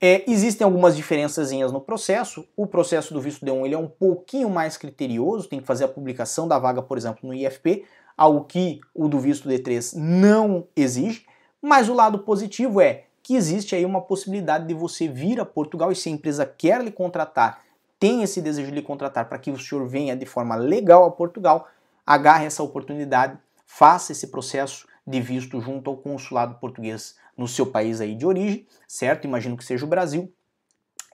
É, 0.02 0.24
existem 0.26 0.64
algumas 0.64 0.96
diferenças 0.96 1.50
no 1.50 1.80
processo. 1.80 2.48
O 2.56 2.66
processo 2.66 3.12
do 3.12 3.20
visto 3.20 3.44
D1 3.44 3.66
ele 3.66 3.74
é 3.74 3.78
um 3.78 3.86
pouquinho 3.86 4.48
mais 4.48 4.78
criterioso, 4.78 5.48
tem 5.48 5.60
que 5.60 5.66
fazer 5.66 5.84
a 5.84 5.88
publicação 5.88 6.48
da 6.48 6.58
vaga, 6.58 6.80
por 6.80 6.96
exemplo, 6.96 7.28
no 7.28 7.34
IFP, 7.34 7.84
algo 8.16 8.44
que 8.44 8.80
o 8.94 9.08
do 9.08 9.18
visto 9.18 9.46
D3 9.46 9.94
não 9.96 10.66
exige. 10.74 11.26
Mas 11.60 11.90
o 11.90 11.94
lado 11.94 12.20
positivo 12.20 12.80
é 12.80 13.04
que 13.22 13.34
existe 13.34 13.74
aí 13.74 13.84
uma 13.84 14.00
possibilidade 14.00 14.66
de 14.66 14.72
você 14.72 15.06
vir 15.06 15.38
a 15.38 15.44
Portugal 15.44 15.92
e 15.92 15.96
se 15.96 16.08
a 16.08 16.12
empresa 16.12 16.46
quer 16.46 16.82
lhe 16.82 16.90
contratar, 16.90 17.62
tem 17.98 18.22
esse 18.22 18.40
desejo 18.40 18.70
de 18.70 18.76
lhe 18.76 18.82
contratar 18.82 19.28
para 19.28 19.38
que 19.38 19.50
o 19.50 19.58
senhor 19.58 19.86
venha 19.86 20.16
de 20.16 20.24
forma 20.24 20.56
legal 20.56 21.04
a 21.04 21.10
Portugal, 21.10 21.68
agarre 22.06 22.46
essa 22.46 22.62
oportunidade, 22.62 23.38
faça 23.66 24.12
esse 24.12 24.28
processo 24.28 24.86
de 25.06 25.20
visto 25.20 25.60
junto 25.60 25.90
ao 25.90 25.98
consulado 25.98 26.54
português 26.54 27.16
no 27.40 27.48
seu 27.48 27.64
país 27.64 28.02
aí 28.02 28.14
de 28.14 28.26
origem, 28.26 28.66
certo? 28.86 29.24
Imagino 29.24 29.56
que 29.56 29.64
seja 29.64 29.86
o 29.86 29.88
Brasil. 29.88 30.30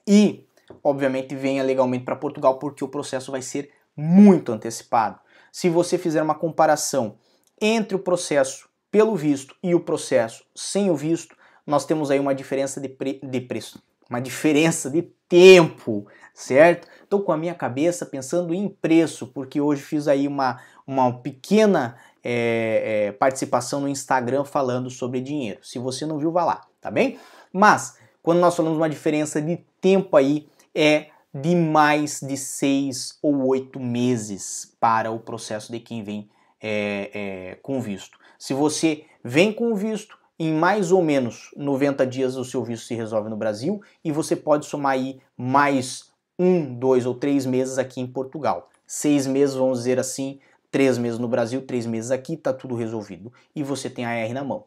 E, 0.05 0.45
obviamente, 0.83 1.33
venha 1.33 1.63
legalmente 1.63 2.03
para 2.03 2.17
Portugal 2.17 2.59
porque 2.59 2.83
o 2.83 2.89
processo 2.89 3.31
vai 3.31 3.41
ser 3.41 3.71
muito 3.95 4.51
antecipado. 4.51 5.21
Se 5.53 5.69
você 5.69 5.97
fizer 5.97 6.21
uma 6.21 6.35
comparação 6.35 7.17
entre 7.61 7.95
o 7.95 7.99
processo 7.99 8.67
pelo 8.91 9.15
visto 9.15 9.55
e 9.63 9.73
o 9.73 9.79
processo 9.79 10.43
sem 10.53 10.89
o 10.91 10.97
visto, 10.97 11.33
nós 11.65 11.85
temos 11.85 12.11
aí 12.11 12.19
uma 12.19 12.35
diferença 12.35 12.81
de, 12.81 12.89
pre 12.89 13.21
de 13.23 13.39
preço, 13.39 13.81
uma 14.09 14.19
diferença 14.19 14.89
de 14.89 15.03
tempo, 15.29 16.07
certo? 16.33 16.89
Estou 17.01 17.21
com 17.21 17.31
a 17.31 17.37
minha 17.37 17.55
cabeça 17.55 18.05
pensando 18.05 18.53
em 18.53 18.67
preço, 18.67 19.27
porque 19.27 19.61
hoje 19.61 19.81
fiz 19.81 20.09
aí 20.09 20.27
uma, 20.27 20.59
uma 20.85 21.21
pequena 21.21 21.97
é, 22.29 23.05
é, 23.07 23.11
participação 23.13 23.79
no 23.79 23.87
Instagram 23.87 24.43
falando 24.43 24.89
sobre 24.89 25.21
dinheiro. 25.21 25.59
Se 25.63 25.79
você 25.79 26.05
não 26.05 26.19
viu, 26.19 26.29
vá 26.29 26.43
lá, 26.43 26.61
tá 26.81 26.91
bem? 26.91 27.17
Mas, 27.53 27.97
quando 28.21 28.39
nós 28.39 28.53
falamos 28.53 28.77
uma 28.77 28.89
diferença 28.89 29.41
de 29.41 29.63
tempo 29.79 30.17
aí, 30.17 30.45
é 30.75 31.07
de 31.33 31.55
mais 31.55 32.19
de 32.19 32.35
seis 32.35 33.17
ou 33.21 33.47
oito 33.47 33.79
meses 33.79 34.75
para 34.77 35.09
o 35.09 35.19
processo 35.19 35.71
de 35.71 35.79
quem 35.79 36.03
vem 36.03 36.29
é, 36.61 37.11
é, 37.13 37.55
com 37.61 37.79
visto. 37.79 38.19
Se 38.37 38.53
você 38.53 39.05
vem 39.23 39.53
com 39.53 39.73
visto, 39.73 40.17
em 40.37 40.51
mais 40.51 40.91
ou 40.91 41.01
menos 41.01 41.51
90 41.55 42.05
dias 42.05 42.35
o 42.35 42.43
seu 42.43 42.61
visto 42.61 42.87
se 42.87 42.93
resolve 42.93 43.29
no 43.29 43.37
Brasil 43.37 43.81
e 44.03 44.11
você 44.11 44.35
pode 44.35 44.65
somar 44.65 44.93
aí 44.93 45.21
mais 45.37 46.11
um, 46.37 46.75
dois 46.75 47.05
ou 47.05 47.15
três 47.15 47.45
meses 47.45 47.77
aqui 47.77 48.01
em 48.01 48.07
Portugal. 48.07 48.69
Seis 48.85 49.25
meses, 49.25 49.55
vamos 49.55 49.79
dizer 49.79 49.97
assim, 49.97 50.39
três 50.71 50.97
meses 50.97 51.19
no 51.19 51.27
Brasil, 51.27 51.61
três 51.61 51.85
meses 51.85 52.11
aqui, 52.11 52.33
está 52.33 52.53
tudo 52.53 52.75
resolvido. 52.75 53.31
E 53.55 53.63
você 53.63 53.89
tem 53.89 54.05
a 54.05 54.11
R 54.11 54.33
na 54.33 54.43
mão. 54.43 54.65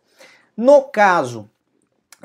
No 0.57 0.82
caso 0.82 1.48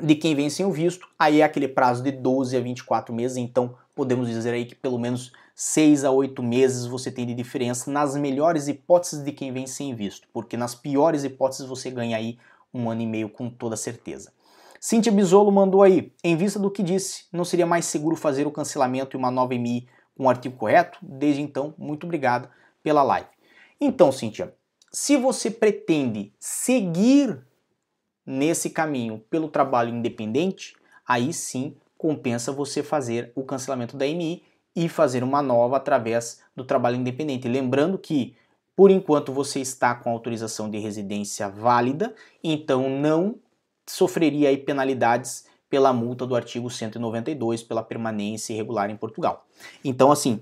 de 0.02 0.14
quem 0.14 0.34
vem 0.34 0.50
sem 0.50 0.66
o 0.66 0.70
visto, 0.70 1.08
aí 1.18 1.40
é 1.40 1.44
aquele 1.44 1.68
prazo 1.68 2.02
de 2.02 2.12
12 2.12 2.56
a 2.56 2.60
24 2.60 3.14
meses, 3.14 3.36
então 3.36 3.74
podemos 3.94 4.28
dizer 4.28 4.52
aí 4.52 4.66
que 4.66 4.74
pelo 4.74 4.98
menos 4.98 5.32
6 5.54 6.04
a 6.04 6.10
8 6.10 6.42
meses 6.42 6.84
você 6.84 7.10
tem 7.10 7.26
de 7.26 7.34
diferença 7.34 7.90
nas 7.90 8.14
melhores 8.14 8.68
hipóteses 8.68 9.24
de 9.24 9.32
quem 9.32 9.52
vem 9.52 9.66
sem 9.66 9.94
visto, 9.94 10.28
porque 10.32 10.56
nas 10.56 10.74
piores 10.74 11.24
hipóteses 11.24 11.66
você 11.66 11.90
ganha 11.90 12.16
aí 12.16 12.38
um 12.74 12.90
ano 12.90 13.00
e 13.00 13.06
meio 13.06 13.30
com 13.30 13.48
toda 13.48 13.74
certeza. 13.74 14.32
Cíntia 14.78 15.10
Bisolo 15.10 15.50
mandou 15.50 15.82
aí, 15.82 16.12
em 16.22 16.36
vista 16.36 16.58
do 16.58 16.70
que 16.70 16.82
disse, 16.82 17.24
não 17.32 17.44
seria 17.44 17.66
mais 17.66 17.86
seguro 17.86 18.14
fazer 18.14 18.46
o 18.46 18.52
cancelamento 18.52 19.16
e 19.16 19.18
uma 19.18 19.30
nova 19.30 19.54
EMI 19.54 19.88
com 20.14 20.24
o 20.24 20.28
artigo 20.28 20.56
correto? 20.56 20.98
Desde 21.00 21.40
então, 21.40 21.74
muito 21.78 22.04
obrigado 22.04 22.48
pela 22.82 23.02
live. 23.02 23.35
Então, 23.80 24.10
Cíntia, 24.10 24.54
se 24.92 25.16
você 25.16 25.50
pretende 25.50 26.32
seguir 26.38 27.38
nesse 28.24 28.70
caminho 28.70 29.22
pelo 29.30 29.48
trabalho 29.48 29.94
independente, 29.94 30.74
aí 31.06 31.32
sim 31.32 31.76
compensa 31.98 32.52
você 32.52 32.82
fazer 32.82 33.32
o 33.34 33.44
cancelamento 33.44 33.96
da 33.96 34.06
MI 34.06 34.42
e 34.74 34.88
fazer 34.88 35.22
uma 35.22 35.40
nova 35.40 35.76
através 35.76 36.42
do 36.54 36.64
trabalho 36.64 36.96
independente. 36.96 37.48
Lembrando 37.48 37.98
que, 37.98 38.34
por 38.74 38.90
enquanto, 38.90 39.32
você 39.32 39.60
está 39.60 39.94
com 39.94 40.10
autorização 40.10 40.70
de 40.70 40.78
residência 40.78 41.48
válida, 41.48 42.14
então 42.42 42.88
não 42.88 43.36
sofreria 43.86 44.48
aí 44.48 44.58
penalidades 44.58 45.46
pela 45.68 45.92
multa 45.92 46.26
do 46.26 46.36
artigo 46.36 46.70
192 46.70 47.62
pela 47.62 47.82
permanência 47.82 48.52
irregular 48.52 48.90
em 48.90 48.96
Portugal. 48.96 49.46
Então, 49.84 50.12
assim, 50.12 50.40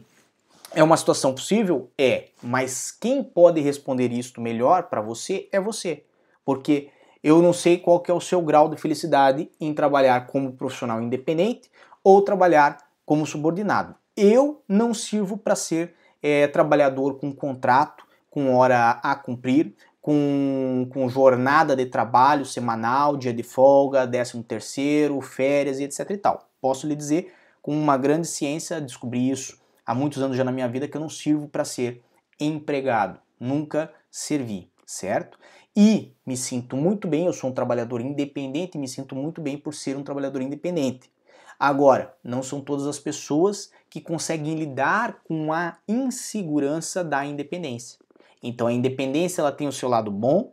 é 0.74 0.82
uma 0.82 0.96
situação 0.96 1.34
possível? 1.34 1.90
É, 1.96 2.28
mas 2.42 2.90
quem 2.90 3.22
pode 3.22 3.60
responder 3.60 4.12
isso 4.12 4.40
melhor 4.40 4.84
para 4.84 5.00
você 5.00 5.48
é 5.52 5.60
você. 5.60 6.04
Porque 6.44 6.90
eu 7.22 7.40
não 7.40 7.52
sei 7.52 7.78
qual 7.78 8.00
que 8.00 8.10
é 8.10 8.14
o 8.14 8.20
seu 8.20 8.42
grau 8.42 8.68
de 8.68 8.76
felicidade 8.76 9.50
em 9.60 9.72
trabalhar 9.72 10.26
como 10.26 10.52
profissional 10.52 11.00
independente 11.00 11.70
ou 12.02 12.22
trabalhar 12.22 12.78
como 13.06 13.24
subordinado. 13.24 13.94
Eu 14.16 14.62
não 14.68 14.92
sirvo 14.92 15.38
para 15.38 15.56
ser 15.56 15.94
é, 16.22 16.46
trabalhador 16.48 17.18
com 17.18 17.32
contrato, 17.32 18.04
com 18.30 18.54
hora 18.54 19.00
a 19.02 19.14
cumprir, 19.14 19.74
com, 20.02 20.86
com 20.92 21.08
jornada 21.08 21.74
de 21.74 21.86
trabalho 21.86 22.44
semanal, 22.44 23.16
dia 23.16 23.32
de 23.32 23.42
folga, 23.42 24.06
décimo 24.06 24.42
terceiro, 24.42 25.20
férias 25.20 25.80
e 25.80 25.84
etc 25.84 26.10
e 26.10 26.16
tal. 26.18 26.48
Posso 26.60 26.86
lhe 26.86 26.94
dizer, 26.94 27.32
com 27.62 27.72
uma 27.72 27.96
grande 27.96 28.26
ciência, 28.26 28.80
descobri 28.80 29.30
isso 29.30 29.63
há 29.84 29.94
muitos 29.94 30.22
anos 30.22 30.36
já 30.36 30.44
na 30.44 30.52
minha 30.52 30.68
vida 30.68 30.88
que 30.88 30.96
eu 30.96 31.00
não 31.00 31.08
sirvo 31.08 31.48
para 31.48 31.64
ser 31.64 32.02
empregado, 32.40 33.20
nunca 33.38 33.92
servi, 34.10 34.70
certo? 34.86 35.38
E 35.76 36.14
me 36.24 36.36
sinto 36.36 36.76
muito 36.76 37.08
bem, 37.08 37.26
eu 37.26 37.32
sou 37.32 37.50
um 37.50 37.54
trabalhador 37.54 38.00
independente, 38.00 38.78
me 38.78 38.88
sinto 38.88 39.16
muito 39.16 39.40
bem 39.40 39.58
por 39.58 39.74
ser 39.74 39.96
um 39.96 40.02
trabalhador 40.02 40.40
independente. 40.40 41.10
Agora, 41.58 42.16
não 42.22 42.42
são 42.42 42.60
todas 42.60 42.86
as 42.86 42.98
pessoas 42.98 43.70
que 43.88 44.00
conseguem 44.00 44.54
lidar 44.54 45.22
com 45.24 45.52
a 45.52 45.78
insegurança 45.86 47.02
da 47.04 47.24
independência. 47.24 47.98
Então 48.42 48.66
a 48.66 48.72
independência 48.72 49.40
ela 49.40 49.52
tem 49.52 49.66
o 49.66 49.72
seu 49.72 49.88
lado 49.88 50.10
bom, 50.10 50.52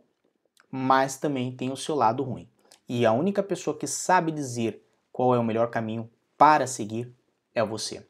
mas 0.70 1.18
também 1.18 1.54
tem 1.54 1.70
o 1.70 1.76
seu 1.76 1.94
lado 1.94 2.22
ruim. 2.22 2.48
E 2.88 3.04
a 3.04 3.12
única 3.12 3.42
pessoa 3.42 3.76
que 3.76 3.86
sabe 3.86 4.32
dizer 4.32 4.82
qual 5.12 5.34
é 5.34 5.38
o 5.38 5.44
melhor 5.44 5.70
caminho 5.70 6.10
para 6.38 6.66
seguir 6.66 7.12
é 7.54 7.62
você. 7.64 8.06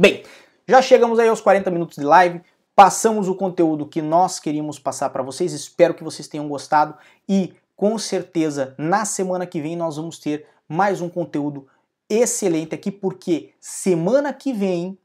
Bem, 0.00 0.22
já 0.64 0.80
chegamos 0.80 1.18
aí 1.18 1.28
aos 1.28 1.40
40 1.40 1.72
minutos 1.72 1.96
de 1.96 2.04
live. 2.04 2.40
Passamos 2.72 3.26
o 3.26 3.34
conteúdo 3.34 3.84
que 3.84 4.00
nós 4.00 4.38
queríamos 4.38 4.78
passar 4.78 5.10
para 5.10 5.24
vocês. 5.24 5.52
Espero 5.52 5.92
que 5.92 6.04
vocês 6.04 6.28
tenham 6.28 6.48
gostado 6.48 6.94
e 7.28 7.52
com 7.74 7.98
certeza 7.98 8.76
na 8.78 9.04
semana 9.04 9.44
que 9.44 9.60
vem 9.60 9.74
nós 9.74 9.96
vamos 9.96 10.20
ter 10.20 10.46
mais 10.68 11.00
um 11.00 11.08
conteúdo 11.08 11.66
excelente 12.08 12.76
aqui 12.76 12.92
porque 12.92 13.54
semana 13.60 14.32
que 14.32 14.52
vem 14.52 14.96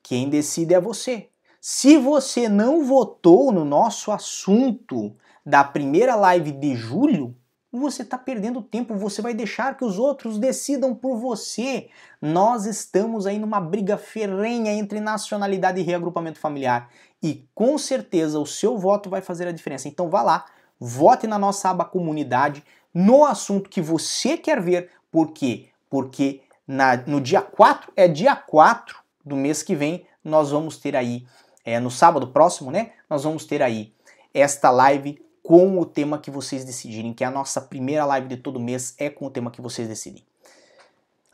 quem 0.00 0.28
decide 0.28 0.74
é 0.74 0.80
você. 0.80 1.28
Se 1.60 1.96
você 1.98 2.48
não 2.48 2.84
votou 2.84 3.50
no 3.50 3.64
nosso 3.64 4.12
assunto 4.12 5.16
da 5.44 5.64
primeira 5.64 6.14
live 6.14 6.52
de 6.52 6.76
julho, 6.76 7.34
você 7.78 8.02
está 8.02 8.16
perdendo 8.16 8.62
tempo, 8.62 8.94
você 8.96 9.20
vai 9.20 9.34
deixar 9.34 9.76
que 9.76 9.84
os 9.84 9.98
outros 9.98 10.38
decidam 10.38 10.94
por 10.94 11.16
você. 11.16 11.88
Nós 12.20 12.66
estamos 12.66 13.26
aí 13.26 13.38
numa 13.38 13.60
briga 13.60 13.96
ferrenha 13.96 14.72
entre 14.72 15.00
nacionalidade 15.00 15.80
e 15.80 15.84
reagrupamento 15.84 16.38
familiar 16.38 16.88
e 17.22 17.48
com 17.54 17.78
certeza 17.78 18.38
o 18.38 18.46
seu 18.46 18.76
voto 18.76 19.08
vai 19.08 19.22
fazer 19.22 19.48
a 19.48 19.52
diferença. 19.52 19.88
Então 19.88 20.10
vá 20.10 20.20
lá, 20.20 20.44
vote 20.78 21.26
na 21.26 21.38
nossa 21.38 21.70
aba 21.70 21.84
comunidade 21.84 22.62
no 22.92 23.24
assunto 23.24 23.70
que 23.70 23.80
você 23.80 24.36
quer 24.36 24.60
ver, 24.60 24.90
por 25.10 25.32
quê? 25.32 25.70
Porque 25.90 26.42
na, 26.66 26.96
no 26.98 27.20
dia 27.20 27.40
4, 27.40 27.92
é 27.96 28.06
dia 28.06 28.36
4 28.36 28.98
do 29.24 29.34
mês 29.34 29.62
que 29.62 29.74
vem, 29.74 30.06
nós 30.22 30.50
vamos 30.50 30.76
ter 30.76 30.94
aí 30.94 31.26
é, 31.64 31.80
no 31.80 31.90
sábado 31.90 32.28
próximo, 32.28 32.70
né? 32.70 32.92
Nós 33.08 33.24
vamos 33.24 33.46
ter 33.46 33.62
aí 33.62 33.92
esta 34.32 34.70
live 34.70 35.23
com 35.44 35.78
o 35.78 35.84
tema 35.84 36.18
que 36.18 36.30
vocês 36.30 36.64
decidirem, 36.64 37.12
que 37.12 37.22
é 37.22 37.26
a 37.26 37.30
nossa 37.30 37.60
primeira 37.60 38.06
live 38.06 38.28
de 38.28 38.38
todo 38.38 38.58
mês 38.58 38.94
é 38.96 39.10
com 39.10 39.26
o 39.26 39.30
tema 39.30 39.50
que 39.50 39.60
vocês 39.60 39.86
decidem. 39.86 40.24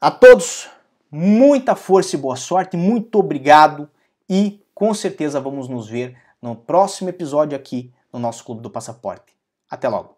A 0.00 0.10
todos, 0.10 0.68
muita 1.08 1.76
força 1.76 2.16
e 2.16 2.18
boa 2.18 2.34
sorte, 2.34 2.76
muito 2.76 3.20
obrigado 3.20 3.88
e 4.28 4.64
com 4.74 4.92
certeza 4.92 5.40
vamos 5.40 5.68
nos 5.68 5.88
ver 5.88 6.16
no 6.42 6.56
próximo 6.56 7.08
episódio 7.08 7.56
aqui 7.56 7.92
no 8.12 8.18
nosso 8.18 8.44
Clube 8.44 8.60
do 8.60 8.68
Passaporte. 8.68 9.32
Até 9.70 9.88
logo! 9.88 10.16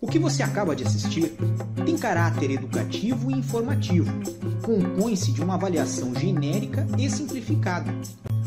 O 0.00 0.08
que 0.08 0.18
você 0.18 0.42
acaba 0.42 0.74
de 0.74 0.82
assistir 0.82 1.36
tem 1.86 1.96
caráter 1.96 2.50
educativo 2.50 3.30
e 3.30 3.34
informativo. 3.34 4.10
Compõe-se 4.66 5.30
de 5.30 5.40
uma 5.40 5.54
avaliação 5.54 6.12
genérica 6.16 6.84
e 6.98 7.08
simplificada. 7.08 7.92